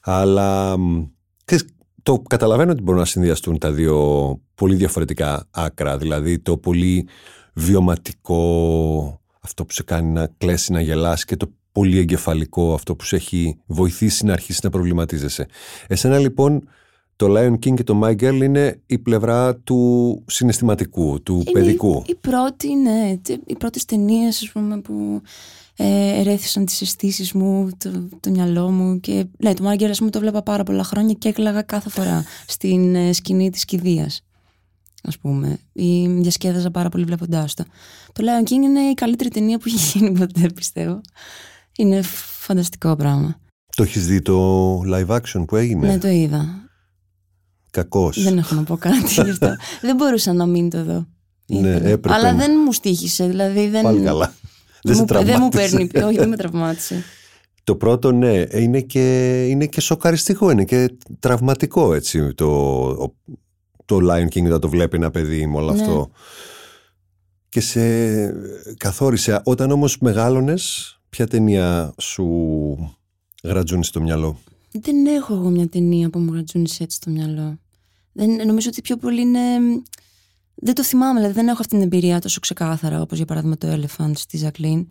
Αλλά 0.00 0.76
μ, 0.78 1.04
ξέρεις, 1.44 1.64
το 2.02 2.22
καταλαβαίνω 2.28 2.72
ότι 2.72 2.82
μπορούν 2.82 3.00
να 3.00 3.06
συνδυαστούν 3.06 3.58
τα 3.58 3.72
δύο 3.72 3.96
πολύ 4.54 4.74
διαφορετικά 4.74 5.46
άκρα. 5.50 5.98
Δηλαδή 5.98 6.38
το 6.38 6.56
πολύ 6.56 7.06
βιωματικό, 7.54 9.20
αυτό 9.40 9.64
που 9.64 9.72
σε 9.72 9.82
κάνει 9.82 10.12
να 10.12 10.30
κλέσει, 10.38 10.72
να 10.72 10.80
γελάσει 10.80 11.24
και 11.24 11.36
το 11.36 11.52
πολύ 11.72 11.98
εγκεφαλικό, 11.98 12.74
αυτό 12.74 12.96
που 12.96 13.04
σε 13.04 13.16
έχει 13.16 13.58
βοηθήσει 13.66 14.24
να 14.24 14.32
αρχίσεις 14.32 14.62
να 14.62 14.70
προβληματίζεσαι. 14.70 15.46
Εσένα 15.86 16.18
λοιπόν 16.18 16.68
το 17.18 17.26
Lion 17.28 17.52
King 17.52 17.74
και 17.74 17.82
το 17.84 18.00
My 18.04 18.10
Girl 18.10 18.40
είναι 18.42 18.80
η 18.86 18.98
πλευρά 18.98 19.56
του 19.56 20.22
συναισθηματικού, 20.26 21.22
του 21.22 21.34
Είναι 21.34 21.50
παιδικού. 21.60 22.02
Η, 22.06 22.10
η 22.10 22.14
πρώτη, 22.14 22.74
ναι, 22.74 23.18
τε- 23.22 23.40
οι 23.46 23.56
πρώτες 23.56 23.84
ταινίες 23.84 24.50
πούμε, 24.52 24.80
που 24.80 25.22
ε, 25.76 26.18
ερέθησαν 26.20 26.64
τις 26.64 26.80
αισθήσεις 26.80 27.32
μου, 27.32 27.68
το, 27.78 28.08
το 28.20 28.30
μυαλό 28.30 28.70
μου 28.70 29.00
και 29.00 29.26
ναι, 29.38 29.54
το 29.54 29.62
Μάγκερ 29.62 29.90
ας 29.90 29.98
πούμε 29.98 30.10
το 30.10 30.18
βλέπα 30.18 30.42
πάρα 30.42 30.62
πολλά 30.62 30.82
χρόνια 30.82 31.14
και 31.14 31.28
έκλαγα 31.28 31.62
κάθε 31.62 31.90
φορά 31.90 32.24
στην 32.46 32.94
ε, 32.94 33.12
σκηνή 33.12 33.50
της 33.50 33.64
κηδείας 33.64 34.22
ας 35.02 35.18
πούμε 35.18 35.58
ή 35.72 36.06
διασκέδαζα 36.08 36.70
πάρα 36.70 36.88
πολύ 36.88 37.04
βλέποντάς 37.04 37.54
το 37.54 37.64
το 38.12 38.24
Lion 38.24 38.48
King 38.48 38.52
είναι 38.52 38.80
η 38.80 38.94
καλύτερη 38.94 39.30
ταινία 39.30 39.58
που 39.58 39.64
έχει 39.66 39.98
γίνει 39.98 40.18
ποτέ 40.18 40.50
πιστεύω 40.54 41.00
είναι 41.76 42.02
φανταστικό 42.38 42.96
πράγμα 42.96 43.40
Το 43.76 43.82
έχεις 43.82 44.06
δει 44.06 44.22
το 44.22 44.80
live 44.80 45.06
action 45.16 45.44
που 45.46 45.56
έγινε; 45.56 45.86
ναι, 45.86 45.98
το 45.98 46.08
είδα 46.08 46.67
Κακός. 47.78 48.22
δεν 48.22 48.38
έχω 48.38 48.54
να 48.54 48.62
πω 48.62 48.76
κάτι 48.76 49.12
γι' 49.12 49.20
αυτό 49.20 49.56
δεν 49.80 49.96
μπορούσα 49.96 50.32
να 50.32 50.46
μην 50.46 50.70
το 50.70 50.84
δω 50.84 51.06
Ναι, 51.46 51.58
Ήθελα. 51.58 51.74
έπρεπε. 51.88 52.12
αλλά 52.14 52.34
δεν 52.34 52.50
μου 52.64 52.72
στήχησε 52.72 53.26
δηλαδή 53.26 53.68
δεν, 53.68 53.82
Πάλι 53.82 54.00
καλά. 54.00 54.32
Δεν 54.82 54.94
σε 54.94 55.00
μου, 55.00 55.06
δεν 55.06 55.24
μου 55.40 55.48
τραυμάτισε. 55.48 55.76
παίρνει, 55.90 56.04
όχι 56.08 56.18
δεν 56.18 56.28
με 56.28 56.36
τραυμάτισε. 56.42 57.02
Το 57.64 57.76
πρώτο, 57.76 58.12
ναι, 58.12 58.44
είναι 58.52 58.80
και, 58.80 59.44
είναι 59.48 59.66
και 59.66 59.80
σοκαριστικό, 59.80 60.50
είναι 60.50 60.64
και 60.64 60.96
τραυματικό 61.20 61.94
έτσι 61.94 62.34
το, 62.34 62.46
ο- 62.88 63.14
το 63.84 63.98
Lion 64.02 64.28
King 64.38 64.44
όταν 64.46 64.60
το 64.60 64.68
βλέπει 64.68 64.96
ένα 64.96 65.10
παιδί 65.10 65.46
με 65.46 65.56
όλο 65.56 65.72
Ναι. 65.72 65.80
αυτό. 65.80 66.10
Και 67.48 67.60
σε 67.60 67.80
καθόρισε. 68.76 69.40
Όταν 69.44 69.70
όμως 69.70 69.98
μεγάλωνες, 69.98 70.92
ποια 71.10 71.26
ταινία 71.26 71.94
σου 72.00 72.26
γρατζούνει 73.42 73.84
στο 73.84 74.00
μυαλό; 74.00 74.38
Δεν 74.72 75.06
έχω 75.06 75.34
εγώ 75.34 75.48
μια 75.48 75.68
ταινία 75.68 76.10
που 76.10 76.18
μου 76.18 76.32
γρατζούνισε 76.32 76.82
έτσι 76.82 76.96
στο 76.96 77.10
μυαλό. 77.10 77.58
Δεν, 78.18 78.46
νομίζω 78.46 78.68
ότι 78.68 78.80
πιο 78.80 78.96
πολύ 78.96 79.20
είναι... 79.20 79.40
Δεν 80.54 80.74
το 80.74 80.84
θυμάμαι, 80.84 81.18
δηλαδή 81.20 81.34
δεν 81.34 81.48
έχω 81.48 81.56
αυτή 81.60 81.74
την 81.74 81.82
εμπειρία 81.82 82.18
τόσο 82.18 82.40
ξεκάθαρα 82.40 83.00
όπως 83.00 83.16
για 83.16 83.26
παράδειγμα 83.26 83.56
το 83.56 83.68
Elephant 83.72 84.12
στη 84.14 84.36
Ζακλίν. 84.36 84.88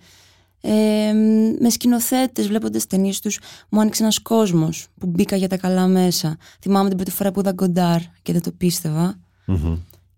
Ε, 0.62 1.14
με 1.60 1.70
σκηνοθέτες, 1.70 2.48
βλέποντας 2.48 2.88
ταινίες 2.88 3.20
τους, 3.20 3.40
μου 3.70 3.80
άνοιξε 3.80 4.04
ένας 4.04 4.20
κόσμος 4.20 4.88
που 4.98 5.08
μπήκα 5.08 5.36
για 5.36 5.48
τα 5.48 5.58
καλά 5.58 5.88
μέσα. 5.88 6.38
Θυμάμαι 6.62 6.88
την 6.88 6.98
πρώτη 6.98 7.12
φορά 7.12 7.32
που 7.32 7.40
είδα 7.40 7.52
Γκοντάρ 7.52 8.00
και 8.22 8.34
δεν 8.34 8.42
το 8.42 8.52
πίστευα. 8.52 9.20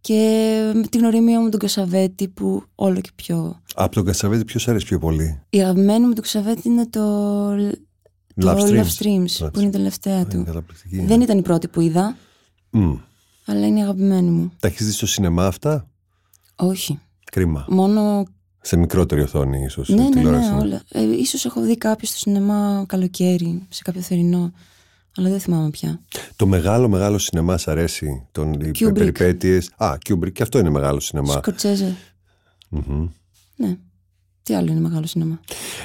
Και 0.02 0.72
με 0.76 0.82
την 0.82 1.00
γνωριμία 1.00 1.40
μου 1.42 1.50
τον 1.50 1.60
Κασαβέτη 1.60 2.28
που 2.28 2.64
όλο 2.76 3.02
και 3.02 3.10
πιο. 3.16 3.62
Από 3.76 3.94
τον 3.96 4.06
Κασαβέτη 4.06 4.46
ποιος 4.46 4.68
αρέσει 4.68 4.86
πιο 4.86 5.00
πολύ; 5.00 5.42
Η 5.50 5.62
αγαπημένη 5.62 6.06
μου 6.06 6.14
του 6.14 6.22
Κασαβέτη 6.22 6.68
είναι 6.68 6.88
το. 6.88 7.00
Το 8.36 8.52
Love 8.52 8.60
Love 8.60 8.80
Streams. 8.80 8.86
Streams, 8.98 9.46
Love 9.46 9.54
που 9.54 9.60
είναι 9.60 9.68
η 9.68 9.72
τελευταία 9.72 10.16
Είναι 10.16 10.26
του. 10.26 10.44
καταπληκτική. 10.44 11.06
Δεν 11.06 11.22
ήταν 11.22 11.38
η 11.38 11.42
πρώτη 11.42 11.68
που 11.68 11.82
είδα, 11.82 12.18
Μμ. 12.70 12.94
αλλά 13.46 13.68
είναι 13.68 13.80
η 13.80 13.82
αγαπημένη 13.82 14.30
μου. 14.30 14.52
Τα 14.60 14.68
έχεις 14.68 14.86
δει 14.86 14.92
στο 14.92 15.08
σινεμά 15.08 15.46
αυτά; 15.46 15.88
Όχι. 16.56 17.00
Κρίμα. 17.32 17.66
Μόνο. 17.70 18.24
Σε 18.62 18.78
μικρότερη 18.78 19.22
οθόνη 19.22 19.64
ίσως. 19.64 19.90
Ναι, 19.90 20.04
ναι, 20.04 20.10
τηλεόραση. 20.10 20.50
ναι, 20.52 20.60
όλα. 20.60 20.82
Ε, 20.92 21.02
ίσως 21.18 21.46
έχω 21.46 21.62
δει 21.62 21.78
κάποιο 21.78 22.08
στο 22.08 22.18
σινεμά 22.18 22.84
καλοκαίρι, 22.88 23.66
σε 23.70 23.82
κάποιο 23.84 24.02
θερινό. 24.02 24.52
Αλλά 25.18 25.30
δεν 25.30 25.40
θυμάμαι 25.40 25.70
πια. 25.70 26.02
Το 26.36 26.48
μεγάλο 26.48 26.90
μεγάλο 26.90 27.18
σινεμά 27.18 27.58
σ' 27.58 27.68
αρέσει. 27.68 28.28
Τον, 28.32 28.54
οι 28.54 28.72
Kubrick. 28.80 28.94
περιπέτειες. 28.94 29.72
Α, 29.78 29.98
Kubrick. 30.10 30.32
Και 30.32 30.44
αυτό 30.44 30.60
είναι 30.60 30.70
μεγάλο 30.70 31.00
σινεμά. 31.00 31.34
Σκορτσέζε. 31.34 31.96
Μμμ. 32.70 33.08
Ναι. 33.56 33.78
Τι 34.44 34.56
άλλο 34.56 34.72
είναι 34.72 34.80
μεγάλο 34.80 35.06
σινεμά; 35.06 35.40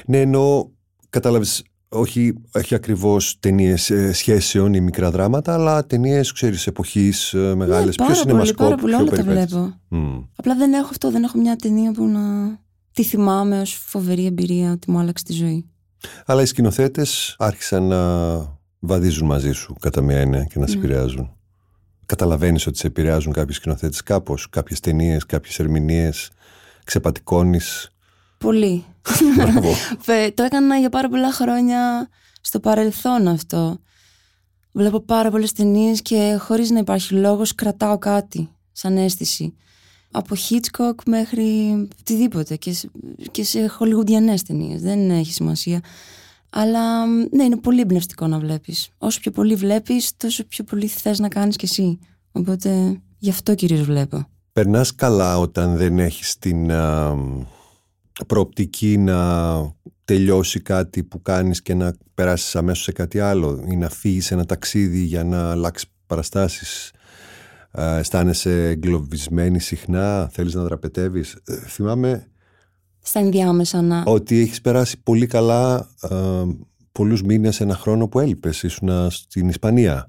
Ναι, 0.06 0.20
εννοώ, 0.20 0.68
κατάλαβες, 1.10 1.62
όχι, 1.94 2.34
όχι 2.54 2.74
ακριβώς 2.74 3.36
ταινίες 3.40 3.92
σχέσεων 4.12 4.74
ή 4.74 4.80
μικρά 4.80 5.10
δράματα, 5.10 5.54
αλλά 5.54 5.86
ταινίες, 5.86 6.32
ξέρεις, 6.32 6.66
εποχής 6.66 7.32
ε, 7.34 7.54
μεγάλες, 7.54 7.96
ναι, 7.96 8.04
πιο 8.04 8.04
πάρα 8.04 8.08
πολύ, 8.08 8.16
σινεμασκόπ, 8.16 8.58
πάρα 8.58 8.74
πολύ, 8.76 8.92
πιο 8.92 9.00
όλα 9.02 9.10
τα 9.10 9.16
περιπέτειες. 9.16 9.50
βλέπω. 9.50 9.74
Μμ. 9.88 10.20
Απλά 10.36 10.54
δεν 10.56 10.72
έχω 10.72 10.88
αυτό, 10.90 11.10
δεν 11.10 11.22
έχω 11.22 11.38
μια 11.38 11.56
ταινία 11.56 11.92
που 11.92 12.06
να 12.06 12.20
τη 12.92 13.02
θυμάμαι 13.04 13.60
ως 13.60 13.72
φοβερή 13.86 14.26
εμπειρία 14.26 14.72
ότι 14.72 14.90
μου 14.90 14.98
άλλαξε 14.98 15.24
τη 15.24 15.32
ζωή. 15.32 15.68
Αλλά 16.26 16.42
οι 16.42 16.46
σκηνοθέτες 16.46 17.34
άρχισαν 17.38 17.82
να 17.82 17.98
βαδίζουν 18.78 19.26
μαζί 19.26 19.52
σου 19.52 19.74
κατά 19.80 20.00
μία 20.00 20.18
έννοια 20.18 20.44
και 20.44 20.58
να 20.58 20.66
σε 20.66 20.76
Ναι. 20.78 20.84
επηρεάζουν. 20.84 21.30
Καταλαβαίνεις 22.06 22.66
ότι 22.66 22.78
σε 22.78 22.86
επηρεάζουν 22.86 23.32
κάποιοι 23.32 23.54
σκηνοθέτες 23.54 24.02
κάπως, 24.02 24.48
κάποιες 24.50 24.80
ταινίες, 24.80 25.26
κάποιες 25.26 25.58
ερμηνείες, 25.58 26.30
ξεπατικώνεις. 26.84 27.93
Πολύ. 28.44 28.84
Μπράβο. 29.36 29.72
Φε- 30.06 30.34
το 30.34 30.42
έκανα 30.42 30.76
για 30.76 30.90
πάρα 30.90 31.08
πολλά 31.08 31.32
χρόνια 31.32 32.08
στο 32.40 32.60
παρελθόν 32.60 33.28
αυτό. 33.28 33.78
Βλέπω 34.72 35.00
πάρα 35.00 35.30
πολλές 35.30 35.52
ταινίες 35.52 36.02
και 36.02 36.36
χωρίς 36.40 36.70
να 36.70 36.78
υπάρχει 36.78 37.14
λόγος 37.14 37.54
κρατάω 37.54 37.98
κάτι 37.98 38.48
σαν 38.72 38.96
αίσθηση. 38.96 39.54
Από 40.10 40.34
Hitchcock 40.48 40.94
μέχρι 41.06 41.42
οτιδήποτε 42.00 42.56
και 42.56 42.72
σε, 42.72 42.90
και 43.30 43.44
σε 43.44 43.66
χολιγουντιανές 43.66 44.42
ταινίες. 44.42 44.82
Δεν 44.82 45.10
έχει 45.10 45.32
σημασία. 45.32 45.80
Αλλά 46.50 47.06
ναι, 47.06 47.44
είναι 47.44 47.56
πολύ 47.56 47.80
εμπνευστικό 47.80 48.26
να 48.26 48.38
βλέπεις. 48.38 48.88
Όσο 48.98 49.20
πιο 49.20 49.30
πολύ 49.30 49.54
βλέπεις, 49.54 50.16
τόσο 50.16 50.44
πιο 50.44 50.64
πολύ 50.64 50.86
θες 50.86 51.18
να 51.18 51.28
κάνεις 51.28 51.56
κι 51.56 51.64
εσύ. 51.64 51.98
Οπότε 52.32 53.00
γι' 53.18 53.30
αυτό 53.30 53.54
κυρίως 53.54 53.80
βλέπω. 53.80 54.26
Περνάς 54.52 54.94
καλά 54.94 55.38
όταν 55.38 55.76
δεν 55.76 55.98
έχεις 55.98 56.38
την 56.38 56.72
α, 56.72 57.16
προοπτική 58.26 58.98
να 58.98 59.54
τελειώσει 60.04 60.60
κάτι 60.60 61.02
που 61.02 61.22
κάνεις 61.22 61.62
και 61.62 61.74
να 61.74 61.94
περάσεις 62.14 62.56
αμέσως 62.56 62.84
σε 62.84 62.92
κάτι 62.92 63.20
άλλο 63.20 63.64
ή 63.68 63.76
να 63.76 63.88
φύγεις 63.88 64.26
σε 64.26 64.34
ένα 64.34 64.44
ταξίδι 64.44 65.00
για 65.00 65.24
να 65.24 65.50
αλλάξεις 65.50 65.88
παραστάσεις. 66.06 66.92
Α, 67.80 67.96
αισθάνεσαι 67.98 68.68
εγκλωβισμένη 68.68 69.60
συχνά, 69.60 70.28
θέλεις 70.32 70.54
να 70.54 70.62
δραπετεύεις. 70.62 71.36
Ε, 71.44 71.56
θυμάμαι 71.56 72.26
Στα 73.02 73.20
ενδιάμεσα 73.20 73.82
να... 73.82 74.02
ότι 74.06 74.40
έχεις 74.40 74.60
περάσει 74.60 75.02
πολύ 75.02 75.26
καλά 75.26 75.74
α, 76.00 76.08
πολλούς 76.92 77.22
μήνες 77.22 77.60
ένα 77.60 77.76
χρόνο 77.76 78.08
που 78.08 78.20
έλειπες. 78.20 78.62
Ήσουν 78.62 79.10
στην 79.10 79.48
Ισπανία. 79.48 80.08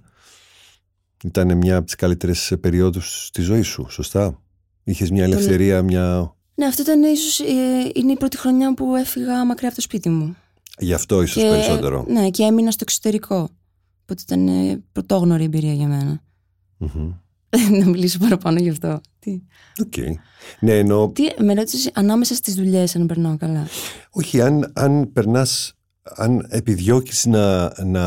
Ήταν 1.24 1.58
μια 1.58 1.76
από 1.76 1.86
τις 1.86 1.96
καλύτερες 1.96 2.54
περιόδους 2.62 3.30
της 3.34 3.46
ζωής 3.46 3.68
σου, 3.68 3.86
σωστά; 3.90 4.42
Είχες 4.84 5.12
μια 5.12 5.24
ελευθερία, 5.24 5.82
μια... 5.82 6.35
Ναι, 6.56 6.66
αυτό 6.66 6.82
ήταν 6.82 7.04
ίσως, 7.04 7.40
ε, 7.40 7.92
είναι 7.94 8.12
η 8.12 8.16
πρώτη 8.16 8.38
χρονιά 8.38 8.74
που 8.74 8.96
έφυγα 8.96 9.46
μακριά 9.46 9.68
από 9.68 9.78
το 9.78 9.82
σπίτι 9.82 10.10
μου. 10.10 10.36
Γι' 10.78 10.94
αυτό 10.94 11.22
ίσως 11.22 11.44
περισσότερο. 11.44 12.06
Ναι, 12.08 12.30
και 12.30 12.44
έμεινα 12.44 12.72
στο 12.72 12.84
εξωτερικό. 12.88 13.50
Οπότε 14.02 14.22
ήταν 14.22 14.48
ε, 14.48 14.84
πρωτόγνωρη 14.92 15.44
εμπειρία 15.44 15.74
για 15.74 15.88
μένα. 15.88 16.22
Μμμ. 16.78 17.12
να 17.80 17.86
μιλήσω 17.86 18.18
παραπάνω 18.18 18.60
γι' 18.60 18.70
αυτό. 18.70 19.02
Τι, 19.20 19.42
Οκ. 19.86 19.94
Ναι, 20.60 20.78
εννοώ, 20.78 21.10
τι 21.10 21.24
με 21.44 21.54
ρώτησες 21.54 21.90
ανάμεσα 21.94 22.36
στις 22.36 22.54
δουλειές 22.54 22.96
αν 22.96 23.06
περνάω 23.06 23.38
καλά; 23.38 23.68
όχι, 24.10 24.42
αν, 24.42 24.72
αν 24.76 25.12
περνάς 25.14 25.74
αν 26.16 26.46
επιδιώκεις 26.50 27.26
να, 27.26 27.74
να 27.84 28.04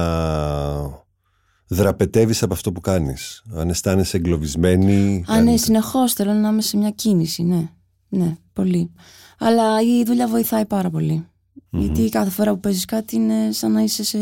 δραπετεύεις 1.67 2.43
από 2.43 2.55
αυτό 2.55 2.73
που 2.73 2.81
κάνεις. 2.81 3.43
Αν 3.55 3.69
αισθάνεσαι 3.69 4.17
εγκλωβισμένη. 4.17 5.25
Α, 5.29 5.41
ναι, 5.41 5.57
συνεχώς 5.57 6.13
θέλω 6.13 6.33
να 6.33 6.49
είμαι 6.49 6.63
σε 6.63 6.77
μια 6.77 6.91
κίνηση, 6.91 7.43
ναι. 7.43 7.69
Ναι, 8.09 8.37
πολύ. 8.53 8.93
Αλλά 9.39 9.83
η 9.83 10.05
δουλειά 10.05 10.29
βοηθάει 10.29 10.67
πάρα 10.67 10.91
πολύ. 10.91 11.27
Γιατί 11.71 12.09
κάθε 12.09 12.31
φορά 12.31 12.53
που 12.53 12.61
παίζεις 12.61 12.85
κάτι 12.85 13.17
είναι 13.17 13.53
σαν 13.53 13.73
να 13.73 13.81
είσαι 13.81 14.05
σε 14.05 14.19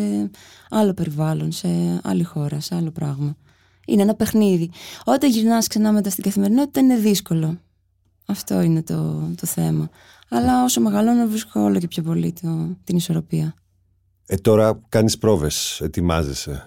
άλλο 0.70 0.94
περιβάλλον, 0.94 1.52
σε 1.52 1.68
άλλη 2.02 2.22
χώρα, 2.22 2.60
σε 2.60 2.74
άλλο 2.74 2.90
πράγμα. 2.90 3.36
Είναι 3.86 4.02
ένα 4.02 4.14
παιχνίδι. 4.14 4.70
Όταν 5.04 5.30
γυρνάς 5.30 5.66
ξανά 5.66 5.92
μετά 5.92 6.10
στην 6.10 6.22
καθημερινότητα 6.22 6.80
είναι 6.80 6.96
δύσκολο. 6.96 7.58
Αυτό 8.26 8.60
είναι 8.60 8.82
το, 8.82 9.30
το 9.40 9.46
θέμα. 9.46 9.88
Αλλά 10.28 10.64
όσο 10.64 10.80
μεγαλώνω 10.80 11.28
βρίσκω 11.28 11.60
όλο 11.60 11.78
και 11.78 11.88
πιο 11.88 12.02
πολύ 12.02 12.32
το, 12.32 12.76
την 12.84 12.96
ισορροπία. 12.96 13.54
Ε, 14.26 14.36
τώρα 14.36 14.80
κάνεις 14.88 15.18
πρόβες, 15.18 15.80
ετοιμάζεσαι. 15.80 16.62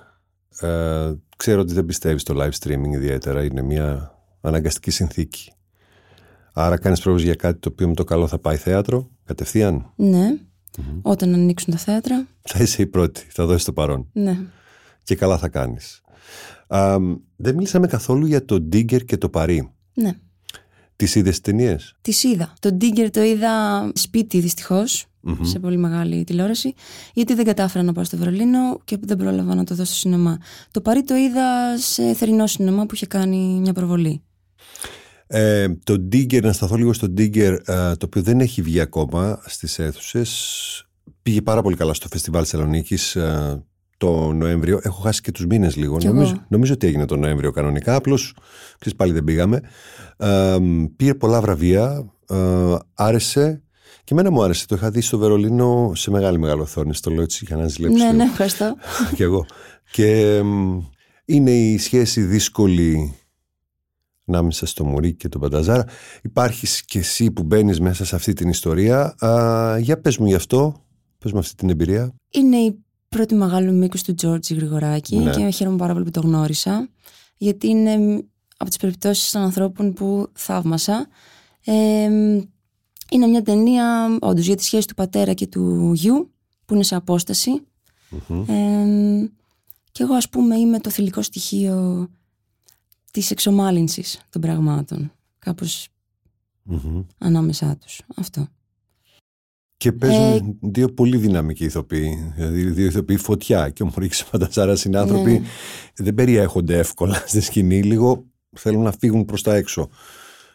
Ε, 0.60 1.14
ξέρω 1.38 1.62
ότι 1.62 1.74
δεν 1.74 1.86
πιστεύεις 1.86 2.22
στο 2.22 2.36
live 2.38 2.52
streaming 2.60 2.94
ιδιαίτερα. 2.94 3.44
Είναι 3.44 3.62
μια 3.62 4.16
αναγκαστική 4.42 4.92
συνθήκη. 4.92 5.52
Άρα 6.62 6.78
κάνεις 6.78 7.00
πρόβες 7.00 7.24
για 7.24 7.36
κάτι 7.36 7.60
το 7.60 7.70
οποίο 7.72 7.88
με 7.88 7.94
το 7.94 8.04
καλό 8.04 8.28
θα 8.28 8.40
πάει 8.40 8.56
θέατρο, 8.58 9.10
κατευθείαν; 9.26 9.94
Ναι. 9.96 10.38
Όταν 11.02 11.34
ανοίξουν 11.34 11.74
τα 11.74 11.80
θέατρα. 11.80 12.28
Θα 12.42 12.64
είσαι 12.64 12.82
η 12.82 12.88
πρώτη, 12.88 13.28
θα 13.30 13.46
δώσεις 13.46 13.64
το 13.64 13.74
παρόν. 13.74 14.10
Ναι. 14.14 14.40
Και 15.04 15.16
καλά 15.16 15.38
θα 15.38 15.50
κάνεις. 15.50 16.02
Α, 16.68 16.98
δεν 17.36 17.56
μίλησαμε 17.56 17.88
καθόλου 17.88 18.26
για 18.26 18.46
το 18.46 18.56
Digger 18.56 19.06
και 19.06 19.18
το 19.18 19.30
Παρί. 19.30 19.72
Ναι. 19.94 20.12
Τις 20.96 21.16
είδες 21.16 21.42
ταινίες; 21.42 21.96
Τις 22.02 22.24
είδα. 22.24 22.54
Το 22.60 22.78
Digger 22.82 23.10
το 23.12 23.22
είδα 23.22 23.52
σπίτι 23.94 24.40
δυστυχώς, 24.40 25.06
σε 25.42 25.60
πολύ 25.60 25.78
μεγάλη 25.78 26.24
τηλεόραση, 26.24 26.74
γιατί 27.14 27.34
δεν 27.34 27.46
κατάφερα 27.46 27.84
να 27.84 27.94
πάω 27.94 28.04
στο 28.04 28.18
Βερολίνο 28.18 28.80
και 28.84 28.98
δεν 29.02 29.18
πρόλαβα 29.18 29.56
να 29.56 29.64
το 29.64 29.76
δω 29.76 29.84
στο 29.84 29.96
σινεμά. 29.96 30.38
Το 30.72 30.82
Παρί 30.82 31.04
το 31.04 31.16
είδα 31.16 31.78
σε 31.78 32.14
θερινό 32.14 32.48
σινεμά 32.48 32.86
που 32.86 32.96
είχε 32.96 33.06
κάνει 33.06 33.60
μια 33.62 33.74
προβολή. 33.74 34.24
Ε, 35.32 35.68
το 35.84 35.94
Digger, 35.94 36.42
να 36.42 36.54
σταθώ 36.54 36.76
λίγο 36.76 36.94
στο 36.94 37.08
Digger, 37.18 37.58
ε, 37.66 37.96
το 37.96 38.06
οποίο 38.06 38.22
δεν 38.22 38.40
έχει 38.40 38.62
βγει 38.62 38.80
ακόμα 38.80 39.42
στις 39.46 39.80
αίθουσες. 39.80 40.88
Πήγε 41.22 41.42
πάρα 41.42 41.62
πολύ 41.62 41.76
καλά 41.76 41.94
στο 41.94 42.08
φεστιβάλ 42.08 42.44
Θεσσαλονίκης 42.48 43.16
ε, 43.16 43.64
το 43.98 44.32
Νοέμβριο. 44.34 44.80
Έχω 44.84 45.02
χάσει 45.02 45.22
και 45.22 45.32
τους 45.32 45.46
μήνες 45.46 45.76
λίγο. 45.76 45.98
Κι 45.98 46.06
εγώ. 46.06 46.16
Νομίζω, 46.16 46.46
νομίζω 46.48 46.74
ότι 46.74 46.88
έγινε 46.88 47.06
το 47.06 47.16
Νοέμβριο 47.16 47.52
κανονικά. 47.52 47.96
Απλώς, 47.96 48.36
ξέρεις, 48.80 48.98
πάλι 48.98 49.12
δεν 49.12 49.24
πήγαμε. 49.24 49.62
Ε, 50.18 50.58
πήρε 50.96 51.14
πολλά 51.14 51.42
βραβεία. 51.42 52.12
Ε, 52.30 52.76
άρεσε. 52.94 53.64
Και 54.04 54.14
εμένα 54.14 54.32
μου 54.32 54.44
άρεσε. 54.44 54.66
Το 54.68 54.76
είχα 54.76 54.92
δει 54.92 55.02
στο 55.02 55.18
Βερολίνο 55.18 55.92
σε 55.96 56.12
μεγάλη 56.12 56.40
μεγάλη 56.40 56.62
οθόνη. 56.62 56.96
Στο 56.96 57.12
λέω 57.12 57.22
έτσι 57.22 57.46
για 57.48 57.56
να 57.56 57.68
ζηλέψω. 57.68 57.98
Ναι, 57.98 58.04
λίγο. 58.04 58.16
ναι, 58.18 58.24
ευχαριστώ. 58.24 58.76
Κι 59.16 59.24
εγώ. 59.24 59.46
Και 59.92 60.42
μ, 60.44 60.80
είναι 61.26 61.52
η 61.52 61.78
σχέση 61.78 62.22
δύσκολη 62.22 63.14
ανάμεσα 64.30 64.66
στο 64.66 64.86
Μουρί 64.86 65.14
και 65.14 65.30
τον 65.30 65.42
Πανταζάρα. 65.42 65.86
Υπάρχεις 66.22 66.86
και 66.86 67.00
εσύ 67.00 67.32
που 67.32 67.44
μπαίνεις 67.44 67.80
μέσα 67.80 68.06
σε 68.06 68.16
αυτή 68.16 68.34
την 68.34 68.50
ιστορία. 68.50 69.16
Α, 69.26 69.78
για 69.80 70.02
πες 70.02 70.18
μου 70.18 70.26
γι' 70.26 70.34
αυτό. 70.36 70.84
Πες 71.18 71.32
μου 71.32 71.40
αυτή 71.40 71.56
την 71.56 71.70
εμπειρία. 71.70 72.14
Είναι 72.30 72.58
η 72.58 72.84
πρώτη 73.10 73.36
μεγάλου 73.36 73.74
μήκου 73.74 73.98
του 74.06 74.14
Τζόρτζι 74.14 74.54
Γρηγοράκη 74.54 75.18
Ναι. 75.18 75.32
και 75.32 75.50
χαίρομαι 75.50 75.78
πάρα 75.78 75.94
πολύ 75.94 76.06
που 76.06 76.12
το 76.12 76.22
γνώρισα. 76.22 76.90
Γιατί 77.38 77.68
είναι 77.68 78.24
από 78.58 78.70
τις 78.70 78.78
περιπτώσεις 78.78 79.32
των 79.32 79.42
ανθρώπων 79.42 79.94
που 79.94 80.28
θαύμασα. 80.34 81.08
Ε, 81.66 81.74
είναι 83.12 83.28
μια 83.28 83.42
ταινία 83.42 84.18
όντως 84.22 84.46
για 84.46 84.56
τη 84.56 84.64
σχέση 84.64 84.88
του 84.88 84.94
πατέρα 84.94 85.34
και 85.34 85.48
του 85.48 85.92
γιου 85.94 86.32
που 86.66 86.74
είναι 86.74 86.84
σε 86.84 86.96
απόσταση. 86.96 87.52
Ε, 88.48 89.26
και 89.92 90.04
εγώ 90.04 90.14
ας 90.14 90.30
πούμε 90.30 90.56
είμαι 90.56 90.80
το 90.80 90.90
θηλυκό 90.90 91.22
στοιχείο 91.22 92.10
της 93.20 93.32
εξομάλυνσης 93.32 94.22
των 94.30 94.42
πραγμάτων. 94.42 95.12
Κάπως 95.40 95.88
Μμμ. 96.64 97.02
ανάμεσά 97.18 97.78
τους. 97.78 98.02
Αυτό. 98.16 98.48
Και 99.78 99.92
παίζουν 99.92 100.22
Ε, 100.22 100.40
δύο 100.62 100.94
πολύ 100.94 101.18
δυναμικοί 101.18 101.66
ηθοποιοί. 101.66 102.32
Δηλαδή, 102.36 102.64
δύο 102.70 102.86
ηθοποιοί 102.86 103.18
φωτιά. 103.18 103.70
Και 103.70 103.84
ο 103.84 103.86
Μωρίξ 103.86 104.26
Πανταζάρα 104.26 104.76
είναι 104.86 104.98
άνθρωποι 105.00 105.32
Ναι. 105.32 105.42
δεν 105.96 106.14
περιέχονται 106.14 106.78
εύκολα 106.78 107.24
στη 107.28 107.42
σκηνή. 107.42 107.84
Λίγο 107.84 108.26
θέλουν 108.56 108.84
να 108.84 108.92
φύγουν 109.00 109.26
προς 109.26 109.44
τα 109.44 109.56
έξω. 109.56 109.90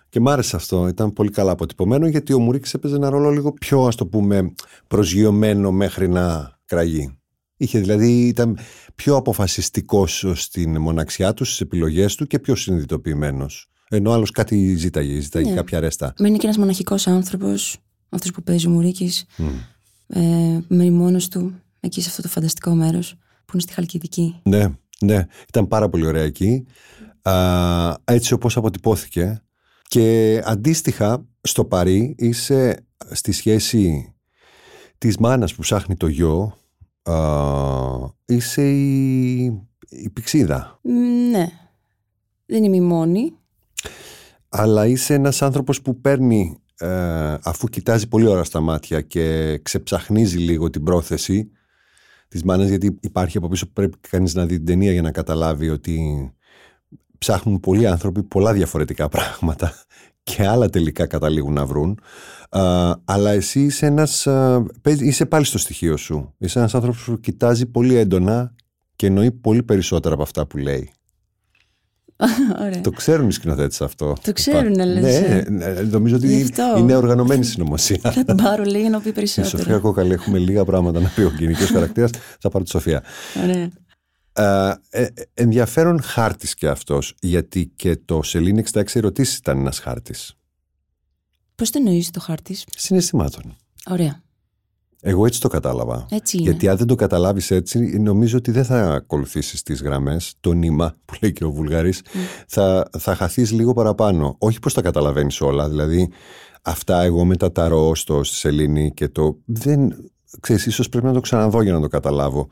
Και 0.09 0.21
μ' 0.21 0.29
άρεσε 0.29 0.57
αυτό. 0.57 0.89
Ήταν 0.89 1.13
πολύ 1.13 1.31
καλά 1.31 1.51
αποτυπωμένο 1.51 2.07
γιατί 2.07 2.33
ο 2.33 2.39
Μουρίξ 2.39 2.75
έπαιζε 2.75 2.95
ένα 2.97 3.09
ρόλο 3.11 3.31
λίγο 3.31 3.53
πιο, 3.53 3.85
ας 3.87 3.95
το 3.97 4.07
πούμε, 4.07 4.55
προσγειωμένο 4.87 5.73
μέχρι 5.73 6.09
να 6.09 6.57
κραγεί. 6.65 7.19
Είχε 7.57 7.79
δηλαδή, 7.79 8.27
ήταν 8.27 8.59
πιο 8.95 9.17
αποφασιστικός 9.17 10.25
στην 10.35 10.81
μοναξιά 10.81 11.35
του, 11.35 11.45
στις 11.45 11.61
επιλογές 11.61 12.15
του 12.15 12.27
και 12.27 12.39
πιο 12.39 12.55
συνειδητοποιημένος. 12.55 13.69
Ενώ 13.89 14.13
άλλος 14.13 14.31
κάτι 14.31 14.75
ζήταγε, 14.77 15.21
ζήταγε 15.21 15.49
Ναι. 15.51 15.57
κάποια 15.57 15.81
ρέστα. 15.81 16.15
Μα 16.19 16.27
είναι 16.29 16.37
και 16.37 16.47
ένας 16.47 16.59
μοναχικός 16.59 17.07
άνθρωπος, 17.07 17.77
αυτός 18.09 18.31
που 18.31 18.43
παίζει 18.43 18.67
ο 18.67 18.71
Μουρίκης, 18.71 19.25
ε, 20.07 20.21
μένει 20.69 20.91
μόνος 20.91 21.29
του, 21.29 21.63
εκεί 21.81 22.01
σε 22.01 22.09
αυτό 22.09 22.23
το 22.23 22.29
φανταστικό 22.29 22.75
μέρος, 22.75 23.15
που 23.45 23.51
είναι 23.53 23.63
στη 23.63 23.73
Χαλκιδική. 23.73 24.41
Ναι, 24.43 24.67
ναι, 25.01 25.27
ήταν 25.49 25.69
πάρα 25.69 25.89
πολύ 25.89 26.07
ωραία 26.07 26.23
εκεί. 26.23 26.65
Α, 27.23 27.95
έτσι 28.05 28.35
όπως 28.35 28.57
αποτυπώθηκε. 28.57 29.39
Και 29.89 30.41
αντίστοιχα 30.45 31.27
στο 31.41 31.65
Παρί 31.65 32.15
είσαι 32.19 32.87
στη 33.11 33.33
σχέση 33.33 34.15
της 34.99 35.17
μάνας 35.17 35.55
που 35.55 35.61
ψάχνει 35.61 35.97
το 35.97 36.07
γιο, 36.07 36.43
α, 36.43 36.57
είσαι 38.25 38.71
η, 38.71 39.45
η 39.89 40.11
πηξίδα. 40.13 40.79
Μ, 40.83 40.91
Ναι, 41.31 41.49
δεν 42.47 42.65
είμαι 42.65 42.77
η 42.77 42.81
μόνη. 42.81 43.33
Αλλά 44.49 44.87
είσαι 44.87 45.15
ένας 45.15 45.43
άνθρωπος 45.43 45.83
που 45.83 46.01
παίρνει, 46.01 46.59
ε, 46.79 47.37
αφού 47.43 47.69
κοιτάζει 47.69 48.09
πολύ 48.09 48.27
ώρα 48.27 48.45
στα 48.45 48.61
μάτια 48.61 49.01
και 49.01 49.59
ξεψαχνίζει 49.59 50.39
λίγο 50.39 50.71
την 50.71 50.83
πρόθεση 50.83 51.51
της 52.29 52.43
μάνας, 52.43 52.69
γιατί 52.69 52.99
υπάρχει 53.01 53.37
από 53.37 53.49
πίσω 53.49 53.67
που 53.67 53.73
πρέπει 53.73 53.97
κανείς 54.11 54.35
να 54.35 54.47
δει 54.47 54.57
την 54.57 54.67
ταινία 54.67 54.93
για 54.93 55.03
να 55.03 55.11
καταλάβει 55.11 55.71
ότι 55.71 56.33
ψάχνουν 57.19 57.61
πολλοί 57.61 57.87
άνθρωποι 57.87 58.23
πολλά 58.23 58.53
διαφορετικά 58.53 59.09
πράγματα 59.09 59.75
και 60.25 60.47
άλλα 60.47 60.69
τελικά 60.71 61.07
καταλήγουν 61.07 61.53
να 61.53 61.67
βρουν. 61.67 61.99
Α, 62.49 62.93
αλλά 63.05 63.31
εσύ 63.31 63.61
είσαι 63.61 63.87
ένας, 63.87 64.27
α, 64.27 64.63
παίζει- 64.83 65.03
είσαι 65.07 65.27
πάλι 65.27 65.45
στο 65.45 65.59
στοιχείο 65.59 65.97
σου. 65.97 66.35
Είσαι 66.39 66.59
ένας 66.59 66.75
άνθρωπος 66.75 67.05
που 67.05 67.21
κοιτάζει 67.21 67.67
πολύ 67.67 67.95
έντονα 67.97 68.55
και 68.97 69.07
εννοεί 69.07 69.31
πολύ 69.33 69.63
περισσότερα 69.63 70.15
από 70.15 70.23
αυτά 70.23 70.47
που 70.47 70.57
λέει. 70.57 70.91
Ωραία. 72.61 72.81
Το 72.81 72.91
ξέρουν 72.91 73.29
οι 73.29 73.33
σκηνοθέτες 73.33 73.81
αυτό; 73.83 74.17
Το 74.23 74.33
ξέρουν, 74.33 74.73
Υπά- 74.73 74.87
λες, 74.87 75.03
Ναι, 75.03 75.11
ε. 75.27 75.51
ναι, 75.51 75.67
νομίζω 75.67 76.17
ότι 76.17 76.27
Γι' 76.37 76.43
αυτό. 76.43 76.75
είναι 76.79 76.97
οργανωμένη 76.97 77.45
συνωμοσία. 77.45 77.99
Θα 78.13 78.25
την 78.25 78.37
πάρω 78.37 78.63
λίγο 78.65 78.89
να 78.89 79.01
πει 79.01 79.09
Η 79.09 79.27
Σοφία 79.27 79.43
περισσότερο. 79.43 79.81
Κόκαλη 79.81 80.13
έχουμε 80.13 80.39
λίγα 80.39 80.65
πράγματα 80.65 81.01
να 81.01 81.09
πει 81.09 81.21
ο 81.23 81.31
κοινικό 81.31 81.65
χαρακτήρας. 81.65 82.11
Θα 82.41 82.49
πάρω 82.49 82.65
τη 82.65 82.71
Σοφία. 82.71 83.03
Ωραία. 83.43 83.69
Ε, 84.37 84.75
ε, 84.91 85.07
ενδιαφέρον 85.35 86.03
χάρτης 86.03 86.55
και 86.55 86.69
αυτός, 86.69 87.15
γιατί 87.21 87.73
και 87.77 87.97
το 87.97 88.23
Σελήνη 88.23 88.63
66 88.73 88.85
ερωτήσεις 88.93 89.37
ήταν 89.37 89.59
ένας 89.59 89.79
χάρτης 89.79 90.37
Πώς 91.55 91.71
το 91.71 91.79
εννοείς 91.79 92.11
το 92.11 92.21
χάρτης; 92.21 92.65
συναισθημάτων. 92.77 93.57
Ωραία. 93.91 94.23
Εγώ 95.07 95.27
έτσι 95.27 95.41
το 95.41 95.49
κατάλαβα. 95.49 96.07
Έτσι 96.11 96.37
είναι. 96.37 96.51
Γιατί 96.51 96.69
αν 96.69 96.77
δεν 96.77 96.87
το 96.87 96.95
καταλάβεις 96.95 97.51
έτσι, 97.51 97.79
νομίζω 97.79 98.37
ότι 98.37 98.51
δεν 98.51 98.65
θα 98.65 98.93
ακολουθήσεις 98.93 99.63
τις 99.63 99.83
γραμμές, 99.83 100.35
το 100.41 100.53
νήμα 100.53 100.95
που 101.05 101.15
λέει 101.21 101.33
και 101.33 101.45
ο 101.45 101.51
Βουλγαρής. 101.51 102.03
Θα, 102.47 102.89
θα 102.99 103.15
χαθείς 103.15 103.53
λίγο 103.53 103.73
παραπάνω. 103.73 104.37
Όχι 104.39 104.59
πως 104.59 104.75
τα 104.75 104.83
καταλαβαίνεις 104.83 105.41
όλα. 105.41 105.69
Δηλαδή, 105.69 106.11
αυτά 106.63 107.03
εγώ 107.03 107.25
με 107.25 107.37
τα 107.37 107.53
ταρό 107.53 107.95
στο 107.95 108.25
στη 108.25 108.37
Σελήνη 108.37 108.93
και 108.95 109.09
το. 109.09 109.39
Δεν. 109.45 110.11
Ξέρεις, 110.41 110.67
ίσως 110.67 110.89
πρέπει 110.89 111.07
να 111.07 111.13
το 111.13 111.21
ξαναδώ 111.21 111.63
για 111.63 111.73
να 111.73 111.81
το 111.81 111.89
καταλάβω. 111.89 112.49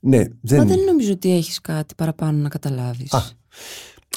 Ναι, 0.00 0.24
δεν... 0.40 0.58
Μα 0.58 0.64
δεν 0.64 0.78
νομίζω 0.78 1.12
ότι 1.12 1.32
έχεις 1.32 1.60
κάτι 1.60 1.94
παραπάνω 1.94 2.38
να 2.38 2.48
καταλάβεις. 2.48 3.12
Α, 3.12 3.22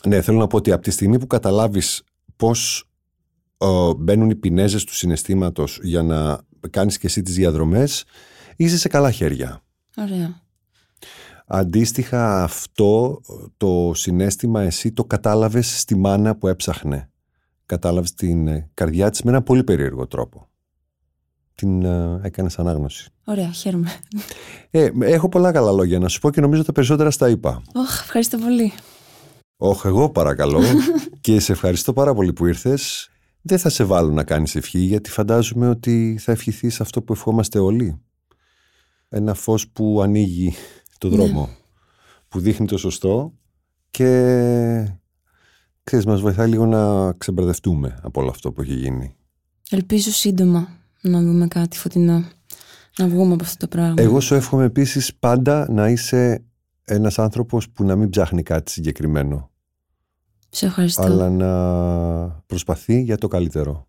ναι, 0.08 0.22
θέλω 0.22 0.38
να 0.38 0.48
πω 0.48 0.58
ότι 0.58 0.72
από 0.72 0.82
τη 0.82 0.92
στιγμή 0.92 1.20
που 1.20 1.28
καταλάβεις 1.28 2.04
πώς 2.36 2.90
ε, 3.58 3.68
μπαίνουν 3.98 4.30
οι 4.30 4.36
πινέζες 4.36 4.84
του 4.84 4.96
συναισθήματος 4.96 5.80
για 5.84 6.04
να 6.04 6.40
κάνεις 6.70 6.98
και 6.98 7.08
εσύ 7.08 7.22
τις 7.22 7.36
διαδρομές, 7.36 8.04
είσαι 8.56 8.78
σε 8.78 8.88
καλά 8.88 9.12
χέρια. 9.12 9.62
Ωραία. 9.98 10.42
Αντίστοιχα 11.46 12.44
αυτό 12.44 13.22
το 13.58 13.92
συνέστημα 13.96 14.62
εσύ 14.62 14.92
το 14.92 15.06
κατάλαβες 15.06 15.80
στη 15.80 15.96
μάνα 15.96 16.36
που 16.36 16.48
έψαχνε. 16.48 17.10
Κατάλαβες 17.66 18.14
την 18.14 18.48
ε, 18.48 18.70
καρδιά 18.74 19.10
της 19.10 19.22
με 19.22 19.32
ένα 19.32 19.42
πολύ 19.42 19.64
περίεργο 19.64 20.08
τρόπο. 20.08 20.50
Την 21.62 21.84
ε, 21.86 22.20
έκανες 22.24 22.60
ανάγνωση. 22.60 23.10
Ωραία, 23.24 23.52
χαίρομαι. 23.52 23.92
Ε, 24.70 24.90
έχω 25.00 25.30
πολλά 25.30 25.52
καλά 25.52 25.72
λόγια 25.72 26.00
να 26.00 26.08
σου 26.08 26.20
πω 26.20 26.30
και 26.32 26.42
νομίζω 26.42 26.64
τα 26.64 26.72
περισσότερα 26.72 27.12
στα 27.12 27.30
είπα. 27.30 27.62
Ωχ, 27.76 28.00
ευχαριστώ 28.02 28.38
πολύ. 28.38 28.72
Όχι, 29.58 29.88
εγώ 29.88 30.10
παρακαλώ 30.10 30.62
και 31.22 31.40
σε 31.40 31.52
ευχαριστώ 31.52 31.94
πάρα 31.94 32.14
πολύ 32.14 32.34
που 32.34 32.46
ήρθες. 32.46 33.10
Δεν 33.42 33.60
θα 33.60 33.70
σε 33.70 33.84
βάλω 33.84 34.12
να 34.12 34.24
κάνεις 34.24 34.56
ευχή 34.56 34.80
γιατί 34.80 35.10
φαντάζομαι 35.10 35.70
ότι 35.70 36.18
θα 36.20 36.32
ευχηθείς 36.32 36.82
αυτό 36.82 37.02
που 37.02 37.14
ευχόμαστε 37.14 37.60
όλοι. 37.60 38.02
ένα 39.10 39.34
φως 39.34 39.68
που 39.70 40.02
ανοίγει 40.02 40.54
το 40.98 41.10
Ναι. 41.10 41.16
δρόμο, 41.16 41.50
που 42.28 42.40
δείχνει 42.40 42.66
το 42.68 42.78
σωστό 42.78 43.34
και 43.92 44.08
ξέρεις, 45.84 46.06
μας 46.06 46.22
βοηθάει 46.22 46.48
λίγο 46.50 46.66
να 46.66 47.14
ξεμπερδευτούμε 47.14 48.00
από 48.04 48.22
όλο 48.22 48.30
αυτό 48.30 48.52
που 48.52 48.62
έχει 48.62 48.74
γίνει. 48.74 49.16
Ελπίζω 49.70 50.12
σύντομα 50.12 50.68
να 51.02 51.22
δούμε 51.22 51.48
κάτι 51.48 51.78
φωτεινό. 51.78 52.24
Να 52.98 53.08
βγούμε 53.08 53.34
από 53.34 53.44
αυτό 53.44 53.58
το 53.58 53.68
πράγμα. 53.68 53.94
Εγώ 53.98 54.20
σου 54.20 54.36
εύχομαι 54.36 54.64
επίσης 54.66 55.16
πάντα 55.16 55.68
να 55.72 55.90
είσαι 55.90 56.44
ένας 56.84 57.20
άνθρωπος 57.20 57.70
που 57.70 57.84
να 57.84 57.96
μην 57.96 58.10
ψάχνει 58.10 58.44
κάτι 58.44 58.72
συγκεκριμένο, 58.72 59.50
Σε 60.50 60.66
ευχαριστώ. 60.66 61.02
αλλά 61.02 61.30
να 61.30 61.50
προσπαθεί 62.46 63.02
για 63.02 63.18
το 63.18 63.28
καλύτερο. 63.28 63.88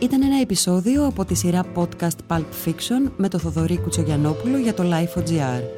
Ήταν 0.00 0.22
ένα 0.22 0.40
επεισόδιο 0.40 1.06
από 1.06 1.24
τη 1.24 1.34
σειρά 1.34 1.64
podcast 1.74 2.16
Pulp 2.28 2.44
Fiction 2.64 3.10
με 3.16 3.28
το 3.28 3.38
Θοδωρή 3.38 3.78
Κουτσογιανόπουλο 3.78 4.58
για 4.58 4.74
το 4.74 4.82
Lifo.gr. 4.86 5.77